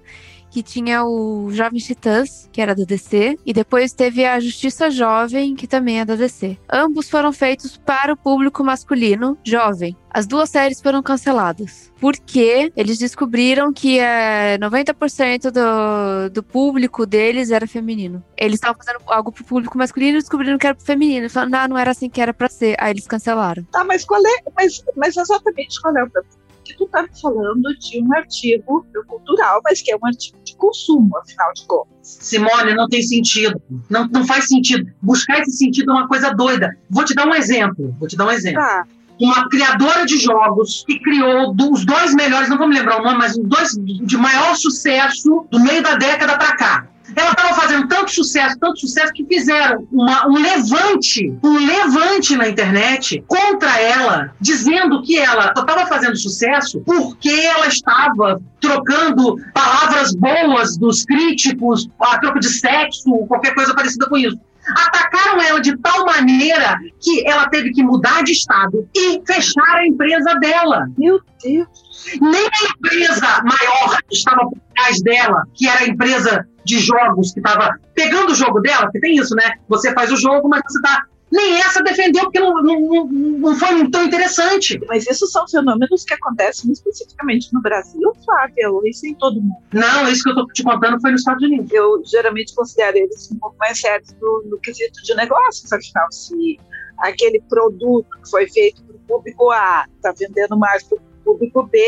que 0.52 0.62
tinha 0.62 1.04
o 1.04 1.50
Jovens 1.52 1.84
Titãs, 1.84 2.48
que 2.52 2.62
era 2.62 2.76
da 2.76 2.84
DC, 2.84 3.40
e 3.44 3.52
depois 3.52 3.92
teve 3.92 4.24
a 4.24 4.40
Justiça 4.40 4.92
Jovem, 4.92 5.56
que 5.56 5.66
também 5.66 6.00
é 6.00 6.06
da 6.06 6.16
DC. 6.16 6.60
Ambos 6.72 7.10
foram 7.10 7.34
feitos 7.34 7.76
para 7.76 8.14
o 8.14 8.18
público 8.18 8.64
masculino 8.64 9.36
jovem. 9.44 9.98
As 10.10 10.26
duas 10.26 10.50
séries 10.50 10.82
foram 10.82 11.02
canceladas. 11.04 11.92
Porque 12.00 12.72
eles 12.76 12.98
descobriram 12.98 13.72
que 13.74 14.00
é, 14.00 14.58
90% 14.58 15.52
do, 15.52 16.30
do 16.32 16.44
público 16.44 17.06
deles 17.06 17.52
era 17.52 17.68
feminino. 17.68 18.24
Eles 18.38 18.56
estavam 18.56 18.78
fazendo 18.82 19.02
algo 19.08 19.32
pro 19.32 19.44
público 19.44 19.78
masculino 19.78 20.18
e 20.18 20.22
descobriram 20.22 20.58
que 20.58 20.66
era 20.66 20.76
pro 20.76 20.86
feminino. 20.86 21.22
Eles 21.22 21.34
falaram, 21.34 21.52
não, 21.52 21.68
não 21.70 21.78
era 21.78 21.92
assim 21.92 22.10
que 22.10 22.22
era 22.22 22.34
pra 22.34 22.50
ser. 22.50 22.76
Aí 22.80 22.92
eles 22.92 23.08
cancelaram. 23.08 23.64
Tá, 23.66 23.84
mas 23.84 24.06
qual 24.06 24.22
é, 24.26 24.44
mas, 24.56 24.84
mas 24.96 25.18
exatamente 25.18 25.82
qual 25.82 25.96
é 25.98 26.04
o 26.04 26.10
problema? 26.10 26.40
Porque 26.60 26.74
tu 26.78 26.84
está 26.86 27.02
me 27.02 27.10
falando 27.20 27.78
de 27.80 28.04
um 28.04 28.14
artigo 28.14 28.86
cultural, 29.08 29.60
mas 29.64 29.82
que 29.82 29.92
é 29.92 29.96
um 29.96 30.06
artigo 30.06 30.38
de 30.44 30.56
consumo, 30.56 31.18
afinal 31.18 31.52
de 31.54 31.66
contas. 31.66 31.90
Simone, 32.04 32.76
não 32.76 32.88
tem 32.88 33.02
sentido. 33.02 33.62
Não, 33.90 34.08
não 34.08 34.26
faz 34.26 34.48
sentido. 34.48 34.92
Buscar 35.02 35.40
esse 35.40 35.58
sentido 35.58 35.92
é 35.92 35.94
uma 35.96 36.08
coisa 36.08 36.32
doida. 36.32 36.76
Vou 36.90 37.04
te 37.04 37.14
dar 37.14 37.28
um 37.28 37.34
exemplo. 37.34 37.96
Vou 38.00 38.08
te 38.08 38.16
dar 38.16 38.28
um 38.28 38.32
exemplo. 38.32 38.62
Tá. 38.62 38.86
Uma 39.20 39.50
criadora 39.50 40.06
de 40.06 40.18
jogos 40.18 40.84
que 40.88 41.00
criou 41.00 41.54
os 41.72 41.86
dois 41.86 42.14
melhores, 42.16 42.50
não 42.50 42.58
vou 42.58 42.68
me 42.68 42.76
lembrar 42.76 43.02
o 43.02 43.04
nome, 43.04 43.18
mas 43.18 43.36
os 43.36 43.48
dois 43.48 43.72
de 43.78 44.18
maior 44.18 44.56
sucesso 44.56 45.46
do 45.52 45.60
meio 45.60 45.84
da 45.84 45.96
década 45.96 46.38
para 46.38 46.56
cá. 46.56 46.88
Ela 47.16 47.32
estava 47.32 47.54
fazendo 47.54 47.88
tanto 47.88 48.12
sucesso, 48.12 48.58
tanto 48.60 48.80
sucesso, 48.80 49.12
que 49.14 49.26
fizeram 49.26 49.88
uma, 49.92 50.28
um 50.28 50.34
levante, 50.34 51.36
um 51.44 51.66
levante 51.66 52.36
na 52.36 52.48
internet 52.48 53.24
contra 53.28 53.80
ela, 53.80 54.32
dizendo 54.40 55.02
que 55.02 55.18
ela 55.18 55.48
estava 55.48 55.86
fazendo 55.88 56.16
sucesso 56.18 56.82
porque 56.86 57.30
ela 57.30 57.68
estava 57.68 58.40
trocando 58.60 59.36
palavras 59.54 60.14
boas 60.16 60.78
dos 60.78 61.04
críticos, 61.04 61.90
a 62.00 62.20
troco 62.20 62.40
de 62.40 62.50
sexo, 62.50 63.26
qualquer 63.28 63.54
coisa 63.54 63.74
parecida 63.74 64.08
com 64.08 64.18
isso 64.18 64.38
atacaram 64.72 65.42
ela 65.42 65.60
de 65.60 65.78
tal 65.78 66.06
maneira 66.06 66.78
que 67.02 67.28
ela 67.28 67.50
teve 67.50 67.72
que 67.72 67.84
mudar 67.84 68.24
de 68.24 68.32
estado 68.32 68.88
e 68.96 69.22
fechar 69.26 69.76
a 69.76 69.88
empresa 69.88 70.34
dela. 70.36 70.88
Meu 70.98 71.20
Deus! 71.44 71.90
Nem 72.22 72.46
a 72.46 72.72
empresa 72.72 73.44
maior 73.44 73.98
que 74.08 74.16
estava 74.16 74.42
por 74.42 74.58
trás 74.76 75.02
dela, 75.02 75.44
que 75.54 75.68
era 75.68 75.82
a 75.82 75.88
empresa 75.88 76.48
de 76.64 76.80
jogos 76.80 77.34
que 77.34 77.40
estava 77.40 77.78
pegando 77.96 78.32
o 78.32 78.36
jogo 78.36 78.60
dela, 78.62 78.84
porque 78.84 79.00
tem 79.00 79.16
isso, 79.16 79.36
né? 79.36 79.54
Você 79.68 79.94
faz 79.94 80.12
o 80.12 80.18
jogo, 80.18 80.48
mas 80.48 80.62
você 80.68 80.78
está 80.78 81.04
nem 81.32 81.60
essa 81.60 81.84
defendeu, 81.84 82.24
porque 82.24 82.40
não, 82.40 82.54
não, 82.62 83.06
não 83.08 83.56
foi 83.56 83.90
tão 83.90 84.06
interessante. 84.06 84.80
Mas 84.88 85.08
isso 85.08 85.28
são 85.28 85.48
fenômenos 85.48 86.04
que 86.04 86.14
acontecem 86.14 86.72
especificamente 86.72 87.54
no 87.54 87.62
Brasil, 87.62 88.14
Flávia, 88.26 88.70
isso 88.86 89.06
em 89.06 89.14
todo 89.16 89.42
mundo? 89.42 89.58
Não, 89.74 90.10
isso 90.10 90.24
que 90.24 90.30
eu 90.30 90.34
estou 90.34 90.48
te 90.48 90.64
contando 90.64 91.00
foi 91.02 91.12
nos 91.12 91.22
Estados 91.22 91.44
Unidos. 91.44 91.72
Eu 91.72 92.02
geralmente 92.06 92.54
considero 92.56 92.98
eles 92.98 93.30
um 93.32 93.38
pouco 93.38 93.56
mais 93.58 93.80
sérios 93.80 94.10
no, 94.22 94.44
no 94.46 94.60
quesito 94.60 95.02
de 95.04 95.16
negócios, 95.16 95.72
afinal, 95.72 96.12
se 96.12 96.60
aquele 97.00 97.42
produto 97.48 98.08
que 98.24 98.30
foi 98.30 98.50
feito 98.50 98.84
para 98.84 98.96
o 98.96 99.00
público 99.00 99.52
A 99.52 99.86
está 99.96 100.14
vendendo 100.18 100.58
mais 100.58 100.84
para 100.84 100.98
o 100.98 101.02
público 101.24 101.64
B, 101.64 101.80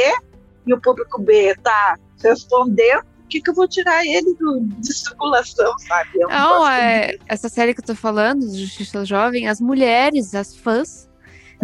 e 0.66 0.74
o 0.74 0.80
público 0.80 1.22
B 1.22 1.52
está 1.52 1.98
respondendo 2.24 3.04
que, 3.32 3.42
que 3.42 3.50
eu 3.50 3.54
vou 3.54 3.68
tirar 3.68 4.06
ele 4.06 4.36
do, 4.36 4.60
de 4.60 4.94
circulação, 4.94 5.74
sabe? 5.80 6.22
É 6.22 6.28
um 6.28 6.30
não, 6.30 6.70
é, 6.70 7.18
essa 7.28 7.48
série 7.48 7.74
que 7.74 7.80
eu 7.80 7.86
tô 7.86 7.96
falando, 7.96 8.42
Justiça 8.56 9.06
Jovem, 9.06 9.48
as 9.48 9.62
mulheres, 9.62 10.36
as 10.36 10.56
fãs. 10.56 11.10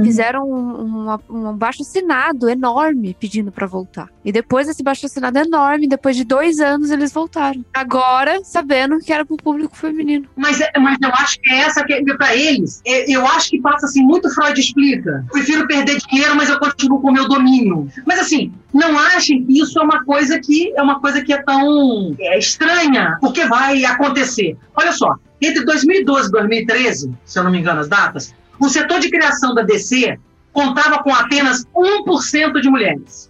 Fizeram 0.04 0.50
um, 0.50 1.10
um, 1.30 1.50
um 1.50 1.58
baixo 1.58 1.82
assinado 1.82 2.50
enorme 2.50 3.16
pedindo 3.20 3.52
para 3.52 3.68
voltar. 3.68 4.10
E 4.24 4.32
depois 4.32 4.68
desse 4.68 4.84
baixo 4.84 5.06
assinado 5.06 5.38
enorme, 5.38 5.88
depois 5.88 6.16
de 6.16 6.24
dois 6.24 6.60
anos, 6.60 6.92
eles 6.92 7.12
voltaram. 7.12 7.64
Agora, 7.74 8.44
sabendo 8.44 9.00
que 9.00 9.12
era 9.12 9.26
pro 9.26 9.38
público 9.38 9.76
feminino. 9.76 10.28
Mas, 10.36 10.60
é, 10.62 10.72
mas 10.80 10.98
eu 11.02 11.10
acho 11.14 11.40
que 11.40 11.52
é 11.52 11.60
essa 11.60 11.84
que 11.84 11.94
é 11.94 12.04
para 12.18 12.36
eles. 12.36 12.82
Eu 12.86 13.26
acho 13.26 13.50
que 13.50 13.62
passa 13.62 13.86
assim, 13.86 14.04
muito 14.04 14.30
Freud 14.30 14.60
explica. 14.60 15.26
Prefiro 15.32 15.68
perder 15.68 15.98
dinheiro, 16.10 16.36
mas 16.36 16.50
eu 16.50 16.60
continuo 16.60 17.02
com 17.02 17.10
o 17.10 17.14
meu 17.14 17.28
domínio. 17.28 17.90
Mas 18.06 18.20
assim, 18.20 18.52
não 18.74 18.98
achem 18.98 19.44
que 19.46 19.60
isso 19.60 19.80
é 19.80 19.84
uma 19.84 20.04
coisa 20.04 20.40
que 20.40 20.74
é 20.76 20.82
uma 20.82 21.00
coisa 21.00 21.22
que 21.22 21.34
é 21.34 21.42
tão 21.42 22.16
é, 22.20 22.38
estranha, 22.38 23.18
porque 23.20 23.46
vai 23.46 23.84
acontecer. 23.86 24.58
Olha 24.76 24.92
só, 24.92 25.16
entre 25.42 25.64
2012 25.66 26.28
e 26.28 26.32
2013, 26.32 27.12
se 27.26 27.40
eu 27.40 27.44
não 27.44 27.52
me 27.52 27.60
engano 27.60 27.82
as 27.82 27.88
datas, 27.88 28.34
o 28.60 28.70
setor 28.70 29.00
de 29.00 29.10
criação 29.10 29.54
da 29.54 29.62
DC 29.62 30.20
contava 30.52 31.04
com 31.04 31.14
apenas 31.14 31.66
1% 31.76 32.62
de 32.62 32.70
mulheres. 32.70 33.30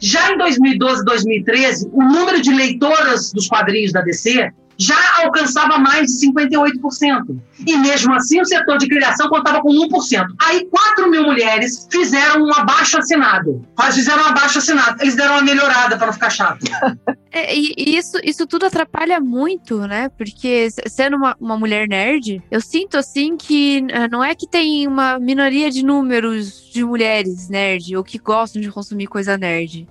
Já 0.00 0.32
em 0.32 0.38
2012 0.38 1.02
e 1.02 1.04
2013, 1.04 1.90
o 1.92 2.02
número 2.02 2.40
de 2.40 2.52
leitoras 2.52 3.32
dos 3.32 3.48
quadrinhos 3.48 3.92
da 3.92 4.00
DC 4.00 4.52
já 4.78 4.96
alcançava 5.24 5.76
mais 5.78 6.06
de 6.06 6.26
58%. 6.26 7.36
E 7.66 7.76
mesmo 7.76 8.14
assim, 8.14 8.40
o 8.40 8.44
setor 8.44 8.78
de 8.78 8.86
criação 8.86 9.28
contava 9.28 9.60
com 9.60 9.70
1%. 9.70 10.26
Aí, 10.38 10.64
4 10.70 11.10
mil 11.10 11.24
mulheres 11.24 11.88
fizeram 11.90 12.44
um 12.44 12.54
abaixo 12.54 12.96
assinado. 12.98 13.66
Fizeram 13.92 14.22
um 14.22 14.26
abaixo 14.26 14.58
assinado. 14.58 15.02
Eles 15.02 15.16
deram 15.16 15.34
uma 15.34 15.42
melhorada 15.42 15.96
para 15.96 16.06
não 16.06 16.12
ficar 16.12 16.30
chato. 16.30 16.64
É, 17.30 17.54
e 17.54 17.74
isso, 17.76 18.18
isso 18.24 18.46
tudo 18.46 18.64
atrapalha 18.64 19.20
muito, 19.20 19.86
né? 19.86 20.08
Porque 20.08 20.68
sendo 20.86 21.14
uma, 21.18 21.36
uma 21.38 21.58
mulher 21.58 21.86
nerd, 21.86 22.42
eu 22.50 22.58
sinto 22.58 22.96
assim 22.96 23.36
que 23.36 23.86
eh, 23.90 24.08
não 24.08 24.24
é 24.24 24.34
que 24.34 24.48
tem 24.48 24.88
uma 24.88 25.18
minoria 25.18 25.70
de 25.70 25.84
números 25.84 26.70
de 26.72 26.82
mulheres 26.82 27.50
nerd 27.50 27.94
ou 27.94 28.02
que 28.02 28.18
gostam 28.18 28.62
de 28.62 28.70
consumir 28.70 29.08
coisa 29.08 29.36
nerd 29.36 29.86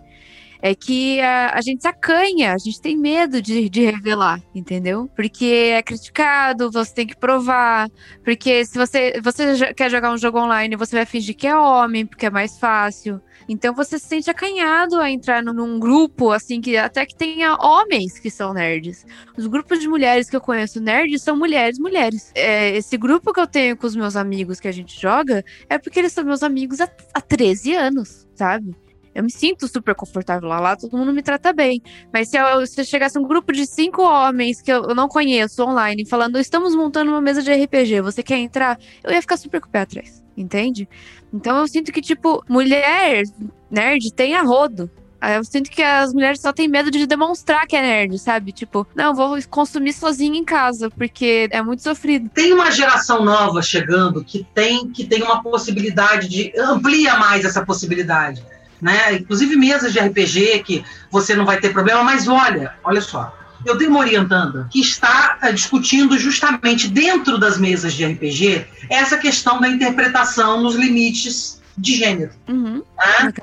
é 0.61 0.73
que 0.73 1.19
a, 1.21 1.51
a 1.53 1.61
gente 1.61 1.81
se 1.81 1.87
acanha, 1.87 2.53
a 2.53 2.57
gente 2.57 2.81
tem 2.81 2.97
medo 2.97 3.41
de, 3.41 3.69
de 3.69 3.85
revelar, 3.85 4.41
entendeu? 4.53 5.09
Porque 5.15 5.73
é 5.73 5.81
criticado, 5.81 6.71
você 6.71 6.93
tem 6.93 7.07
que 7.07 7.17
provar. 7.17 7.89
Porque 8.23 8.65
se 8.65 8.77
você, 8.77 9.19
você 9.21 9.73
quer 9.73 9.89
jogar 9.89 10.11
um 10.11 10.17
jogo 10.17 10.39
online, 10.39 10.75
você 10.75 10.95
vai 10.95 11.05
fingir 11.05 11.35
que 11.35 11.47
é 11.47 11.55
homem, 11.55 12.05
porque 12.05 12.25
é 12.25 12.29
mais 12.29 12.57
fácil. 12.57 13.21
Então 13.47 13.73
você 13.73 13.97
se 13.97 14.07
sente 14.07 14.29
acanhado 14.29 14.99
a 14.99 15.09
entrar 15.09 15.41
num 15.41 15.79
grupo, 15.79 16.31
assim, 16.31 16.59
que 16.59 16.75
até 16.75 17.05
que 17.05 17.15
tenha 17.15 17.55
homens 17.55 18.19
que 18.19 18.29
são 18.29 18.53
nerds. 18.53 19.05
Os 19.37 19.47
grupos 19.47 19.79
de 19.79 19.87
mulheres 19.87 20.29
que 20.29 20.35
eu 20.35 20.41
conheço 20.41 20.81
nerds 20.81 21.21
são 21.21 21.37
mulheres, 21.37 21.79
mulheres. 21.79 22.31
É, 22.35 22.75
esse 22.75 22.97
grupo 22.97 23.33
que 23.33 23.39
eu 23.39 23.47
tenho 23.47 23.77
com 23.77 23.87
os 23.87 23.95
meus 23.95 24.15
amigos 24.15 24.59
que 24.59 24.67
a 24.67 24.71
gente 24.71 24.99
joga 24.99 25.43
é 25.69 25.77
porque 25.77 25.99
eles 25.99 26.11
são 26.11 26.23
meus 26.23 26.43
amigos 26.43 26.81
há, 26.81 26.89
há 27.13 27.21
13 27.21 27.73
anos, 27.73 28.27
sabe? 28.35 28.75
Eu 29.17 29.23
me 29.23 29.31
sinto 29.31 29.67
super 29.67 29.95
confortável 29.95 30.47
lá, 30.47 30.59
lá 30.59 30.75
todo 30.75 30.95
mundo 30.95 31.11
me 31.11 31.23
trata 31.23 31.51
bem. 31.51 31.81
Mas 32.13 32.29
se, 32.29 32.37
eu, 32.37 32.67
se 32.67 32.85
chegasse 32.85 33.17
um 33.17 33.23
grupo 33.23 33.51
de 33.51 33.65
cinco 33.65 34.03
homens 34.03 34.61
que 34.61 34.71
eu 34.71 34.93
não 34.93 35.07
conheço 35.07 35.63
online, 35.63 36.05
falando, 36.05 36.37
estamos 36.37 36.75
montando 36.75 37.09
uma 37.09 37.19
mesa 37.19 37.41
de 37.41 37.51
RPG, 37.51 37.99
você 38.01 38.21
quer 38.21 38.37
entrar? 38.37 38.77
Eu 39.03 39.11
ia 39.11 39.19
ficar 39.19 39.37
super 39.37 39.59
com 39.59 39.67
o 39.67 39.71
pé 39.71 39.79
atrás, 39.79 40.23
entende? 40.37 40.87
Então 41.33 41.57
eu 41.57 41.67
sinto 41.67 41.91
que, 41.91 41.99
tipo, 41.99 42.45
mulher 42.47 43.23
nerd 43.71 44.13
tem 44.13 44.35
a 44.35 44.43
rodo. 44.43 44.87
Eu 45.19 45.43
sinto 45.43 45.71
que 45.71 45.81
as 45.81 46.13
mulheres 46.13 46.39
só 46.39 46.53
têm 46.53 46.67
medo 46.67 46.91
de 46.91 47.07
demonstrar 47.07 47.65
que 47.65 47.75
é 47.75 47.81
nerd, 47.81 48.19
sabe? 48.19 48.51
Tipo, 48.51 48.85
não, 48.93 49.15
vou 49.15 49.35
consumir 49.49 49.93
sozinha 49.93 50.37
em 50.37 50.45
casa, 50.45 50.91
porque 50.91 51.49
é 51.49 51.59
muito 51.59 51.81
sofrido. 51.81 52.29
Tem 52.29 52.53
uma 52.53 52.69
geração 52.69 53.25
nova 53.25 53.63
chegando 53.63 54.23
que 54.23 54.45
tem, 54.53 54.91
que 54.91 55.03
tem 55.03 55.23
uma 55.23 55.41
possibilidade 55.41 56.29
de. 56.29 56.53
amplia 56.55 57.17
mais 57.17 57.45
essa 57.45 57.65
possibilidade 57.65 58.45
né? 58.81 59.15
Inclusive 59.15 59.55
mesas 59.55 59.93
de 59.93 59.99
RPG 59.99 60.63
que 60.63 60.85
você 61.11 61.35
não 61.35 61.45
vai 61.45 61.59
ter 61.59 61.73
problema, 61.73 62.03
mas 62.03 62.27
olha, 62.27 62.73
olha 62.83 63.01
só. 63.01 63.35
Eu 63.65 63.77
tenho 63.77 63.89
uma 63.89 63.99
orientanda 63.99 64.67
que 64.71 64.79
está 64.79 65.39
uh, 65.43 65.53
discutindo 65.53 66.17
justamente 66.17 66.87
dentro 66.87 67.37
das 67.37 67.57
mesas 67.57 67.93
de 67.93 68.05
RPG 68.05 68.65
essa 68.89 69.17
questão 69.17 69.59
da 69.59 69.67
interpretação 69.67 70.61
nos 70.61 70.75
limites 70.75 71.61
de 71.77 71.95
gênero. 71.95 72.31
Uhum. 72.47 72.83
Né? 72.97 73.33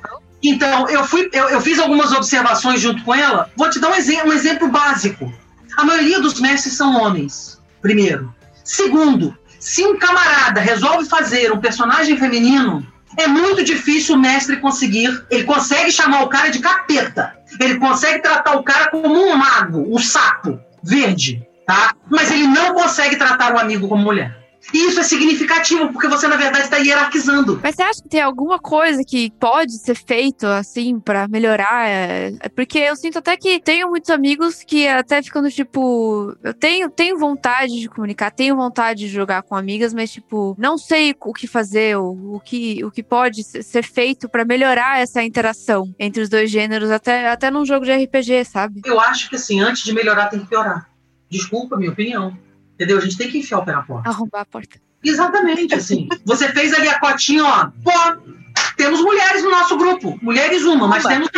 Então, 0.42 0.88
eu, 0.88 1.04
fui, 1.04 1.28
eu, 1.32 1.48
eu, 1.48 1.60
fiz 1.60 1.78
algumas 1.78 2.12
observações 2.12 2.80
junto 2.80 3.02
com 3.02 3.14
ela. 3.14 3.50
Vou 3.56 3.70
te 3.70 3.78
dar 3.80 3.88
um, 3.88 3.94
exe 3.94 4.14
um 4.22 4.32
exemplo 4.32 4.68
básico. 4.68 5.32
A 5.76 5.84
maioria 5.84 6.20
dos 6.20 6.38
mestres 6.38 6.74
são 6.74 7.00
homens, 7.00 7.58
primeiro. 7.80 8.32
Segundo, 8.62 9.36
se 9.58 9.84
um 9.84 9.98
camarada 9.98 10.60
resolve 10.60 11.08
fazer 11.08 11.50
um 11.50 11.60
personagem 11.60 12.16
feminino, 12.18 12.86
é 13.16 13.26
muito 13.26 13.64
difícil 13.64 14.14
o 14.14 14.18
mestre 14.18 14.56
conseguir. 14.56 15.24
Ele 15.30 15.44
consegue 15.44 15.90
chamar 15.90 16.22
o 16.22 16.28
cara 16.28 16.48
de 16.48 16.58
capeta. 16.58 17.36
Ele 17.60 17.78
consegue 17.78 18.22
tratar 18.22 18.56
o 18.56 18.62
cara 18.62 18.90
como 18.90 19.08
um 19.08 19.36
mago, 19.36 19.94
um 19.94 19.98
sapo 19.98 20.58
verde, 20.82 21.46
tá? 21.66 21.94
Mas 22.10 22.30
ele 22.30 22.46
não 22.46 22.74
consegue 22.74 23.16
tratar 23.16 23.54
o 23.54 23.58
amigo 23.58 23.88
como 23.88 24.02
mulher. 24.02 24.43
Isso 24.72 24.98
é 24.98 25.02
significativo, 25.02 25.92
porque 25.92 26.08
você, 26.08 26.26
na 26.26 26.36
verdade, 26.36 26.64
está 26.64 26.78
hierarquizando. 26.78 27.60
Mas 27.62 27.74
você 27.74 27.82
acha 27.82 28.02
que 28.02 28.08
tem 28.08 28.20
alguma 28.20 28.58
coisa 28.58 29.02
que 29.06 29.30
pode 29.38 29.72
ser 29.78 29.94
feito, 29.94 30.46
assim, 30.46 30.98
para 30.98 31.28
melhorar? 31.28 31.88
É, 31.88 32.32
é 32.40 32.48
porque 32.48 32.78
eu 32.78 32.96
sinto 32.96 33.18
até 33.18 33.36
que 33.36 33.60
tenho 33.60 33.88
muitos 33.88 34.10
amigos 34.10 34.62
que 34.64 34.88
até 34.88 35.22
ficam 35.22 35.42
do 35.42 35.50
tipo. 35.50 36.36
Eu 36.42 36.54
tenho, 36.54 36.90
tenho 36.90 37.18
vontade 37.18 37.78
de 37.80 37.88
comunicar, 37.88 38.30
tenho 38.30 38.56
vontade 38.56 39.00
de 39.00 39.08
jogar 39.08 39.42
com 39.42 39.54
amigas, 39.54 39.92
mas, 39.92 40.10
tipo, 40.10 40.54
não 40.58 40.78
sei 40.78 41.14
o 41.20 41.32
que 41.32 41.46
fazer, 41.46 41.96
o, 41.96 42.36
o, 42.36 42.40
que, 42.40 42.84
o 42.84 42.90
que 42.90 43.02
pode 43.02 43.42
ser 43.42 43.84
feito 43.84 44.28
para 44.28 44.44
melhorar 44.44 45.00
essa 45.00 45.22
interação 45.22 45.94
entre 45.98 46.22
os 46.22 46.28
dois 46.28 46.50
gêneros, 46.50 46.90
até, 46.90 47.28
até 47.28 47.50
num 47.50 47.64
jogo 47.64 47.84
de 47.84 47.92
RPG, 47.92 48.44
sabe? 48.44 48.80
Eu 48.84 48.98
acho 49.00 49.28
que, 49.28 49.36
assim, 49.36 49.60
antes 49.60 49.82
de 49.82 49.92
melhorar, 49.92 50.26
tem 50.26 50.40
que 50.40 50.46
piorar. 50.46 50.88
Desculpa 51.30 51.76
minha 51.76 51.90
opinião. 51.90 52.36
Entendeu? 52.74 52.98
A 52.98 53.00
gente 53.00 53.16
tem 53.16 53.30
que 53.30 53.38
enfiar 53.38 53.58
o 53.58 53.64
pé 53.64 53.72
na 53.72 53.82
porta. 53.82 54.08
Arrombar 54.08 54.42
a 54.42 54.44
porta. 54.44 54.80
Exatamente, 55.02 55.74
assim. 55.74 56.08
Você 56.24 56.48
fez 56.48 56.72
ali 56.72 56.88
a 56.88 56.98
cotinha, 56.98 57.44
ó. 57.44 57.66
Pô, 57.84 58.32
temos 58.76 59.00
mulheres 59.00 59.42
no 59.42 59.50
nosso 59.50 59.76
grupo. 59.76 60.18
Mulheres 60.22 60.64
uma, 60.64 60.88
mas 60.88 61.04
temos. 61.04 61.28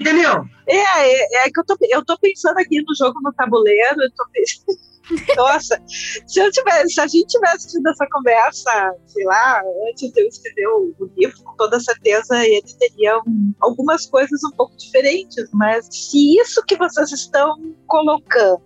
Entendeu? 0.00 0.44
É, 0.66 0.76
é, 0.76 1.46
é, 1.46 1.50
que 1.50 1.60
eu 1.60 1.64
tô, 1.64 1.76
eu 1.82 2.04
tô 2.04 2.18
pensando 2.18 2.58
aqui 2.58 2.82
no 2.82 2.94
jogo 2.94 3.20
no 3.22 3.32
tabuleiro, 3.32 4.00
eu 4.00 4.10
tô 4.12 4.26
pensando. 4.32 4.94
Nossa, 5.36 5.80
se 5.86 6.40
eu 6.40 6.50
tivesse, 6.50 6.94
se 6.94 7.00
a 7.00 7.06
gente 7.06 7.26
tivesse 7.26 7.68
tido 7.68 7.86
essa 7.88 8.06
conversa, 8.10 8.94
sei 9.06 9.24
lá, 9.24 9.62
antes 9.90 10.10
de 10.10 10.20
eu 10.20 10.26
escrever 10.26 10.66
o, 10.68 10.94
o 10.98 11.10
livro, 11.16 11.42
com 11.42 11.54
toda 11.56 11.78
certeza 11.78 12.42
ele 12.44 12.62
teria 12.78 13.18
um, 13.26 13.52
algumas 13.60 14.06
coisas 14.06 14.42
um 14.44 14.56
pouco 14.56 14.74
diferentes, 14.76 15.46
mas 15.52 15.86
se 15.90 16.38
isso 16.38 16.64
que 16.66 16.76
vocês 16.76 17.12
estão 17.12 17.54
colocando 17.86 18.62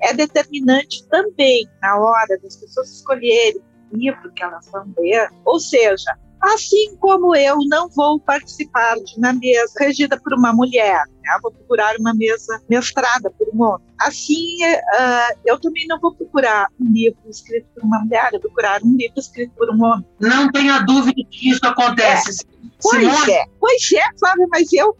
é 0.00 0.12
determinante 0.14 1.06
também 1.08 1.68
na 1.80 1.98
hora 1.98 2.38
das 2.42 2.56
pessoas 2.56 2.90
escolherem 2.90 3.62
o 3.92 3.96
livro 3.96 4.32
que 4.32 4.42
elas 4.42 4.70
vão 4.70 4.92
ler, 4.96 5.28
ou 5.44 5.60
seja, 5.60 6.16
Assim 6.42 6.96
como 6.96 7.36
eu 7.36 7.58
não 7.68 7.88
vou 7.88 8.18
participar 8.18 8.96
de 8.96 9.16
uma 9.16 9.32
mesa 9.32 9.72
regida 9.78 10.20
por 10.20 10.34
uma 10.34 10.52
mulher, 10.52 11.04
né? 11.22 11.38
vou 11.40 11.52
procurar 11.52 11.94
uma 12.00 12.12
mesa 12.12 12.60
mestrada 12.68 13.30
por 13.30 13.46
um 13.54 13.62
homem. 13.62 13.86
Assim, 14.00 14.56
uh, 14.64 15.38
eu 15.46 15.60
também 15.60 15.86
não 15.86 16.00
vou 16.00 16.12
procurar 16.12 16.66
um 16.80 16.92
livro 16.92 17.20
escrito 17.28 17.68
por 17.72 17.84
uma 17.84 18.00
mulher, 18.00 18.24
eu 18.32 18.40
vou 18.40 18.40
procurar 18.40 18.82
um 18.82 18.96
livro 18.96 19.20
escrito 19.20 19.52
por 19.56 19.70
um 19.70 19.84
homem. 19.84 20.04
Não 20.18 20.50
tenha 20.50 20.80
dúvida 20.80 21.22
que 21.30 21.50
isso 21.50 21.64
acontece. 21.64 22.44
É. 22.44 22.62
Pois 22.82 23.28
é, 23.28 23.44
pois 23.60 23.92
é, 23.92 24.18
Flávia, 24.18 24.46
mas 24.50 24.72
eu 24.72 24.96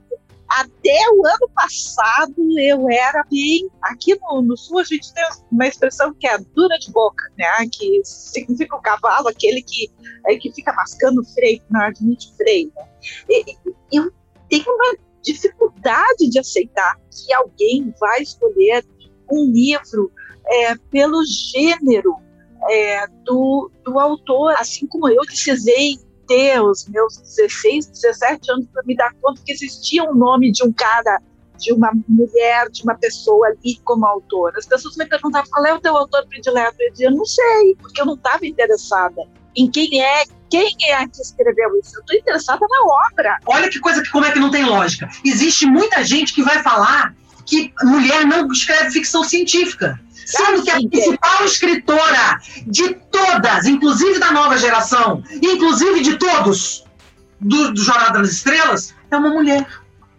até 0.59 0.99
o 1.15 1.27
ano 1.27 1.51
passado 1.55 2.35
eu 2.59 2.89
era 2.91 3.25
bem. 3.31 3.69
Aqui 3.83 4.19
no, 4.21 4.43
no, 4.43 4.57
sul 4.57 4.79
a 4.79 4.85
gente 4.85 5.13
tem 5.13 5.25
uma 5.51 5.67
expressão 5.67 6.15
que 6.15 6.27
é 6.27 6.39
dura 6.39 6.79
de 6.79 6.91
boca, 6.93 7.25
né? 7.39 7.47
Que 7.71 8.01
significa 8.05 8.77
o 8.77 8.83
cavalo, 8.83 9.29
aquele 9.29 9.63
que, 9.63 9.91
é, 10.27 10.37
que 10.37 10.53
fica 10.53 10.73
mascando 10.73 11.25
freio, 11.35 11.61
que 11.61 11.73
não 11.73 11.81
admite 11.81 12.35
freio. 12.37 12.73
Né? 12.77 12.89
E, 13.29 13.57
eu 13.93 14.13
tenho 14.49 14.67
uma 14.67 14.97
dificuldade 15.23 16.29
de 16.29 16.39
aceitar 16.39 16.97
que 17.11 17.33
alguém 17.33 17.95
vai 17.99 18.23
escolher 18.23 18.85
um 19.31 19.51
livro 19.51 20.13
é, 20.47 20.75
pelo 20.91 21.25
gênero 21.25 22.17
é, 22.69 23.07
do, 23.25 23.71
do 23.85 23.99
autor, 23.99 24.55
assim 24.59 24.87
como 24.87 25.09
eu 25.09 25.23
precisei 25.25 25.99
ter 26.27 26.61
os 26.61 26.87
meus 26.89 27.16
16, 27.18 27.87
17 27.87 28.53
anos 28.53 28.66
para 28.73 28.83
me 28.85 28.97
dar 28.97 29.12
conta 29.20 29.41
que 29.45 29.53
existia 29.53 30.05
um 30.05 30.14
nome 30.14 30.53
de 30.53 30.64
um 30.64 30.73
cara, 30.73 31.20
de 31.59 31.73
uma 31.73 31.93
mulher, 32.09 32.68
de 32.70 32.83
uma 32.83 32.95
pessoa 32.95 33.49
ali 33.49 33.79
como 33.85 34.07
autor. 34.07 34.53
As 34.57 34.66
pessoas 34.66 34.97
me 34.97 35.07
perguntavam 35.07 35.49
qual 35.51 35.66
é 35.66 35.75
o 35.75 35.81
teu 35.81 35.97
autor 35.97 36.27
predileto. 36.27 36.77
Eu 36.81 36.93
dizia, 36.93 37.11
não 37.11 37.25
sei, 37.25 37.77
porque 37.81 38.01
eu 38.01 38.07
não 38.07 38.14
estava 38.14 38.47
interessada 38.47 39.23
em 39.55 39.70
quem 39.70 40.03
é, 40.03 40.25
quem 40.51 40.75
é 40.91 41.07
que 41.07 41.20
escreveu 41.20 41.79
isso. 41.79 41.97
Eu 41.97 42.01
estou 42.01 42.16
interessada 42.16 42.66
na 42.68 43.12
obra. 43.12 43.39
Olha 43.47 43.68
que 43.68 43.79
coisa 43.79 44.03
que 44.03 44.11
como 44.11 44.25
é 44.25 44.33
que 44.33 44.39
não 44.39 44.51
tem 44.51 44.64
lógica. 44.64 45.09
Existe 45.25 45.66
muita 45.66 46.03
gente 46.05 46.35
que 46.35 46.43
vai 46.43 46.62
falar 46.62 47.14
que 47.47 47.72
mulher 47.82 48.24
não 48.24 48.51
escreve 48.51 48.90
ficção 48.90 49.24
científica. 49.24 50.01
Sendo 50.24 50.62
que 50.62 50.70
a 50.70 50.76
principal 50.76 51.45
escritora 51.45 52.40
de 52.66 52.95
todas, 53.11 53.66
inclusive 53.66 54.18
da 54.18 54.30
nova 54.30 54.57
geração, 54.57 55.22
inclusive 55.43 56.01
de 56.01 56.16
todos 56.16 56.84
do, 57.40 57.72
do 57.72 57.82
Jornada 57.82 58.20
das 58.20 58.30
Estrelas, 58.30 58.95
é 59.11 59.16
uma 59.16 59.30
mulher. 59.30 59.66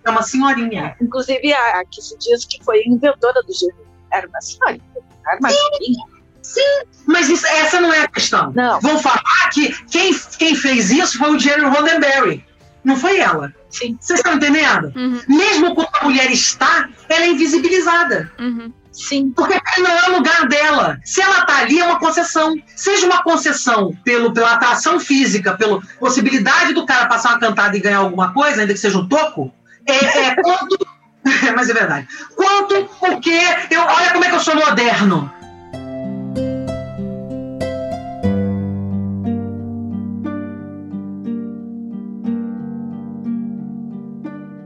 É 0.05 0.09
uma 0.09 0.21
senhorinha. 0.21 0.95
Inclusive 1.01 1.53
a 1.53 1.83
que 1.89 2.01
se 2.01 2.17
diz 2.17 2.45
que 2.45 2.63
foi 2.63 2.83
inventora 2.85 3.41
do 3.43 3.53
gênero. 3.53 3.87
Era 4.11 4.27
uma 4.27 4.41
senhorinha. 4.41 4.83
Era 5.25 5.39
uma 5.39 5.49
senhorinha. 5.49 6.13
Sim, 6.41 6.83
mas 7.07 7.29
isso, 7.29 7.47
essa 7.47 7.79
não 7.79 7.93
é 7.93 8.01
a 8.01 8.07
questão. 8.07 8.51
Não. 8.51 8.79
Vão 8.81 8.99
falar 8.99 9.49
que 9.53 9.73
quem, 9.85 10.13
quem 10.37 10.55
fez 10.55 10.91
isso 10.91 11.17
foi 11.17 11.31
o 11.31 11.39
Jerry 11.39 11.63
Roddenberry. 11.63 12.45
Não 12.83 12.97
foi 12.97 13.19
ela. 13.19 13.53
Sim. 13.69 13.97
Vocês 13.99 14.19
estão 14.19 14.33
entendendo? 14.33 14.91
Uhum. 14.95 15.21
Mesmo 15.27 15.73
quando 15.73 15.89
a 15.93 16.03
mulher 16.03 16.29
está, 16.31 16.89
ela 17.07 17.23
é 17.23 17.29
invisibilizada. 17.29 18.31
Uhum. 18.39 18.71
Sim. 18.91 19.31
Porque 19.35 19.59
não 19.79 19.91
é 19.91 20.09
o 20.09 20.17
lugar 20.17 20.47
dela. 20.47 20.99
Se 21.03 21.21
ela 21.21 21.39
está 21.39 21.57
ali, 21.59 21.79
é 21.79 21.85
uma 21.85 21.99
concessão. 21.99 22.55
Seja 22.75 23.05
uma 23.05 23.23
concessão 23.23 23.91
pelo, 24.03 24.33
pela 24.33 24.53
atração 24.53 24.99
física, 24.99 25.57
pela 25.57 25.81
possibilidade 25.99 26.73
do 26.73 26.85
cara 26.85 27.07
passar 27.07 27.29
uma 27.29 27.39
cantada 27.39 27.75
e 27.75 27.81
ganhar 27.81 27.99
alguma 27.99 28.33
coisa, 28.33 28.61
ainda 28.61 28.73
que 28.73 28.79
seja 28.79 28.99
um 28.99 29.07
toco, 29.07 29.51
é, 29.87 30.27
é 30.27 30.35
quanto. 30.35 30.77
Mas 31.55 31.69
é 31.69 31.73
verdade. 31.73 32.07
Quanto 32.35 32.85
porque 32.99 33.39
eu, 33.71 33.81
olha 33.81 34.11
como 34.11 34.25
é 34.25 34.29
que 34.29 34.35
eu 34.35 34.39
sou 34.39 34.55
moderno. 34.55 35.31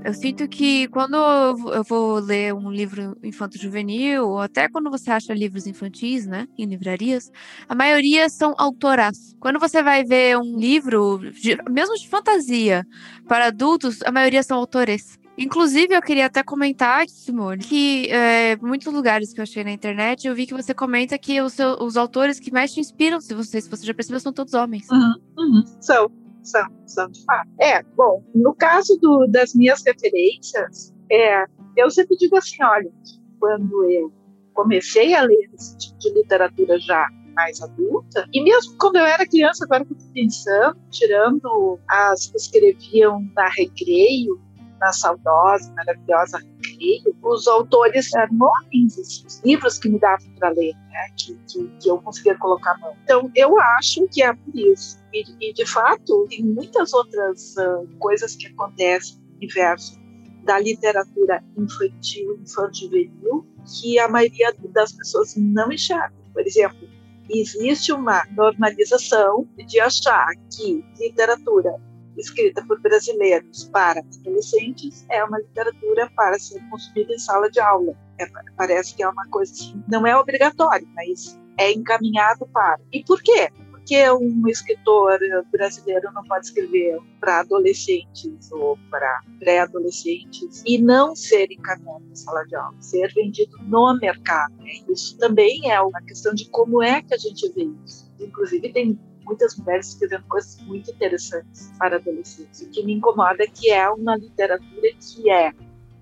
Eu 0.08 0.14
sinto 0.14 0.48
que 0.48 0.88
quando 0.88 1.18
eu 1.18 1.84
vou 1.84 2.20
ler 2.20 2.54
um 2.54 2.72
livro 2.72 3.18
infanto-juvenil, 3.22 4.26
ou 4.26 4.40
até 4.40 4.70
quando 4.70 4.90
você 4.90 5.12
acha 5.12 5.34
livros 5.34 5.68
infantis, 5.68 6.26
né, 6.26 6.48
em 6.58 6.66
livrarias, 6.66 7.30
a 7.68 7.76
maioria 7.76 8.30
são 8.30 8.56
autoras. 8.58 9.36
Quando 9.38 9.60
você 9.60 9.84
vai 9.84 10.06
ver 10.06 10.38
um 10.38 10.58
livro, 10.58 11.20
de, 11.34 11.58
mesmo 11.70 11.94
de 11.96 12.08
fantasia, 12.08 12.88
para 13.28 13.48
adultos, 13.48 14.02
a 14.04 14.10
maioria 14.10 14.42
são 14.44 14.58
autores. 14.58 15.20
Inclusive, 15.38 15.94
eu 15.94 16.02
queria 16.02 16.28
até 16.28 16.42
comentar, 16.42 17.06
Simone, 17.10 17.62
que 17.62 18.10
é, 18.10 18.56
muitos 18.62 18.94
lugares 18.94 19.34
que 19.34 19.42
eu 19.42 19.44
achei 19.44 19.62
na 19.62 19.74
internet, 19.74 20.26
eu 20.26 20.34
vi 20.34 20.48
que 20.48 20.54
você 20.54 20.74
comenta 20.74 21.18
que 21.18 21.42
os, 21.42 21.52
seus, 21.52 21.82
os 21.82 21.98
autores 21.98 22.40
que 22.40 22.50
mais 22.50 22.74
te 22.74 22.80
inspiram, 22.80 23.20
se 23.20 23.34
você, 23.34 23.60
se 23.60 23.70
você 23.70 23.86
já 23.86 23.94
percebeu, 23.94 24.22
são 24.22 24.32
todos 24.32 24.54
homens. 24.54 24.88
Uhum, 24.90 25.16
uhum. 25.38 25.64
São 25.82 26.10
são, 26.48 26.68
são 26.86 27.10
de 27.10 27.24
fato. 27.26 27.50
É, 27.60 27.84
bom, 27.96 28.24
no 28.34 28.54
caso 28.56 28.98
do, 29.02 29.28
das 29.28 29.54
minhas 29.54 29.84
referências, 29.86 30.94
é, 31.12 31.46
eu 31.76 31.90
sempre 31.90 32.18
digo 32.18 32.38
assim, 32.38 32.64
olha, 32.64 32.92
quando 33.40 33.90
eu 33.90 34.12
comecei 34.54 35.14
a 35.14 35.22
ler 35.22 35.50
esse 35.54 35.78
tipo 35.78 36.00
de 36.00 36.14
literatura 36.14 36.80
já 36.80 37.08
mais 37.36 37.62
adulta, 37.62 38.28
e 38.34 38.44
mesmo 38.44 38.76
quando 38.80 38.96
eu 38.96 39.06
era 39.06 39.28
criança, 39.28 39.66
agora 39.66 39.86
que 39.86 39.94
eu 39.94 39.98
estou 39.98 40.14
pensando, 40.14 40.78
tirando 40.90 41.80
as 41.88 42.28
que 42.28 42.38
escreviam 42.38 43.22
na 43.36 43.48
Recreio, 43.50 44.42
na 44.80 44.92
saudosa, 44.92 45.72
maravilhosa 45.74 46.40
Recreio, 46.40 47.16
os 47.24 47.48
autores 47.48 48.14
eram 48.14 48.38
homens, 48.40 48.98
assim, 48.98 49.26
os 49.26 49.42
livros 49.44 49.78
que 49.78 49.90
me 49.90 50.00
davam 50.00 50.30
para 50.36 50.50
ler, 50.50 50.74
né, 50.74 51.08
que, 51.18 51.36
que, 51.48 51.68
que, 51.80 51.90
eu 51.90 51.98
conseguia 52.00 52.38
colocar 52.38 52.72
a 52.72 52.78
mão. 52.78 52.96
Então, 53.04 53.32
eu 53.36 53.60
acho 53.60 54.08
que 54.08 54.24
é 54.24 54.34
por 54.34 54.56
isso. 54.56 55.00
E, 55.14 55.50
e 55.50 55.54
de 55.54 55.66
fato, 55.66 56.26
tem 56.30 56.44
muitas 56.44 56.94
outras 56.94 57.56
uh, 57.58 57.88
coisas 58.00 58.36
que 58.36 58.48
acontecem 58.48 59.18
no 59.18 59.36
universo 59.38 60.00
da 60.44 60.60
literatura 60.60 61.44
infantil, 61.58 62.40
infanto-juvenil, 62.42 63.46
que 63.66 64.00
a 64.00 64.08
maioria 64.08 64.56
das 64.70 64.94
pessoas 64.94 65.36
não 65.36 65.72
enxerga. 65.72 66.14
Por 66.34 66.42
exemplo, 66.46 66.88
existe 67.30 67.92
uma 67.92 68.24
normalização 68.32 69.48
de 69.58 69.80
achar 69.80 70.30
que 70.50 70.86
literatura 70.98 71.76
escrita 72.18 72.64
por 72.66 72.80
brasileiros 72.82 73.66
para 73.66 74.00
adolescentes 74.00 75.06
é 75.10 75.24
uma 75.24 75.40
literatura 75.40 76.10
para 76.16 76.38
ser 76.40 76.60
consumida 76.70 77.14
em 77.14 77.20
sala 77.20 77.50
de 77.50 77.60
aula. 77.60 77.94
É, 78.20 78.26
parece 78.56 78.96
que 78.96 79.04
é 79.04 79.08
uma 79.08 79.28
coisa 79.30 79.52
assim, 79.52 79.84
não 79.88 80.06
é 80.06 80.16
obrigatório, 80.18 80.88
mas 80.96 81.40
é 81.58 81.72
encaminhado 81.72 82.48
para. 82.48 82.80
E 82.92 83.04
por 83.04 83.22
quê? 83.22 83.50
Porque 83.72 84.10
um 84.12 84.48
escritor 84.48 85.18
brasileiro 85.50 86.12
não 86.14 86.24
pode 86.24 86.48
escrever 86.48 87.00
para 87.22 87.40
adolescentes 87.40 88.52
ou 88.52 88.78
para 88.92 89.22
pré-adolescentes 89.40 90.62
e 90.66 90.78
não 90.78 91.16
ser 91.16 91.50
encaminhado 91.52 92.04
em 92.12 92.16
sala 92.16 92.44
de 92.46 92.56
aula, 92.56 92.76
ser 92.82 93.14
vendido 93.14 93.58
no 93.64 93.98
mercado. 93.98 94.56
Né? 94.58 94.72
Isso 94.90 95.18
também 95.18 95.72
é 95.72 95.80
uma 95.80 96.02
questão 96.02 96.34
de 96.34 96.50
como 96.50 96.84
é 96.84 97.02
que 97.02 97.14
a 97.14 97.18
gente 97.18 97.50
vê 97.54 97.70
isso. 97.86 98.12
Inclusive, 98.20 98.74
tem 98.74 99.00
muitas 99.28 99.56
mulheres 99.58 99.90
escrevendo 99.90 100.24
coisas 100.28 100.60
muito 100.62 100.90
interessantes 100.90 101.72
para 101.78 101.98
adolescentes. 101.98 102.62
O 102.62 102.70
que 102.70 102.84
me 102.84 102.94
incomoda 102.94 103.44
é 103.44 103.48
que 103.48 103.70
é 103.70 103.88
uma 103.90 104.16
literatura 104.16 104.90
que 105.00 105.30
é 105.30 105.52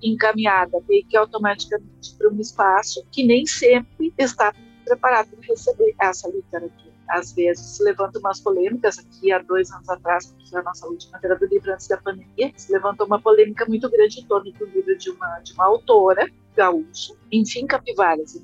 encaminhada 0.01 0.81
meio 0.87 1.05
que 1.07 1.17
automaticamente 1.17 2.15
para 2.17 2.29
um 2.29 2.39
espaço 2.39 3.05
que 3.11 3.25
nem 3.25 3.45
sempre 3.45 4.13
está 4.17 4.53
preparado 4.85 5.29
para 5.29 5.47
receber 5.47 5.95
essa 5.99 6.29
literatura. 6.29 6.93
Às 7.09 7.33
vezes 7.33 7.77
se 7.77 7.83
levantam 7.83 8.19
umas 8.19 8.39
polêmicas, 8.39 8.97
aqui 8.97 9.31
há 9.31 9.39
dois 9.39 9.71
anos 9.71 9.87
atrás, 9.89 10.33
que 10.37 10.49
foi 10.49 10.59
a 10.59 10.63
nossa 10.63 10.87
última 10.87 11.19
feira 11.19 11.35
do 11.35 11.45
livro 11.45 11.71
antes 11.71 11.87
da 11.87 11.97
pandemia, 11.97 12.51
se 12.55 12.71
levantou 12.71 13.05
uma 13.05 13.21
polêmica 13.21 13.65
muito 13.65 13.89
grande 13.89 14.21
em 14.21 14.25
torno 14.25 14.51
do 14.51 14.65
livro 14.65 14.97
de 14.97 15.09
uma, 15.11 15.39
de 15.39 15.53
uma 15.53 15.65
autora 15.65 16.27
gaúcha, 16.55 17.13
enfim, 17.31 17.67
Capivaras, 17.67 18.41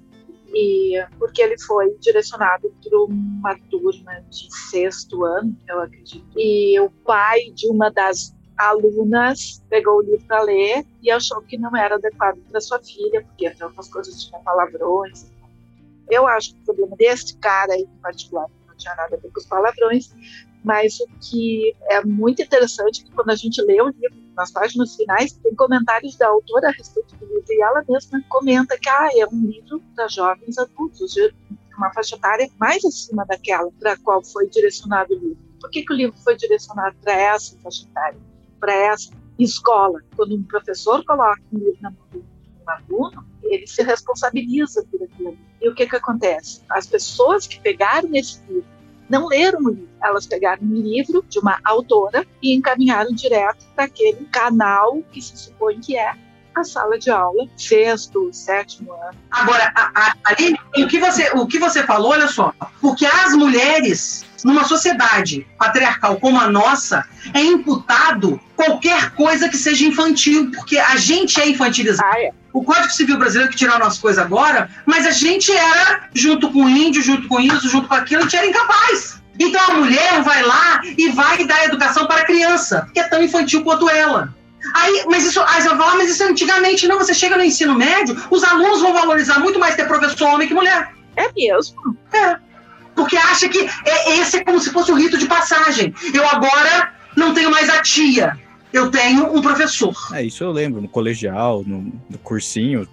e 0.53 0.93
porque 1.17 1.41
ele 1.41 1.59
foi 1.59 1.95
direcionado 1.99 2.73
para 2.83 2.99
uma 3.03 3.57
turma 3.69 4.21
de 4.29 4.47
sexto 4.69 5.23
ano, 5.23 5.55
eu 5.67 5.81
acredito. 5.81 6.25
E 6.35 6.79
o 6.79 6.89
pai 7.05 7.39
de 7.53 7.67
uma 7.69 7.89
das 7.89 8.35
alunas 8.57 9.63
pegou 9.69 9.97
o 9.97 10.01
livro 10.01 10.25
para 10.27 10.43
ler 10.43 10.85
e 11.01 11.09
achou 11.09 11.41
que 11.41 11.57
não 11.57 11.75
era 11.75 11.95
adequado 11.95 12.37
para 12.49 12.61
sua 12.61 12.79
filha, 12.79 13.23
porque 13.23 13.47
entre 13.47 13.63
outras 13.63 13.87
coisas 13.89 14.23
tinha 14.23 14.39
palavrões. 14.39 15.31
Eu 16.09 16.27
acho 16.27 16.53
que 16.53 16.61
o 16.61 16.65
problema 16.65 16.95
desse 16.97 17.37
cara 17.37 17.73
aí, 17.73 17.81
em 17.81 18.01
particular, 18.01 18.47
não 18.67 18.75
tinha 18.75 18.93
nada 18.95 19.15
a 19.15 19.19
ver 19.19 19.31
com 19.31 19.39
os 19.39 19.45
palavrões, 19.45 20.13
mas 20.63 20.99
o 20.99 21.07
que 21.19 21.75
é 21.89 22.03
muito 22.03 22.41
interessante 22.41 23.01
é 23.01 23.05
que 23.05 23.11
quando 23.11 23.29
a 23.29 23.35
gente 23.35 23.61
lê 23.61 23.81
o 23.81 23.87
livro, 23.87 24.21
nas 24.35 24.51
páginas 24.51 24.95
finais, 24.95 25.33
tem 25.33 25.53
comentários 25.55 26.15
da 26.17 26.27
autora 26.27 26.69
a 26.69 26.71
respeito 26.71 27.15
e 27.49 27.61
ela 27.61 27.83
mesma 27.87 28.21
comenta 28.29 28.77
que 28.77 28.89
ah, 28.89 29.09
é 29.15 29.25
um 29.25 29.45
livro 29.45 29.81
para 29.95 30.07
jovens 30.07 30.57
adultos. 30.57 31.15
uma 31.77 31.91
faixa 31.93 32.15
etária 32.15 32.49
mais 32.59 32.83
acima 32.85 33.25
daquela 33.25 33.69
para 33.79 33.93
a 33.93 33.97
qual 33.97 34.23
foi 34.23 34.47
direcionado 34.47 35.13
o 35.13 35.17
livro. 35.17 35.37
Por 35.59 35.69
que, 35.69 35.83
que 35.83 35.93
o 35.93 35.95
livro 35.95 36.17
foi 36.23 36.35
direcionado 36.35 36.95
para 37.01 37.13
essa 37.13 37.57
faixa 37.61 37.83
etária, 37.85 38.19
para 38.59 38.73
essa 38.73 39.11
escola? 39.37 39.99
Quando 40.15 40.35
um 40.35 40.43
professor 40.43 41.03
coloca 41.05 41.41
um 41.53 41.57
livro 41.57 41.77
na 41.81 41.91
mão 41.91 42.07
do 42.11 42.23
aluno, 42.67 43.25
ele 43.43 43.67
se 43.67 43.83
responsabiliza 43.83 44.83
por 44.89 45.03
aquilo. 45.03 45.37
E 45.61 45.69
o 45.69 45.75
que, 45.75 45.85
que 45.87 45.95
acontece? 45.95 46.61
As 46.69 46.87
pessoas 46.87 47.47
que 47.47 47.59
pegaram 47.59 48.09
esse 48.13 48.41
livro 48.47 48.65
não 49.09 49.27
leram 49.27 49.59
o 49.59 49.69
livro, 49.69 49.89
elas 50.01 50.25
pegaram 50.25 50.63
um 50.63 50.73
livro 50.73 51.23
de 51.27 51.37
uma 51.37 51.59
autora 51.65 52.25
e 52.41 52.55
encaminharam 52.55 53.11
direto 53.11 53.65
para 53.75 53.83
aquele 53.83 54.25
canal 54.27 55.03
que 55.11 55.21
se 55.21 55.35
supõe 55.35 55.81
que 55.81 55.97
é 55.97 56.15
a 56.55 56.63
sala 56.63 56.97
de 56.97 57.09
aula, 57.09 57.47
sexto, 57.57 58.29
sétimo 58.31 58.91
ano. 58.93 59.17
Agora, 59.29 59.71
a, 59.75 59.91
a, 60.07 60.13
o, 60.77 60.87
que 60.87 60.99
você, 60.99 61.29
o 61.33 61.47
que 61.47 61.59
você 61.59 61.83
falou, 61.83 62.11
olha 62.11 62.27
só, 62.27 62.53
porque 62.79 63.05
as 63.05 63.33
mulheres, 63.33 64.25
numa 64.43 64.63
sociedade 64.65 65.47
patriarcal 65.57 66.17
como 66.19 66.39
a 66.39 66.49
nossa, 66.49 67.05
é 67.33 67.41
imputado 67.41 68.39
qualquer 68.55 69.11
coisa 69.11 69.49
que 69.49 69.57
seja 69.57 69.85
infantil, 69.85 70.51
porque 70.51 70.77
a 70.77 70.95
gente 70.97 71.39
é 71.39 71.49
infantilizado. 71.49 72.09
Ah, 72.11 72.19
é. 72.19 72.31
O 72.53 72.63
Código 72.63 72.91
Civil 72.91 73.17
Brasileiro 73.17 73.49
que 73.49 73.57
tirou 73.57 73.79
nossas 73.79 73.99
coisas 73.99 74.23
agora, 74.23 74.69
mas 74.85 75.05
a 75.05 75.11
gente 75.11 75.51
era, 75.51 76.09
junto 76.13 76.51
com 76.51 76.65
o 76.65 76.69
índio, 76.69 77.01
junto 77.01 77.27
com 77.29 77.39
isso, 77.39 77.69
junto 77.69 77.87
com 77.87 77.93
aquilo, 77.93 78.21
a 78.21 78.23
gente 78.23 78.35
era 78.35 78.45
incapaz. 78.45 79.21
Então 79.39 79.61
a 79.71 79.73
mulher 79.75 80.21
vai 80.21 80.43
lá 80.43 80.81
e 80.83 81.09
vai 81.09 81.45
dar 81.45 81.65
educação 81.65 82.05
para 82.05 82.21
a 82.21 82.25
criança, 82.25 82.87
que 82.93 82.99
é 82.99 83.07
tão 83.07 83.23
infantil 83.23 83.63
quanto 83.63 83.89
ela. 83.89 84.35
Aí, 84.75 85.05
mas 85.07 85.25
isso, 85.25 85.41
aí 85.41 85.61
você 85.61 85.69
vai 85.69 85.77
falar, 85.77 85.95
mas 85.95 86.09
isso 86.09 86.23
é 86.23 86.27
antigamente 86.27 86.87
não. 86.87 86.97
Você 86.97 87.13
chega 87.13 87.37
no 87.37 87.43
ensino 87.43 87.75
médio, 87.75 88.15
os 88.29 88.43
alunos 88.43 88.81
vão 88.81 88.93
valorizar 88.93 89.39
muito 89.39 89.59
mais 89.59 89.75
ter 89.75 89.87
professor 89.87 90.27
homem 90.27 90.47
que 90.47 90.53
mulher. 90.53 90.93
É 91.15 91.31
mesmo? 91.33 91.97
É. 92.13 92.37
Porque 92.95 93.17
acha 93.17 93.49
que 93.49 93.59
é, 93.85 94.19
esse 94.19 94.37
é 94.37 94.43
como 94.43 94.59
se 94.59 94.69
fosse 94.71 94.91
um 94.91 94.95
rito 94.95 95.17
de 95.17 95.25
passagem. 95.25 95.93
Eu 96.13 96.27
agora 96.27 96.93
não 97.15 97.33
tenho 97.33 97.49
mais 97.49 97.69
a 97.69 97.81
tia, 97.81 98.37
eu 98.71 98.91
tenho 98.91 99.35
um 99.35 99.41
professor. 99.41 99.95
É, 100.13 100.23
isso 100.23 100.43
eu 100.43 100.51
lembro, 100.51 100.81
no 100.81 100.87
colegial, 100.87 101.63
no, 101.65 101.91
no 102.09 102.17
cursinho. 102.19 102.87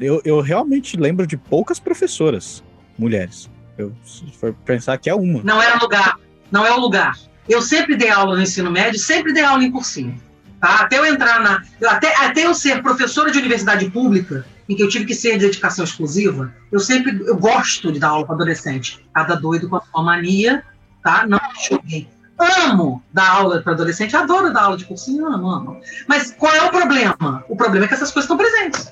Eu, 0.00 0.20
eu 0.24 0.40
realmente 0.40 0.96
lembro 0.96 1.26
de 1.26 1.36
poucas 1.36 1.78
professoras 1.78 2.62
mulheres. 2.98 3.50
Eu, 3.76 3.92
se 4.04 4.24
for 4.32 4.54
pensar 4.64 4.96
que 4.98 5.10
é 5.10 5.14
uma. 5.14 5.42
Não 5.42 5.62
é 5.62 5.74
o 5.74 5.78
lugar. 5.78 6.18
Não 6.50 6.66
é 6.66 6.72
o 6.72 6.80
lugar. 6.80 7.18
Eu 7.48 7.60
sempre 7.60 7.96
dei 7.96 8.08
aula 8.08 8.36
no 8.36 8.42
ensino 8.42 8.70
médio, 8.70 8.98
sempre 8.98 9.32
dei 9.32 9.44
aula 9.44 9.62
em 9.64 9.70
cursinho. 9.70 10.20
Tá? 10.64 10.76
Até 10.76 10.98
eu 10.98 11.04
entrar 11.04 11.40
na. 11.42 11.62
Até, 11.90 12.16
até 12.24 12.46
eu 12.46 12.54
ser 12.54 12.82
professora 12.82 13.30
de 13.30 13.36
universidade 13.36 13.90
pública, 13.90 14.46
em 14.66 14.74
que 14.74 14.82
eu 14.82 14.88
tive 14.88 15.04
que 15.04 15.14
ser 15.14 15.32
de 15.32 15.40
dedicação 15.40 15.84
exclusiva, 15.84 16.54
eu 16.72 16.80
sempre 16.80 17.22
eu 17.26 17.36
gosto 17.36 17.92
de 17.92 17.98
dar 17.98 18.08
aula 18.08 18.24
para 18.24 18.36
adolescente. 18.36 19.06
Cada 19.12 19.34
doido 19.34 19.68
com 19.68 19.76
a 19.76 19.82
sua 19.82 20.02
mania, 20.02 20.64
tá? 21.02 21.26
Não 21.26 21.38
joguei. 21.68 22.08
Amo 22.38 23.04
dar 23.12 23.28
aula 23.28 23.60
para 23.60 23.74
adolescente, 23.74 24.16
adoro 24.16 24.54
dar 24.54 24.62
aula 24.62 24.78
de 24.78 24.86
cursinho, 24.86 25.26
amo, 25.26 25.50
amo. 25.50 25.80
Mas 26.08 26.30
qual 26.30 26.54
é 26.54 26.62
o 26.62 26.70
problema? 26.70 27.44
O 27.46 27.54
problema 27.54 27.84
é 27.84 27.88
que 27.88 27.92
essas 27.92 28.10
coisas 28.10 28.24
estão 28.24 28.38
presentes. 28.38 28.90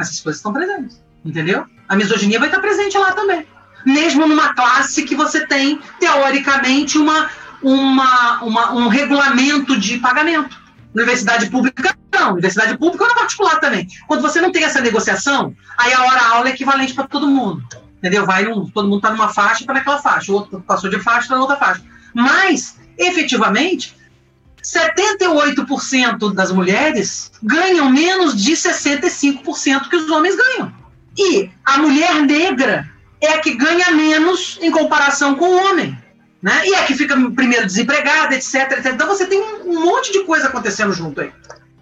Essas 0.00 0.20
coisas 0.20 0.38
estão 0.38 0.54
presentes, 0.54 1.02
entendeu? 1.22 1.66
A 1.86 1.96
misoginia 1.96 2.38
vai 2.38 2.48
estar 2.48 2.62
presente 2.62 2.96
lá 2.96 3.12
também. 3.12 3.46
Mesmo 3.84 4.26
numa 4.26 4.54
classe 4.54 5.02
que 5.02 5.14
você 5.14 5.46
tem, 5.46 5.78
teoricamente, 6.00 6.96
uma, 6.96 7.28
uma, 7.62 8.42
uma 8.42 8.72
um 8.72 8.88
regulamento 8.88 9.78
de 9.78 9.98
pagamento. 9.98 10.63
Universidade 10.94 11.50
pública, 11.50 11.96
não. 12.12 12.32
Universidade 12.32 12.78
pública 12.78 13.04
ou 13.04 13.10
na 13.10 13.16
particular 13.16 13.58
também. 13.58 13.88
Quando 14.06 14.22
você 14.22 14.40
não 14.40 14.52
tem 14.52 14.64
essa 14.64 14.80
negociação, 14.80 15.54
aí 15.76 15.92
a 15.92 16.04
hora-aula 16.04 16.48
é 16.48 16.52
equivalente 16.52 16.94
para 16.94 17.06
todo 17.06 17.26
mundo. 17.26 17.64
Entendeu? 17.98 18.24
Vai 18.24 18.44
num, 18.44 18.68
todo 18.68 18.86
mundo 18.86 18.98
está 18.98 19.10
numa 19.10 19.32
faixa 19.32 19.62
está 19.62 19.72
naquela 19.72 19.98
faixa. 19.98 20.30
O 20.30 20.36
outro 20.36 20.60
passou 20.60 20.90
de 20.90 21.00
faixa, 21.00 21.22
está 21.22 21.34
na 21.34 21.40
outra 21.40 21.56
faixa. 21.56 21.82
Mas, 22.14 22.78
efetivamente, 22.96 23.96
78% 24.62 26.32
das 26.32 26.52
mulheres 26.52 27.32
ganham 27.42 27.90
menos 27.90 28.40
de 28.40 28.52
65% 28.52 29.88
que 29.88 29.96
os 29.96 30.10
homens 30.10 30.36
ganham. 30.36 30.72
E 31.16 31.50
a 31.64 31.78
mulher 31.78 32.22
negra 32.22 32.90
é 33.20 33.34
a 33.34 33.40
que 33.40 33.54
ganha 33.54 33.90
menos 33.92 34.58
em 34.60 34.70
comparação 34.70 35.34
com 35.34 35.46
o 35.46 35.70
homem. 35.70 35.96
Né? 36.44 36.60
E 36.66 36.74
é 36.74 36.82
que 36.84 36.94
fica 36.94 37.16
primeiro 37.30 37.64
desempregada, 37.64 38.34
etc, 38.34 38.72
etc. 38.72 38.92
Então 38.92 39.08
você 39.08 39.24
tem 39.24 39.40
um 39.40 39.82
monte 39.82 40.12
de 40.12 40.24
coisa 40.24 40.48
acontecendo 40.48 40.92
junto 40.92 41.22
aí. 41.22 41.32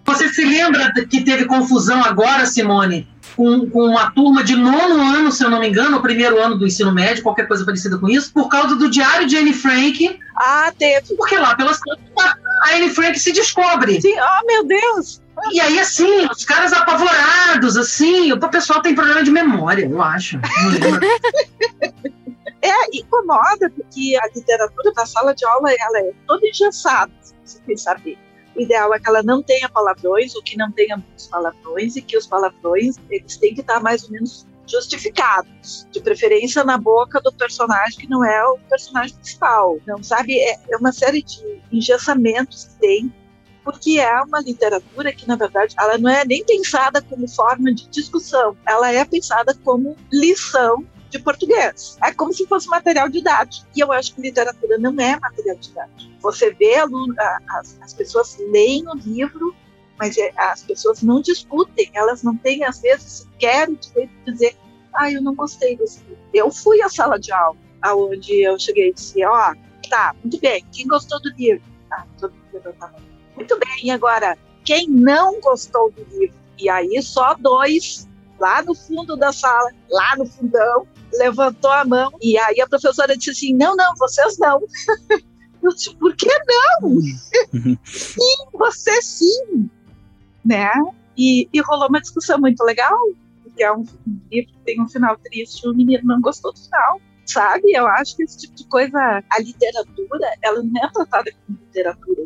Você 0.05 0.29
se 0.29 0.45
lembra 0.45 0.89
que 0.93 1.21
teve 1.21 1.43
confusão 1.43 2.01
agora, 2.01 2.45
Simone, 2.45 3.05
com, 3.35 3.69
com 3.69 3.87
uma 3.87 4.09
turma 4.11 4.41
de 4.41 4.55
nono 4.55 5.01
ano, 5.01 5.33
se 5.33 5.43
eu 5.43 5.49
não 5.49 5.59
me 5.59 5.67
engano, 5.67 5.97
o 5.97 6.01
primeiro 6.01 6.41
ano 6.41 6.57
do 6.57 6.65
ensino 6.65 6.93
médio, 6.93 7.23
qualquer 7.23 7.45
coisa 7.45 7.65
parecida 7.65 7.97
com 7.97 8.07
isso, 8.07 8.31
por 8.31 8.47
causa 8.47 8.77
do 8.77 8.89
diário 8.89 9.27
de 9.27 9.35
Anne 9.35 9.53
Frank. 9.53 10.17
Ah, 10.37 10.71
teve. 10.79 11.13
Porque 11.17 11.37
lá 11.37 11.55
pelas 11.55 11.77
a 12.17 12.75
Anne 12.77 12.89
Frank 12.89 13.19
se 13.19 13.33
descobre. 13.33 13.99
Sim, 13.99 14.13
oh 14.17 14.45
meu 14.47 14.65
Deus! 14.65 15.21
E 15.51 15.59
aí, 15.59 15.77
assim, 15.77 16.25
os 16.31 16.45
caras 16.45 16.71
apavorados, 16.71 17.75
assim, 17.75 18.31
o 18.31 18.39
pessoal 18.39 18.81
tem 18.81 18.95
problema 18.95 19.23
de 19.23 19.31
memória, 19.31 19.83
eu 19.83 20.01
acho. 20.01 20.39
é, 22.63 22.97
incomoda, 22.97 23.69
porque 23.69 24.17
a 24.21 24.27
literatura 24.33 24.93
da 24.93 25.05
sala 25.05 25.35
de 25.35 25.45
aula 25.45 25.69
ela 25.77 25.99
é 25.99 26.13
toda 26.25 26.47
engessada, 26.47 27.11
se 27.21 27.61
você 27.65 27.77
saber. 27.77 28.17
O 28.55 28.61
ideal 28.61 28.93
é 28.93 28.99
que 28.99 29.09
ela 29.09 29.21
não 29.21 29.43
tenha 29.43 29.67
palavrões, 29.67 30.33
ou 30.33 30.41
que 30.41 30.57
não 30.57 30.71
tenha 30.71 30.95
muitos 30.95 31.27
palavrões, 31.27 31.97
e 31.97 32.01
que 32.01 32.17
os 32.17 32.25
palavrões 32.25 32.95
eles 33.09 33.35
têm 33.35 33.53
que 33.53 33.61
estar 33.61 33.81
mais 33.81 34.05
ou 34.05 34.11
menos 34.11 34.47
justificados, 34.65 35.85
de 35.91 35.99
preferência 35.99 36.63
na 36.63 36.77
boca 36.77 37.19
do 37.19 37.33
personagem 37.33 37.99
que 37.99 38.09
não 38.09 38.23
é 38.23 38.45
o 38.45 38.57
personagem 38.69 39.13
principal. 39.15 39.77
Não 39.85 40.01
sabe? 40.01 40.39
É, 40.39 40.57
é 40.69 40.77
uma 40.77 40.93
série 40.93 41.21
de 41.21 41.61
engessamentos 41.69 42.65
que 42.65 42.79
tem, 42.79 43.13
porque 43.61 43.99
é 43.99 44.21
uma 44.21 44.39
literatura 44.39 45.11
que 45.11 45.27
na 45.27 45.35
verdade 45.35 45.75
ela 45.77 45.97
não 45.97 46.09
é 46.09 46.23
nem 46.23 46.45
pensada 46.45 47.01
como 47.01 47.27
forma 47.27 47.73
de 47.73 47.89
discussão, 47.89 48.55
ela 48.65 48.89
é 48.89 49.03
pensada 49.03 49.53
como 49.65 49.97
lição 50.11 50.85
de 51.13 51.19
português. 51.19 51.97
É 52.03 52.11
como 52.11 52.33
se 52.33 52.45
fosse 52.47 52.67
material 52.67 53.07
didático. 53.07 53.67
E 53.75 53.79
eu 53.79 53.91
acho 53.91 54.15
que 54.15 54.21
literatura 54.21 54.77
não 54.77 54.91
é 54.99 55.17
material 55.19 55.57
didático. 55.57 56.11
Você 56.21 56.51
vê 56.53 56.75
as, 56.77 57.77
as 57.81 57.93
pessoas 57.93 58.37
leem 58.51 58.83
o 58.87 58.95
livro, 58.95 59.55
mas 59.99 60.17
é, 60.17 60.33
as 60.35 60.63
pessoas 60.63 61.03
não 61.03 61.21
discutem, 61.21 61.89
elas 61.93 62.23
não 62.23 62.35
têm, 62.35 62.63
às 62.63 62.81
vezes, 62.81 63.27
sequer 63.31 63.69
o 63.69 63.75
direito 63.75 64.11
de 64.25 64.31
dizer, 64.31 64.57
ah, 64.93 65.11
eu 65.11 65.21
não 65.21 65.35
gostei 65.35 65.77
desse 65.77 65.99
livro. 65.99 66.17
Eu 66.33 66.51
fui 66.51 66.81
à 66.81 66.89
sala 66.89 67.19
de 67.19 67.31
aula, 67.31 67.57
aonde 67.81 68.41
eu 68.41 68.57
cheguei 68.57 68.89
e 68.89 68.93
disse, 68.93 69.23
ó, 69.23 69.51
oh, 69.51 69.89
tá, 69.89 70.15
muito 70.23 70.39
bem, 70.39 70.65
quem 70.71 70.87
gostou 70.87 71.21
do 71.21 71.29
livro? 71.37 71.63
Ah, 71.91 72.05
todo 72.19 72.33
mundo 72.51 72.75
Muito 73.35 73.59
bem, 73.59 73.85
e 73.85 73.91
agora, 73.91 74.37
quem 74.65 74.89
não 74.89 75.39
gostou 75.39 75.91
do 75.91 76.03
livro? 76.17 76.35
E 76.57 76.69
aí 76.69 77.01
só 77.01 77.35
dois, 77.35 78.07
lá 78.39 78.63
no 78.63 78.73
fundo 78.73 79.15
da 79.15 79.31
sala, 79.31 79.71
lá 79.89 80.15
no 80.17 80.25
fundão, 80.25 80.87
levantou 81.17 81.71
a 81.71 81.85
mão 81.85 82.11
e 82.21 82.37
aí 82.37 82.61
a 82.61 82.67
professora 82.67 83.17
disse 83.17 83.31
assim: 83.31 83.53
não, 83.53 83.75
não, 83.75 83.93
vocês 83.95 84.37
não. 84.37 84.61
Eu 85.63 85.73
disse, 85.73 85.95
por 85.95 86.13
que 86.15 86.27
não? 86.27 86.99
sim, 87.85 88.45
você 88.53 89.01
sim. 89.01 89.69
Né? 90.43 90.69
E, 91.17 91.47
e, 91.53 91.61
rolou 91.61 91.87
uma 91.87 92.01
discussão 92.01 92.37
muito 92.37 92.61
legal, 92.65 92.97
porque 93.41 93.63
é 93.63 93.71
um 93.71 93.85
livro 94.29 94.51
que 94.51 94.59
tem 94.65 94.81
um 94.81 94.89
final 94.89 95.17
triste, 95.17 95.65
o 95.65 95.73
menino 95.73 96.03
não 96.03 96.19
gostou 96.19 96.51
do 96.51 96.59
final. 96.59 96.99
Sabe? 97.25 97.71
Eu 97.71 97.87
acho 97.87 98.17
que 98.17 98.23
esse 98.23 98.39
tipo 98.39 98.55
de 98.55 98.67
coisa, 98.67 99.23
a 99.29 99.39
literatura, 99.39 100.33
ela 100.41 100.61
não 100.61 100.83
é 100.83 100.91
tratada 100.91 101.31
como 101.31 101.57
literatura 101.57 102.23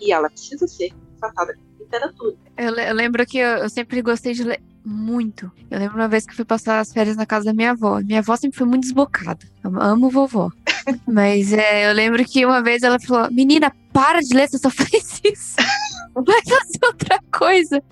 e 0.00 0.12
ela 0.12 0.28
precisa 0.28 0.66
ser 0.66 0.92
tratada 1.20 1.54
como 1.54 1.65
literatura. 1.86 2.36
Eu, 2.56 2.74
eu 2.74 2.94
lembro 2.94 3.24
que 3.26 3.38
eu, 3.38 3.58
eu 3.58 3.68
sempre 3.68 4.02
gostei 4.02 4.34
de 4.34 4.44
ler 4.44 4.60
muito. 4.84 5.50
Eu 5.70 5.78
lembro 5.78 5.96
uma 5.96 6.08
vez 6.08 6.24
que 6.24 6.32
eu 6.32 6.36
fui 6.36 6.44
passar 6.44 6.78
as 6.78 6.92
férias 6.92 7.16
na 7.16 7.26
casa 7.26 7.46
da 7.46 7.52
minha 7.52 7.72
avó. 7.72 8.00
Minha 8.00 8.20
avó 8.20 8.36
sempre 8.36 8.56
foi 8.56 8.66
muito 8.66 8.82
desbocada. 8.82 9.44
Eu 9.64 9.80
amo 9.80 10.10
vovó. 10.10 10.50
Mas 11.06 11.52
é, 11.52 11.90
eu 11.90 11.94
lembro 11.94 12.24
que 12.24 12.46
uma 12.46 12.62
vez 12.62 12.82
ela 12.82 13.00
falou: 13.00 13.30
Menina, 13.30 13.72
para 13.92 14.20
de 14.20 14.34
ler, 14.34 14.48
você 14.48 14.58
só 14.58 14.70
faz 14.70 15.20
isso. 15.24 15.56
Vai 16.14 16.40
fazer 16.44 16.78
outra 16.84 17.20
coisa. 17.32 17.82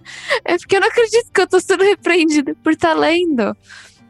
É 0.44 0.56
porque 0.56 0.76
eu 0.76 0.80
não 0.80 0.88
acredito 0.88 1.30
que 1.32 1.40
eu 1.40 1.46
tô 1.46 1.60
sendo 1.60 1.84
repreendida 1.84 2.54
por 2.62 2.72
estar 2.72 2.94
tá 2.94 3.00
lendo. 3.00 3.56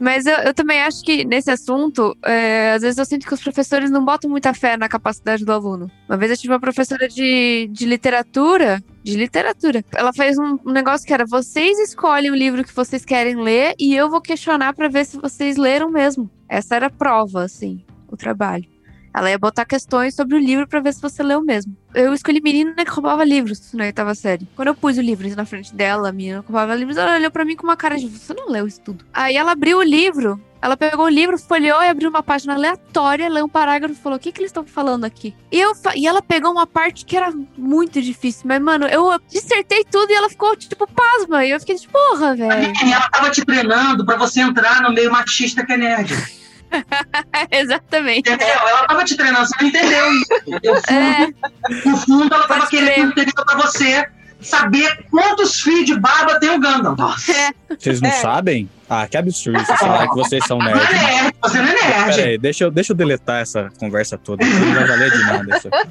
Mas 0.05 0.27
eu, 0.27 0.37
eu, 0.41 0.53
também 0.53 0.83
acho 0.83 1.03
que 1.03 1.25
nesse 1.25 1.51
assunto, 1.51 2.15
é, 2.23 2.73
às 2.73 2.83
vezes 2.83 2.99
eu 2.99 3.07
sinto 3.07 3.27
que 3.27 3.33
os 3.33 3.43
professores 3.43 3.91
não 3.91 4.05
botam 4.05 4.29
muita 4.29 4.53
fé 4.53 4.77
na 4.77 4.87
capacidade 4.87 5.47
do 5.47 5.51
aluno. 5.51 5.91
Uma 6.07 6.19
vez 6.19 6.31
eu 6.31 6.37
tive 6.37 6.53
uma 6.53 6.61
professora 6.61 7.09
de, 7.09 7.71
de 7.73 7.87
literatura, 7.87 8.85
de 9.03 9.17
literatura. 9.17 9.83
Ela 9.97 10.13
fez 10.13 10.37
um, 10.37 10.59
negócio 10.67 11.07
que 11.07 11.15
era: 11.15 11.25
vocês 11.25 11.79
escolhem 11.79 12.31
o 12.31 12.35
livro 12.35 12.63
que 12.63 12.77
vocês 12.77 13.03
querem 13.03 13.37
ler 13.37 13.75
e 13.79 13.97
eu 13.97 14.11
vou 14.11 14.21
questionar 14.21 14.75
para 14.75 14.89
ver 14.89 15.07
se 15.07 15.17
vocês 15.17 15.57
leram 15.57 15.91
mesmo. 15.91 16.31
Essa 16.47 16.77
era 16.77 16.89
a 16.89 16.91
prova, 16.91 17.43
assim, 17.43 17.83
o 18.07 18.15
trabalho. 18.15 18.74
Ela 19.15 19.31
ia 19.31 19.39
botar 19.39 19.65
questões 19.65 20.15
sobre 20.15 20.35
o 20.35 20.39
livro 20.41 20.67
para 20.67 20.81
ver 20.81 20.93
se 20.93 21.01
você 21.01 21.23
leu 21.23 21.41
mesmo. 21.41 21.77
Eu 21.95 22.13
escolhi 22.13 22.41
menina 22.41 22.75
que 22.85 22.91
roubava 22.91 23.23
livros 23.25 23.73
na 23.73 23.85
oitava 23.85 24.13
série. 24.15 24.49
Quando 24.57 24.69
eu 24.69 24.75
pus 24.75 24.99
o 24.99 25.01
livro 25.01 25.29
na 25.37 25.45
frente 25.45 25.73
dela, 25.73 26.09
a 26.09 26.13
menina 26.13 26.43
que 26.43 26.49
roubava 26.49 26.75
livros, 26.75 26.97
ela 26.97 27.15
olhou 27.15 27.31
para 27.31 27.45
mim 27.45 27.55
com 27.55 27.63
uma 27.63 27.77
cara 27.77 27.97
de 27.97 28.09
você 28.09 28.35
não 28.35 28.49
leu 28.49 28.67
isso 28.67 28.81
tudo. 28.81 29.05
Aí 29.15 29.37
ela 29.37 29.53
abriu 29.53 29.79
o 29.79 29.83
livro, 29.83 30.41
Ela 30.61 30.77
pegou 30.79 31.05
o 31.05 31.09
livro, 31.09 31.39
folheou 31.39 31.83
e 31.83 31.89
abriu 31.89 32.09
uma 32.09 32.23
página 32.23 32.55
aleatória, 32.55 33.29
leu 33.29 33.45
um 33.45 33.49
parágrafo 33.49 33.95
e 33.95 34.03
falou: 34.03 34.17
O 34.17 34.21
que, 34.21 34.33
que 34.33 34.41
eles 34.41 34.49
estão 34.49 34.65
falando 34.65 35.05
aqui? 35.05 35.35
E, 35.53 35.61
eu, 35.61 35.73
e 35.95 36.07
ela 36.07 36.23
pegou 36.23 36.51
uma 36.51 36.67
parte 36.67 37.05
que 37.05 37.17
era 37.17 37.31
muito 37.57 38.01
difícil. 38.01 38.43
Mas, 38.47 38.61
mano, 38.63 38.87
eu 38.87 39.17
dissertei 39.29 39.85
tudo 39.85 40.11
e 40.11 40.15
ela 40.15 40.31
ficou, 40.31 40.57
tipo, 40.57 40.89
pasma. 40.89 41.45
E 41.45 41.51
eu 41.51 41.61
fiquei, 41.61 41.77
tipo, 41.77 41.93
porra, 41.93 42.35
velho. 42.35 42.73
Ela 42.83 43.09
tava 43.11 43.31
te 43.31 43.45
treinando 43.45 44.07
pra 44.07 44.17
você 44.17 44.41
entrar 44.41 44.81
no 44.83 44.93
meio 44.93 45.13
machista 45.13 45.65
que 45.65 45.73
é 45.73 45.77
nerd. 45.77 46.44
Exatamente. 47.51 48.31
Entendeu? 48.31 48.49
Ela 48.49 48.87
tava 48.87 49.05
te 49.05 49.17
treinando, 49.17 49.47
você 49.47 49.55
não 49.61 49.69
entendeu 49.69 50.13
isso. 50.13 50.29
No 50.47 50.59
fundo, 50.61 50.89
É. 50.89 51.89
no 51.89 51.97
fundo 51.97 52.35
ela 52.35 52.47
tava 52.49 52.61
Pode 52.61 52.71
querendo 52.71 53.09
entender 53.13 53.33
pra 53.33 53.57
você 53.57 54.07
saber 54.41 55.07
quantos 55.11 55.61
fios 55.61 55.87
de 55.87 55.99
barba 55.99 56.39
tem 56.39 56.51
o 56.51 56.61
Gandalf. 56.61 56.99
Nossa, 56.99 57.33
Vocês 57.79 58.01
não 58.01 58.11
É. 58.11 58.13
sabem? 58.13 58.69
Ah, 58.89 59.07
que 59.09 59.17
absurdo 59.17 59.59
vocês 59.65 59.79
falarem 59.79 60.09
que 60.11 60.15
vocês 60.17 60.45
são 60.47 60.59
não 60.59 60.69
é 60.69 60.75
nerds. 60.75 60.91
nerd, 61.01 61.35
você 61.43 61.59
não 61.63 61.69
é 61.69 61.73
nerd. 62.07 62.21
aí, 62.21 62.39
deixa 62.39 62.65
eu, 62.65 62.71
deixa 62.71 62.93
eu 62.93 62.97
deletar 62.97 63.41
essa 63.41 63.71
conversa 63.79 64.19
toda. 64.19 64.45
Não 64.45 64.75
vai 64.75 64.87
valer 64.87 65.11
de 65.11 65.23
nada 65.25 65.57
isso 65.57 65.69
aqui. 65.69 65.89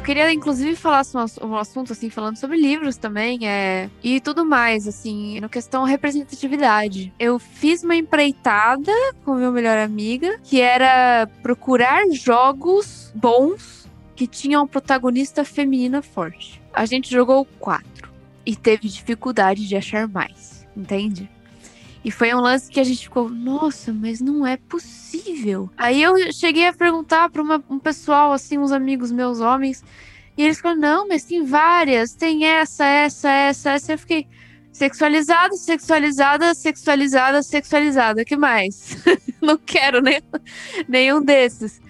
Eu 0.00 0.04
queria, 0.04 0.32
inclusive, 0.32 0.74
falar 0.76 1.04
sobre 1.04 1.44
um 1.44 1.54
assunto, 1.54 1.92
assim, 1.92 2.08
falando 2.08 2.38
sobre 2.38 2.56
livros 2.56 2.96
também, 2.96 3.46
é, 3.46 3.90
e 4.02 4.18
tudo 4.18 4.46
mais, 4.46 4.88
assim, 4.88 5.38
no 5.40 5.48
questão 5.48 5.84
representatividade. 5.84 7.12
Eu 7.18 7.38
fiz 7.38 7.84
uma 7.84 7.94
empreitada 7.94 8.90
com 9.26 9.34
meu 9.34 9.52
melhor 9.52 9.76
amiga, 9.76 10.40
que 10.42 10.58
era 10.58 11.28
procurar 11.42 12.10
jogos 12.12 13.12
bons 13.14 13.86
que 14.16 14.26
tinham 14.26 14.66
protagonista 14.66 15.44
feminina 15.44 16.00
forte. 16.00 16.62
A 16.72 16.86
gente 16.86 17.10
jogou 17.10 17.44
quatro 17.58 18.10
e 18.46 18.56
teve 18.56 18.88
dificuldade 18.88 19.68
de 19.68 19.76
achar 19.76 20.08
mais, 20.08 20.66
entende? 20.74 21.28
E 22.04 22.10
foi 22.10 22.34
um 22.34 22.40
lance 22.40 22.70
que 22.70 22.80
a 22.80 22.84
gente 22.84 23.04
ficou, 23.04 23.28
nossa, 23.28 23.92
mas 23.92 24.20
não 24.20 24.46
é 24.46 24.56
possível. 24.56 25.68
Aí 25.76 26.02
eu 26.02 26.32
cheguei 26.32 26.66
a 26.66 26.72
perguntar 26.72 27.28
para 27.28 27.42
um 27.42 27.78
pessoal, 27.78 28.32
assim, 28.32 28.56
uns 28.58 28.72
amigos 28.72 29.12
meus 29.12 29.40
homens, 29.40 29.84
e 30.36 30.42
eles 30.42 30.60
falaram, 30.60 30.80
não, 30.80 31.08
mas 31.08 31.24
tem 31.24 31.44
várias, 31.44 32.14
tem 32.14 32.46
essa, 32.46 32.86
essa, 32.86 33.30
essa, 33.30 33.70
essa. 33.72 33.92
Eu 33.92 33.98
fiquei, 33.98 34.26
sexualizada, 34.72 35.54
sexualizada, 35.56 36.54
sexualizada, 36.54 37.42
sexualizada, 37.42 38.24
que 38.24 38.36
mais? 38.36 38.96
não 39.42 39.58
quero 39.58 40.00
nem, 40.00 40.22
nenhum 40.88 41.22
desses. 41.22 41.80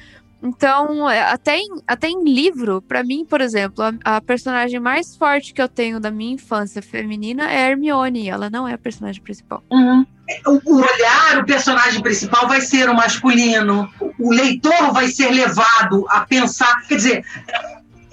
Então, 0.42 1.08
é, 1.08 1.20
até 1.22 1.58
em, 1.58 1.68
até 1.86 2.08
em 2.08 2.24
livro, 2.24 2.80
pra 2.82 3.04
mim, 3.04 3.24
por 3.24 3.40
exemplo, 3.40 3.84
a, 3.84 4.16
a 4.16 4.20
personagem 4.20 4.80
mais 4.80 5.14
forte 5.16 5.52
que 5.52 5.60
eu 5.60 5.68
tenho 5.68 6.00
da 6.00 6.10
minha 6.10 6.34
infância 6.34 6.80
feminina 6.80 7.50
é 7.50 7.64
a 7.64 7.70
Hermione. 7.70 8.28
Ela 8.28 8.48
não 8.48 8.66
é 8.66 8.74
a 8.74 8.78
personagem 8.78 9.22
principal. 9.22 9.62
Uhum. 9.70 10.06
O, 10.46 10.60
o 10.64 10.76
olhar, 10.76 11.38
o 11.38 11.44
personagem 11.44 12.00
principal 12.00 12.48
vai 12.48 12.60
ser 12.60 12.88
o 12.88 12.94
masculino. 12.94 13.90
O 14.18 14.32
leitor 14.32 14.92
vai 14.92 15.08
ser 15.08 15.30
levado 15.30 16.06
a 16.08 16.20
pensar. 16.20 16.86
Quer 16.86 16.96
dizer, 16.96 17.24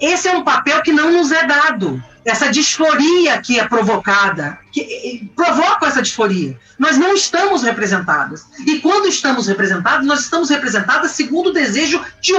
esse 0.00 0.28
é 0.28 0.32
um 0.32 0.44
papel 0.44 0.82
que 0.82 0.92
não 0.92 1.10
nos 1.10 1.32
é 1.32 1.46
dado. 1.46 2.02
Essa 2.28 2.50
disforia 2.50 3.40
que 3.40 3.58
é 3.58 3.66
provocada, 3.66 4.58
que 4.70 5.30
provoca 5.34 5.86
essa 5.86 6.02
disforia. 6.02 6.58
Nós 6.78 6.98
não 6.98 7.14
estamos 7.14 7.62
representadas. 7.62 8.44
E 8.66 8.80
quando 8.80 9.08
estamos 9.08 9.46
representadas, 9.46 10.06
nós 10.06 10.20
estamos 10.20 10.50
representadas 10.50 11.12
segundo 11.12 11.48
o 11.48 11.52
desejo 11.52 12.04
de 12.20 12.34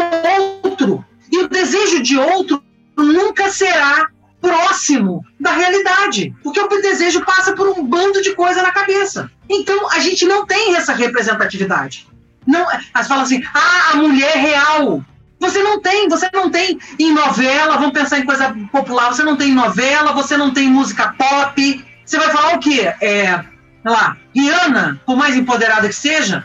outro. 0.64 1.04
E 1.32 1.40
o 1.40 1.48
desejo 1.48 2.04
de 2.04 2.18
outro 2.18 2.64
nunca 2.96 3.50
será 3.50 4.08
próximo 4.40 5.26
da 5.40 5.54
realidade. 5.54 6.36
Porque 6.44 6.60
o 6.60 6.68
desejo 6.68 7.26
passa 7.26 7.54
por 7.54 7.68
um 7.68 7.84
bando 7.84 8.22
de 8.22 8.36
coisa 8.36 8.62
na 8.62 8.72
cabeça. 8.72 9.30
Então, 9.50 9.92
a 9.92 10.00
gente 10.00 10.24
não 10.26 10.46
tem 10.46 10.76
essa 10.76 10.94
representatividade. 10.94 12.08
Não, 12.46 12.66
as 12.94 13.08
falam 13.08 13.24
assim, 13.24 13.44
ah, 13.54 13.92
a 13.94 13.96
mulher 13.98 14.38
real. 14.38 15.04
Você 15.40 15.64
não 15.64 15.80
tem, 15.82 16.10
você 16.10 16.30
não 16.34 16.50
tem 16.50 16.78
em 17.00 17.14
novela, 17.14 17.78
vamos 17.78 17.94
pensar 17.94 18.20
em 18.20 18.26
coisa 18.26 18.54
popular, 18.72 19.14
você 19.14 19.24
não 19.24 19.38
tem 19.38 19.50
em 19.50 19.56
novela, 19.56 20.12
você 20.12 20.36
não 20.36 20.52
tem 20.52 20.68
música 20.68 21.16
pop. 21.18 21.86
Você 22.06 22.18
vai 22.18 22.30
falar 22.30 22.56
o 22.56 22.60
quê? 22.60 22.94
É, 23.02 23.40
sei 23.82 23.92
lá, 23.92 24.18
Rihanna, 24.36 25.02
por 25.06 25.16
mais 25.16 25.36
empoderada 25.36 25.88
que 25.88 25.96
seja, 25.96 26.44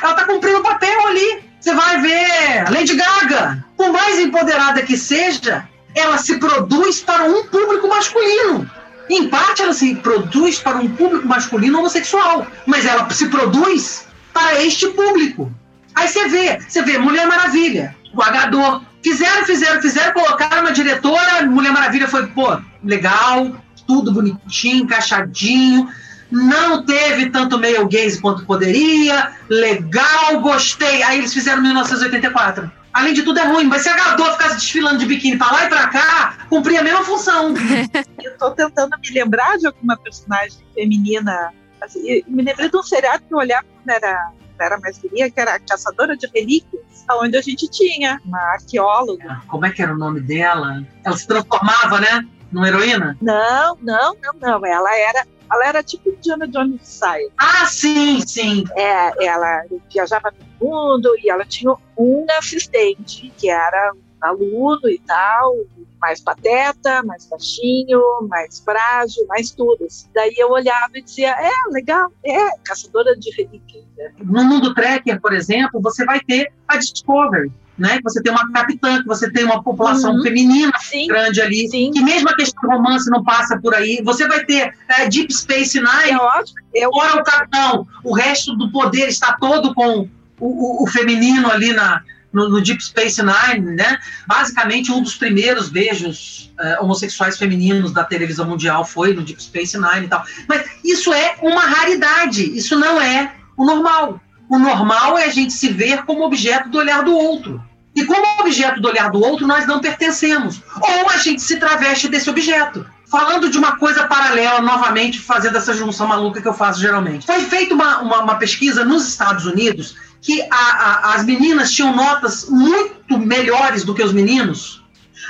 ela 0.00 0.14
tá 0.14 0.24
cumprindo 0.24 0.58
o 0.58 0.62
papel 0.62 1.06
ali. 1.08 1.42
Você 1.60 1.74
vai 1.74 2.00
ver 2.00 2.70
Lady 2.70 2.94
Gaga, 2.94 3.64
por 3.76 3.92
mais 3.92 4.20
empoderada 4.20 4.82
que 4.82 4.96
seja, 4.96 5.68
ela 5.94 6.18
se 6.18 6.38
produz 6.38 7.00
para 7.00 7.24
um 7.24 7.44
público 7.46 7.88
masculino. 7.88 8.70
Em 9.10 9.28
parte, 9.28 9.62
ela 9.62 9.72
se 9.72 9.96
produz 9.96 10.60
para 10.60 10.76
um 10.76 10.88
público 10.88 11.26
masculino 11.26 11.78
homossexual, 11.78 12.46
mas 12.66 12.86
ela 12.86 13.08
se 13.10 13.28
produz 13.28 14.06
para 14.32 14.62
este 14.62 14.86
público. 14.88 15.50
Aí 15.94 16.06
você 16.06 16.28
vê, 16.28 16.60
você 16.60 16.82
vê 16.82 16.98
Mulher 16.98 17.26
Maravilha, 17.26 17.96
o 18.14 18.22
Agador. 18.22 18.82
Fizeram, 19.02 19.44
fizeram, 19.44 19.80
fizeram, 19.80 20.12
colocaram 20.12 20.62
uma 20.62 20.72
diretora, 20.72 21.46
Mulher 21.46 21.72
Maravilha 21.72 22.08
foi, 22.08 22.26
pô, 22.26 22.58
legal, 22.82 23.52
tudo 23.86 24.12
bonitinho, 24.12 24.84
encaixadinho. 24.84 25.88
Não 26.30 26.84
teve 26.84 27.30
tanto 27.30 27.58
meio 27.58 27.88
gaze 27.88 28.20
quanto 28.20 28.44
poderia. 28.44 29.32
Legal, 29.48 30.40
gostei. 30.40 31.02
Aí 31.02 31.18
eles 31.18 31.32
fizeram 31.32 31.62
1984. 31.62 32.70
Além 32.92 33.14
de 33.14 33.22
tudo, 33.22 33.38
é 33.38 33.46
ruim. 33.46 33.64
Mas 33.64 33.82
se 33.82 33.88
a 33.88 33.96
Gadot 33.96 34.32
ficasse 34.32 34.56
desfilando 34.56 34.98
de 34.98 35.06
biquíni 35.06 35.38
pra 35.38 35.50
lá 35.50 35.64
e 35.64 35.68
pra 35.68 35.88
cá, 35.88 36.38
cumpria 36.50 36.80
a 36.80 36.82
mesma 36.82 37.02
função. 37.02 37.54
Eu 38.22 38.36
tô 38.36 38.50
tentando 38.50 38.90
me 38.98 39.10
lembrar 39.10 39.56
de 39.56 39.66
alguma 39.66 39.96
personagem 39.96 40.58
feminina. 40.74 41.52
Assim, 41.80 42.22
me 42.26 42.42
lembrei 42.42 42.68
de 42.68 42.76
um 42.76 42.82
seriado 42.82 43.22
que 43.26 43.32
eu 43.32 43.38
olhava 43.38 43.64
quando 43.72 43.88
era, 43.88 44.32
era 44.60 44.78
mais 44.80 44.98
guria, 44.98 45.30
que 45.30 45.40
era 45.40 45.60
Caçadora 45.60 46.16
de 46.16 46.26
Relíquias, 46.34 46.82
onde 47.16 47.36
a 47.36 47.42
gente 47.42 47.68
tinha 47.68 48.20
uma 48.24 48.38
arqueóloga. 48.52 49.42
Como 49.46 49.66
é 49.66 49.70
que 49.70 49.82
era 49.82 49.92
o 49.92 49.98
nome 49.98 50.20
dela? 50.20 50.82
Ela 51.04 51.16
se 51.16 51.26
transformava, 51.26 52.00
né? 52.00 52.26
Numa 52.50 52.68
heroína? 52.68 53.16
Não, 53.20 53.76
não, 53.82 54.16
não, 54.22 54.32
não. 54.40 54.66
Ela 54.66 54.96
era, 54.96 55.26
ela 55.50 55.66
era 55.66 55.82
tipo 55.82 56.10
Indiana 56.10 56.46
Jones 56.48 56.80
Style. 56.82 57.30
Ah, 57.38 57.66
sim, 57.66 58.20
sim. 58.26 58.64
É, 58.74 59.26
ela 59.26 59.64
viajava 59.92 60.32
no 60.60 60.68
mundo 60.68 61.10
e 61.22 61.30
ela 61.30 61.44
tinha 61.44 61.74
um 61.96 62.26
assistente 62.38 63.32
que 63.36 63.50
era 63.50 63.92
um 63.94 64.07
aluno 64.20 64.88
e 64.88 64.98
tal, 65.06 65.54
mais 66.00 66.20
pateta, 66.20 67.02
mais 67.04 67.26
baixinho, 67.26 68.00
mais 68.28 68.60
frágil, 68.60 69.26
mais 69.28 69.50
tudo. 69.50 69.86
Daí 70.14 70.34
eu 70.36 70.50
olhava 70.50 70.90
e 70.96 71.02
dizia, 71.02 71.30
é, 71.30 71.50
legal, 71.70 72.10
é, 72.24 72.50
caçadora 72.64 73.16
de 73.16 73.30
relíquias. 73.30 73.84
né? 73.96 74.12
No 74.18 74.44
mundo 74.44 74.74
tracker, 74.74 75.20
por 75.20 75.32
exemplo, 75.32 75.80
você 75.80 76.04
vai 76.04 76.20
ter 76.20 76.52
a 76.68 76.76
Discovery, 76.76 77.50
né? 77.76 77.96
Que 77.98 78.02
Você 78.04 78.22
tem 78.22 78.32
uma 78.32 78.50
capitã, 78.52 79.00
que 79.00 79.06
você 79.08 79.30
tem 79.30 79.44
uma 79.44 79.62
população 79.62 80.14
Uhum. 80.14 80.22
feminina 80.22 80.72
Sim, 80.80 81.06
grande 81.08 81.40
ali, 81.40 81.68
sim. 81.68 81.90
que 81.92 82.00
mesmo 82.00 82.28
a 82.28 82.34
questão 82.36 82.60
do 82.62 82.68
romance 82.76 83.10
não 83.10 83.22
passa 83.24 83.58
por 83.60 83.74
aí. 83.74 84.00
Você 84.04 84.26
vai 84.28 84.44
ter 84.44 84.72
é, 84.88 85.08
Deep 85.08 85.32
Space 85.32 85.78
É 85.78 85.82
Nine, 85.82 86.18
ótimo. 86.18 86.58
Eu, 86.74 86.90
fora 86.92 87.20
o 87.20 87.24
capitão, 87.24 87.86
o 88.04 88.14
resto 88.14 88.56
do 88.56 88.70
poder 88.70 89.08
está 89.08 89.36
todo 89.40 89.74
com 89.74 90.08
o, 90.40 90.46
o- 90.46 90.84
o 90.84 90.86
feminino 90.86 91.50
ali 91.50 91.72
na, 91.72 92.02
no, 92.32 92.48
no 92.48 92.60
Deep 92.60 92.82
Space 92.82 93.20
Nine, 93.22 93.74
né? 93.74 93.98
Basicamente, 94.26 94.92
um 94.92 95.02
dos 95.02 95.14
primeiros 95.14 95.68
beijos 95.68 96.52
eh, 96.58 96.78
homossexuais 96.80 97.38
femininos 97.38 97.92
da 97.92 98.04
televisão 98.04 98.46
mundial 98.46 98.84
foi 98.84 99.14
no 99.14 99.22
Deep 99.22 99.42
Space 99.42 99.78
Nine 99.78 100.06
e 100.06 100.08
tal. 100.08 100.24
Mas 100.48 100.64
isso 100.84 101.12
é 101.12 101.36
uma 101.42 101.62
raridade, 101.62 102.44
isso 102.56 102.78
não 102.78 103.00
é 103.00 103.32
o 103.56 103.64
normal. 103.64 104.20
O 104.48 104.58
normal 104.58 105.18
é 105.18 105.24
a 105.24 105.30
gente 105.30 105.52
se 105.52 105.68
ver 105.68 106.04
como 106.04 106.24
objeto 106.24 106.68
do 106.68 106.78
olhar 106.78 107.02
do 107.04 107.14
outro. 107.14 107.62
E 107.94 108.04
como 108.04 108.40
objeto 108.40 108.80
do 108.80 108.88
olhar 108.88 109.10
do 109.10 109.20
outro, 109.20 109.46
nós 109.46 109.66
não 109.66 109.80
pertencemos. 109.80 110.62
Ou 110.80 111.10
a 111.10 111.16
gente 111.16 111.42
se 111.42 111.56
traveste 111.56 112.08
desse 112.08 112.30
objeto. 112.30 112.86
Falando 113.10 113.48
de 113.48 113.58
uma 113.58 113.76
coisa 113.76 114.06
paralela, 114.06 114.60
novamente, 114.60 115.18
fazendo 115.18 115.56
essa 115.56 115.72
junção 115.72 116.06
maluca 116.06 116.40
que 116.40 116.46
eu 116.46 116.52
faço 116.52 116.80
geralmente. 116.80 117.26
Foi 117.26 117.40
feita 117.40 117.74
uma, 117.74 118.00
uma, 118.00 118.22
uma 118.22 118.34
pesquisa 118.36 118.84
nos 118.84 119.08
Estados 119.08 119.46
Unidos 119.46 119.96
que 120.20 120.42
a- 120.42 120.56
a- 120.56 121.14
as 121.14 121.24
meninas 121.24 121.72
tinham 121.72 121.94
notas 121.94 122.46
muito 122.48 123.18
melhores 123.18 123.84
do 123.84 123.94
que 123.94 124.02
os 124.02 124.12
meninos 124.12 124.82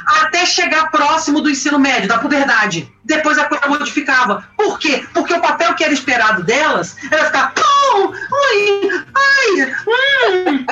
até 0.06 0.46
chegar 0.46 0.90
próximo 0.90 1.40
do 1.40 1.50
ensino 1.50 1.78
médio, 1.78 2.08
da 2.08 2.18
puberdade. 2.18 2.90
Depois 3.04 3.36
a 3.36 3.44
coisa 3.46 3.66
modificava. 3.66 4.48
Por 4.56 4.78
quê? 4.78 5.04
Porque 5.12 5.34
o 5.34 5.40
papel 5.40 5.74
que 5.74 5.82
era 5.84 5.92
esperado 5.92 6.42
delas 6.44 6.96
era 7.10 7.24
ficar. 7.26 7.52
"Pum, 7.54 8.08
ui, 8.12 8.90
ai, 9.14 9.74
hum, 9.86 10.66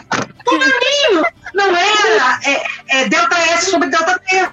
fulaninho." 0.44 1.26
Não 1.54 1.76
era 1.76 2.38
é, 2.44 2.62
é 2.88 3.08
Delta 3.08 3.36
S 3.36 3.70
sobre 3.70 3.88
Delta 3.88 4.18
T. 4.18 4.48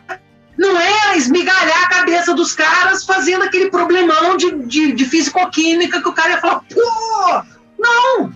Não 0.58 0.80
era 0.80 1.18
esmigalhar 1.18 1.84
a 1.84 1.90
cabeça 1.90 2.34
dos 2.34 2.54
caras 2.54 3.04
fazendo 3.06 3.44
aquele 3.44 3.70
problemão 3.70 4.38
de, 4.38 4.52
de, 4.66 4.92
de 4.94 5.06
físico-química 5.06 6.02
que 6.02 6.08
o 6.08 6.14
cara 6.14 6.32
ia 6.32 6.38
falar, 6.42 6.62
pô! 6.62 7.44
Não! 7.80 8.32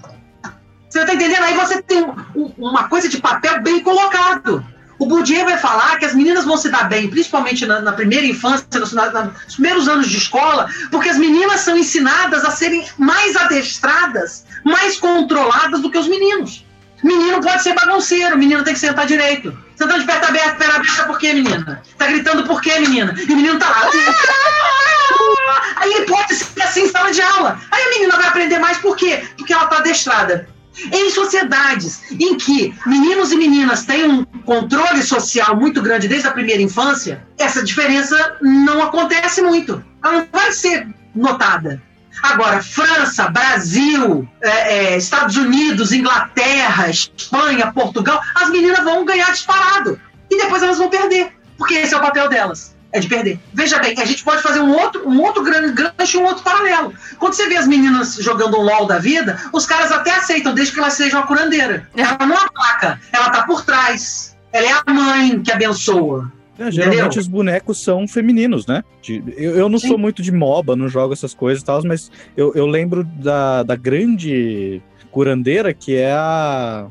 Você 0.98 1.06
tá 1.06 1.14
entendendo? 1.14 1.44
Aí 1.44 1.54
você 1.54 1.82
tem 1.82 2.04
um- 2.04 2.16
um- 2.36 2.54
uma 2.58 2.88
coisa 2.88 3.08
de 3.08 3.18
papel 3.20 3.62
bem 3.62 3.82
colocado. 3.82 4.66
O 4.98 5.06
Bourdieu 5.06 5.46
vai 5.46 5.56
falar 5.58 5.98
que 6.00 6.06
as 6.06 6.16
meninas 6.16 6.44
vão 6.44 6.58
se 6.58 6.70
dar 6.70 6.90
bem, 6.90 7.08
principalmente 7.08 7.68
na, 7.68 7.80
na 7.82 7.92
primeira 7.92 8.26
infância, 8.26 8.68
nos, 8.80 8.94
na, 8.94 9.12
nos, 9.12 9.54
primeiros 9.54 9.88
anos 9.88 10.08
de 10.10 10.18
escola, 10.18 10.68
porque 10.90 11.08
as 11.10 11.18
meninas 11.18 11.62
são 11.62 11.78
ensinadas 11.78 12.44
a 12.44 12.50
serem 12.50 12.84
mais 12.98 13.36
adestradas, 13.36 14.44
mais 14.66 15.00
controladas 15.00 15.82
do 15.82 15.92
que 15.92 16.00
os 16.00 16.08
meninos. 16.08 16.66
Menino 17.04 17.40
pode 17.42 17.62
ser 17.62 17.76
bagunceiro, 17.76 18.36
menino 18.36 18.64
tem 18.64 18.74
que 18.74 18.80
sentar 18.80 19.06
direito. 19.06 19.56
Sentando 19.76 20.00
de 20.00 20.08
perna 20.08 20.30
aberta, 20.30 20.56
perna 20.56 20.76
aberta, 20.78 21.04
por 21.04 21.20
quê, 21.20 21.32
menina? 21.32 21.84
Tá 21.96 22.08
gritando 22.08 22.44
por 22.48 22.60
quê, 22.60 22.80
menina? 22.80 23.14
E 23.16 23.32
o 23.32 23.36
menino 23.36 23.60
tá 23.60 23.70
lá. 23.70 23.92
Aí 25.76 25.94
ele 25.94 26.06
pode 26.08 26.34
ser 26.34 26.64
assim 26.64 26.86
em 26.86 26.90
sala 26.90 27.12
de 27.12 27.22
aula. 27.22 27.60
Aí 27.70 27.84
a 27.84 27.90
menina 27.90 28.18
vai 28.18 28.28
aprender 28.28 28.58
mais 28.58 28.80
por 28.80 28.96
quê? 28.96 29.28
Porque 29.38 29.54
ela 29.54 29.68
tá 29.68 29.78
adestrada. 29.78 30.50
Em 30.92 31.10
sociedades 31.10 32.04
em 32.12 32.38
que 32.38 32.74
meninos 32.86 33.32
e 33.32 33.38
meninas 33.38 33.86
têm 33.86 34.06
um 34.06 34.24
controle 34.46 35.02
social 35.02 35.56
muito 35.56 35.82
grande 35.82 36.08
desde 36.08 36.28
a 36.28 36.32
primeira 36.32 36.62
infância, 36.62 37.26
essa 37.38 37.64
diferença 37.64 38.38
não 38.42 38.84
acontece 38.84 39.42
muito. 39.42 39.84
Ela 40.04 40.14
não 40.14 40.28
vai 40.32 40.52
ser 40.52 40.88
notada. 41.16 41.82
Agora, 42.24 42.62
França, 42.64 43.30
Brasil, 43.30 44.28
é, 44.42 44.94
é, 44.94 44.98
Estados 44.98 45.36
Unidos, 45.36 45.92
Inglaterra, 45.92 46.90
Espanha, 46.90 47.72
Portugal, 47.72 48.22
as 48.36 48.50
meninas 48.50 48.84
vão 48.84 49.06
ganhar 49.06 49.32
disparado. 49.32 50.00
E 50.30 50.38
depois 50.38 50.64
elas 50.64 50.78
vão 50.78 50.90
perder. 50.90 51.34
Porque 51.58 51.76
esse 51.76 51.94
é 51.94 51.98
o 51.98 52.02
papel 52.02 52.30
delas. 52.30 52.77
É 52.98 53.00
de 53.00 53.08
perder. 53.08 53.40
Veja 53.54 53.78
bem, 53.78 53.94
a 54.00 54.06
gente 54.06 54.24
pode 54.24 54.42
fazer 54.42 54.60
um 54.60 54.76
outro, 54.76 55.08
um 55.08 55.22
outro 55.22 55.44
grande 55.44 55.72
gancho, 55.72 56.20
um 56.20 56.26
outro 56.26 56.44
paralelo. 56.44 56.96
Quando 57.20 57.34
você 57.34 57.48
vê 57.48 57.56
as 57.56 57.68
meninas 57.68 58.16
jogando 58.16 58.58
um 58.58 58.64
LOL 58.64 58.88
da 58.88 58.98
vida, 58.98 59.40
os 59.54 59.68
caras 59.68 59.92
até 59.92 60.16
aceitam, 60.16 60.56
desde 60.56 60.74
que 60.74 60.80
elas 60.80 60.94
sejam 60.94 61.20
a 61.20 61.28
curandeira. 61.28 61.88
Ela 61.96 62.18
não 62.26 62.36
ataca, 62.36 63.00
ela 63.14 63.30
tá 63.30 63.44
por 63.44 63.64
trás. 63.64 64.36
Ela 64.52 64.68
é 64.68 64.72
a 64.72 64.92
mãe 64.92 65.40
que 65.44 65.52
abençoa. 65.52 66.32
É, 66.58 66.72
geralmente 66.72 67.02
Entendeu? 67.02 67.22
os 67.22 67.28
bonecos 67.28 67.84
são 67.84 68.08
femininos, 68.08 68.66
né? 68.66 68.84
De, 69.00 69.24
eu, 69.38 69.56
eu 69.56 69.70
não 69.70 69.78
Sim. 69.78 69.90
sou 69.90 69.98
muito 70.00 70.24
de 70.24 70.32
MOBA, 70.32 70.76
não 70.76 70.90
jogo 70.90 71.14
essas 71.14 71.36
coisas 71.36 71.62
e 71.62 71.66
tal, 71.66 71.84
mas 71.84 72.12
eu, 72.36 72.52
eu 72.56 72.66
lembro 72.66 73.04
da, 73.04 73.62
da 73.62 73.76
grande 73.76 74.82
curandeira 75.12 75.72
que 75.72 75.96
é 75.96 76.14
a. 76.14 76.88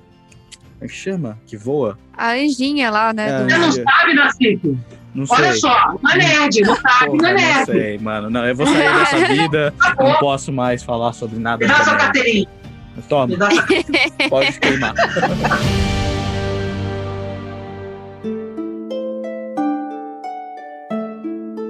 Como 0.75 0.85
é 0.85 0.87
que 0.87 0.95
chama? 0.95 1.37
Que 1.47 1.57
voa? 1.57 1.99
A 2.17 2.33
anjinha 2.35 2.91
lá, 2.91 3.13
né? 3.13 3.29
É, 3.29 3.45
Você 3.45 3.59
não 3.59 3.73
sabe, 3.73 4.15
Nacico? 4.15 4.79
Não 5.17 5.25
Olha 5.31 5.53
sei. 5.53 5.61
só, 5.63 5.95
é 6.13 6.19
nerd, 6.19 6.61
não 6.61 6.77
sabe, 6.77 7.07
Porra, 7.07 7.17
não 7.17 7.29
é 7.31 7.33
nerd. 7.33 7.59
Não 7.59 7.65
sei, 7.65 7.99
mano. 7.99 8.29
Não, 8.29 8.47
eu 8.47 8.55
vou 8.55 8.67
sair 8.67 8.99
dessa 8.99 9.17
vida, 9.33 9.75
não 9.99 10.19
posso 10.19 10.53
mais 10.53 10.83
falar 10.83 11.15
sobre 11.15 11.39
nada. 11.39 11.67
Me 11.67 11.73
dá 11.73 11.83
sua 11.83 11.97
carteirinha. 11.97 12.49
Toma. 13.09 13.27
Me 13.29 13.37
dá 13.37 13.51
sua... 13.51 13.65
Pode 14.29 14.61
queimar. 14.61 14.95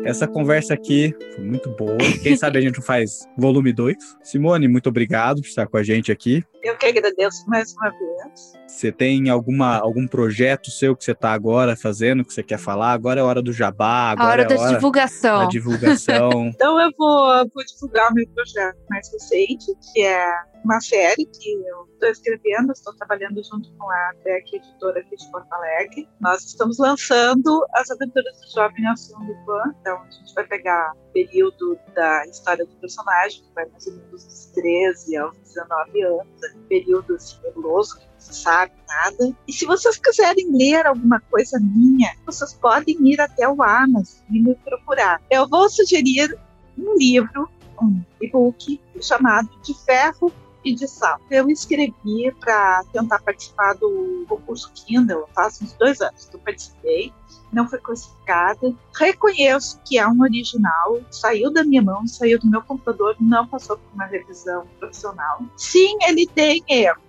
Essa 0.04 0.26
conversa 0.26 0.74
aqui 0.74 1.14
foi 1.36 1.44
muito 1.44 1.68
boa. 1.70 1.98
Quem 2.22 2.34
sabe 2.38 2.58
a 2.58 2.60
gente 2.60 2.80
faz 2.80 3.28
volume 3.38 3.72
2. 3.72 3.96
Simone, 4.24 4.66
muito 4.66 4.88
obrigado 4.88 5.40
por 5.40 5.46
estar 5.46 5.68
com 5.68 5.76
a 5.76 5.84
gente 5.84 6.10
aqui. 6.10 6.44
Eu 6.64 6.76
que 6.76 6.86
agradeço 6.86 7.44
mais 7.48 7.72
uma 7.74 7.90
vez. 7.90 8.52
Você 8.66 8.90
tem 8.90 9.30
alguma, 9.30 9.76
algum 9.76 10.06
projeto 10.06 10.70
seu 10.70 10.96
que 10.96 11.04
você 11.04 11.12
está 11.12 11.32
agora 11.32 11.76
fazendo, 11.76 12.24
que 12.24 12.32
você 12.32 12.42
quer 12.42 12.58
falar? 12.58 12.92
Agora 12.92 13.20
é 13.20 13.22
hora 13.22 13.40
do 13.40 13.52
jabá, 13.52 14.10
agora 14.10 14.26
a 14.26 14.32
hora 14.32 14.42
é 14.42 14.44
da 14.44 14.60
hora 14.60 14.74
divulgação. 14.74 15.38
Da 15.38 15.46
divulgação. 15.46 16.46
então 16.52 16.80
eu 16.80 16.90
vou, 16.98 17.48
vou 17.54 17.64
divulgar 17.64 18.10
o 18.10 18.14
meu 18.14 18.26
projeto 18.28 18.76
mais 18.90 19.10
recente, 19.12 19.66
que 19.92 20.02
é 20.02 20.28
uma 20.64 20.80
série 20.80 21.24
que 21.26 21.52
eu 21.52 21.88
estou 21.92 22.08
escrevendo, 22.08 22.72
estou 22.72 22.92
trabalhando 22.96 23.40
junto 23.44 23.72
com 23.78 23.88
a 23.88 24.12
DEC 24.24 24.56
Editora 24.56 25.00
aqui 25.00 25.16
de 25.16 25.30
Porto 25.30 25.52
Alegre. 25.52 26.08
Nós 26.20 26.44
estamos 26.44 26.78
lançando 26.78 27.64
as 27.72 27.88
aventuras 27.90 28.40
do 28.40 28.52
jovem 28.52 28.86
Ação 28.88 29.24
do 29.24 29.34
Pan, 29.46 29.62
então 29.80 29.96
a 30.02 30.10
gente 30.10 30.34
vai 30.34 30.44
pegar 30.44 30.92
o 30.92 31.12
período 31.12 31.78
da 31.94 32.26
história 32.26 32.66
do 32.66 32.74
personagem, 32.76 33.42
que 33.42 33.54
vai 33.54 33.64
mais 33.66 33.86
ou 33.86 33.94
menos 33.94 34.24
dos 34.24 34.46
13 34.46 35.16
aos 35.16 35.38
19 35.38 36.02
anos, 36.02 36.26
um 36.56 36.62
período 36.68 37.14
assim, 37.14 37.40
nebuloso, 37.44 37.98
que 38.00 38.15
sabe 38.34 38.72
nada. 38.88 39.34
E 39.46 39.52
se 39.52 39.64
vocês 39.64 39.96
quiserem 39.96 40.50
ler 40.52 40.86
alguma 40.86 41.20
coisa 41.30 41.58
minha, 41.60 42.14
vocês 42.24 42.52
podem 42.54 42.96
ir 43.02 43.20
até 43.20 43.48
o 43.48 43.62
Amazon 43.62 44.20
e 44.30 44.40
me 44.40 44.54
procurar. 44.54 45.20
Eu 45.30 45.48
vou 45.48 45.68
sugerir 45.68 46.36
um 46.78 46.96
livro, 46.96 47.48
um 47.80 48.02
e-book 48.20 48.80
chamado 49.00 49.48
De 49.62 49.74
Ferro 49.84 50.32
e 50.64 50.74
de 50.74 50.88
sal. 50.88 51.20
Eu 51.30 51.48
escrevi 51.48 52.34
para 52.40 52.82
tentar 52.92 53.20
participar 53.20 53.74
do 53.74 54.24
concurso 54.28 54.72
Kindle 54.74 55.28
faz 55.34 55.62
uns 55.62 55.72
dois 55.74 56.00
anos 56.00 56.26
que 56.26 56.34
eu 56.34 56.40
participei, 56.40 57.12
não 57.52 57.68
foi 57.68 57.78
classificada. 57.78 58.74
Reconheço 58.98 59.80
que 59.84 59.96
é 59.98 60.06
um 60.06 60.20
original, 60.20 61.00
saiu 61.10 61.52
da 61.52 61.64
minha 61.64 61.82
mão, 61.82 62.06
saiu 62.06 62.38
do 62.40 62.50
meu 62.50 62.62
computador, 62.62 63.16
não 63.20 63.46
passou 63.46 63.78
por 63.78 63.94
uma 63.94 64.06
revisão 64.06 64.66
profissional. 64.78 65.40
Sim, 65.56 65.96
ele 66.02 66.26
tem 66.26 66.62
erros, 66.68 67.02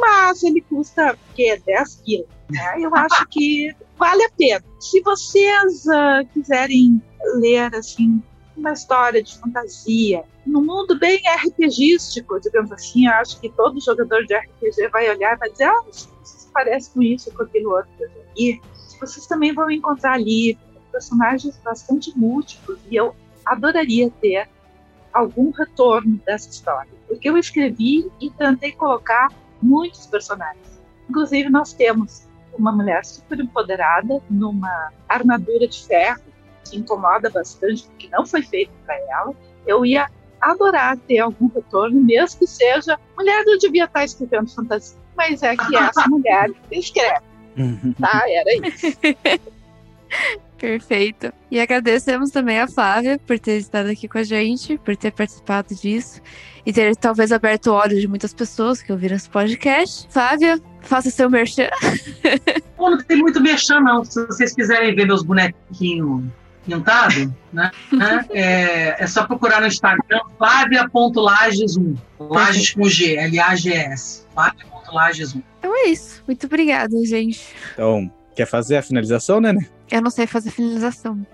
Mas 0.00 0.42
ele 0.42 0.60
custa 0.62 1.18
que 1.34 1.56
10 1.56 2.02
quilos. 2.04 2.28
Né? 2.50 2.76
Eu 2.80 2.94
acho 2.94 3.26
que 3.28 3.74
vale 3.96 4.24
a 4.24 4.30
pena. 4.30 4.64
Se 4.80 5.00
vocês 5.02 5.84
uh, 5.86 6.26
quiserem 6.32 7.02
ler 7.36 7.74
assim 7.74 8.22
uma 8.56 8.72
história 8.72 9.22
de 9.22 9.38
fantasia, 9.38 10.24
num 10.44 10.64
mundo 10.64 10.98
bem 10.98 11.20
RPGístico, 11.44 12.40
digamos 12.40 12.72
assim, 12.72 13.06
eu 13.06 13.12
acho 13.14 13.38
que 13.40 13.48
todo 13.50 13.80
jogador 13.80 14.24
de 14.24 14.34
RPG 14.34 14.88
vai 14.92 15.08
olhar 15.10 15.34
e 15.34 15.38
vai 15.38 15.50
dizer, 15.50 15.64
ah, 15.64 15.82
isso 15.90 16.50
parece 16.52 16.90
com 16.90 17.02
isso, 17.02 17.32
com 17.32 17.42
aquilo 17.42 17.70
outro 17.70 17.90
E 18.36 18.60
vocês 19.00 19.26
também 19.26 19.52
vão 19.52 19.70
encontrar 19.70 20.14
ali 20.14 20.58
personagens 20.90 21.56
bastante 21.58 22.16
múltiplos 22.18 22.78
e 22.90 22.96
eu 22.96 23.14
adoraria 23.44 24.10
ter 24.20 24.48
algum 25.12 25.50
retorno 25.50 26.20
dessa 26.26 26.50
história, 26.50 26.90
porque 27.08 27.28
eu 27.28 27.36
escrevi 27.36 28.10
e 28.20 28.30
tentei 28.30 28.72
colocar 28.72 29.28
muitos 29.60 30.06
personagens. 30.06 30.80
Inclusive 31.08 31.48
nós 31.48 31.72
temos 31.72 32.28
uma 32.56 32.70
mulher 32.70 33.04
super 33.04 33.40
empoderada 33.40 34.22
numa 34.28 34.92
armadura 35.08 35.66
de 35.66 35.86
ferro 35.86 36.20
que 36.64 36.76
incomoda 36.76 37.30
bastante, 37.30 37.84
porque 37.84 38.08
não 38.08 38.26
foi 38.26 38.42
feito 38.42 38.70
para 38.84 38.94
ela. 38.94 39.34
Eu 39.66 39.86
ia 39.86 40.08
adorar 40.40 40.96
ter 40.96 41.18
algum 41.18 41.48
retorno, 41.48 42.00
mesmo 42.00 42.38
que 42.38 42.46
seja 42.46 42.98
mulher 43.16 43.44
não 43.44 43.58
devia 43.58 43.84
estar 43.84 44.04
escrevendo 44.04 44.54
fantasia, 44.54 44.98
mas 45.16 45.42
é 45.42 45.56
que 45.56 45.76
essa 45.76 46.06
mulher 46.08 46.50
escreve. 46.70 47.26
Uhum. 47.56 47.92
tá? 47.98 48.22
Era 48.28 48.68
isso. 48.68 48.86
Perfeito. 50.58 51.32
E 51.50 51.60
agradecemos 51.60 52.30
também 52.30 52.58
a 52.58 52.66
Flávia 52.66 53.18
por 53.26 53.38
ter 53.38 53.58
estado 53.58 53.88
aqui 53.88 54.08
com 54.08 54.18
a 54.18 54.24
gente, 54.24 54.76
por 54.78 54.96
ter 54.96 55.12
participado 55.12 55.74
disso 55.74 56.20
e 56.66 56.72
ter 56.72 56.94
talvez 56.96 57.32
aberto 57.32 57.68
o 57.68 57.74
olho 57.74 57.98
de 57.98 58.06
muitas 58.08 58.34
pessoas 58.34 58.82
que 58.82 58.92
ouviram 58.92 59.16
esse 59.16 59.30
podcast. 59.30 60.06
Flávia, 60.10 60.60
faça 60.82 61.10
seu 61.10 61.30
merchan. 61.30 61.68
não 62.76 62.98
tem 62.98 63.18
muito 63.18 63.40
merchan, 63.40 63.80
não. 63.80 64.04
Se 64.04 64.26
vocês 64.26 64.54
quiserem 64.54 64.94
ver 64.94 65.06
meus 65.06 65.22
bonequinhos 65.22 66.24
pintado, 66.66 67.34
né? 67.52 67.70
é, 68.30 69.02
é, 69.02 69.06
só 69.06 69.26
procurar 69.26 69.60
no 69.60 69.66
Instagram 69.68 70.20
Flávia.lages1. 70.36 71.96
Lages 72.18 72.74
com 72.74 72.84
G, 72.84 73.16
L-A-G-S. 73.16 74.26
Flávia.lages1. 74.34 75.42
Então 75.58 75.74
é 75.74 75.88
isso. 75.88 76.22
Muito 76.26 76.46
obrigada, 76.46 76.94
gente. 77.06 77.54
Então, 77.72 78.12
quer 78.38 78.46
fazer 78.46 78.76
a 78.76 78.82
finalização, 78.82 79.40
né? 79.40 79.52
Eu 79.90 80.00
não 80.00 80.10
sei 80.10 80.24
fazer 80.24 80.50
finalização. 80.50 81.26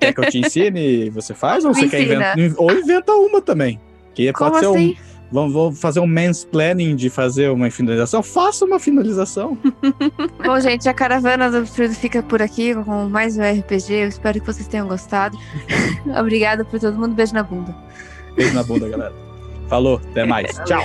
Quer 0.00 0.14
que 0.14 0.20
eu 0.20 0.30
te 0.30 0.38
ensine 0.38 0.80
e 0.80 1.10
você 1.10 1.34
faz? 1.34 1.66
Ou 1.66 1.74
você 1.74 1.86
quer 1.86 2.00
inventar? 2.00 2.34
Ou 2.56 2.72
inventa 2.72 3.12
uma 3.12 3.42
também. 3.42 3.78
Que 4.14 4.32
Como 4.32 4.52
pode 4.52 4.64
assim? 4.64 4.94
ser 4.94 5.00
um 5.00 5.12
Vamos 5.32 5.80
fazer 5.80 6.00
um 6.00 6.06
mansplaining 6.06 6.94
de 6.94 7.08
fazer 7.08 7.50
uma 7.50 7.70
finalização? 7.70 8.22
Faça 8.22 8.66
uma 8.66 8.78
finalização. 8.78 9.56
Bom, 10.44 10.60
gente, 10.60 10.88
a 10.90 10.94
caravana 10.94 11.50
do 11.50 11.58
absurdo 11.58 11.94
fica 11.94 12.22
por 12.22 12.42
aqui 12.42 12.74
com 12.74 13.08
mais 13.08 13.38
um 13.38 13.42
RPG. 13.42 13.94
Eu 13.94 14.08
espero 14.08 14.40
que 14.40 14.46
vocês 14.46 14.68
tenham 14.68 14.86
gostado. 14.88 15.38
Obrigada 16.18 16.66
por 16.66 16.78
todo 16.78 16.98
mundo. 16.98 17.14
Beijo 17.14 17.32
na 17.32 17.42
bunda. 17.42 17.74
Beijo 18.36 18.54
na 18.54 18.62
bunda, 18.62 18.88
galera. 18.88 19.14
Falou, 19.68 20.00
até 20.10 20.26
mais. 20.26 20.50
Tchau. 20.66 20.84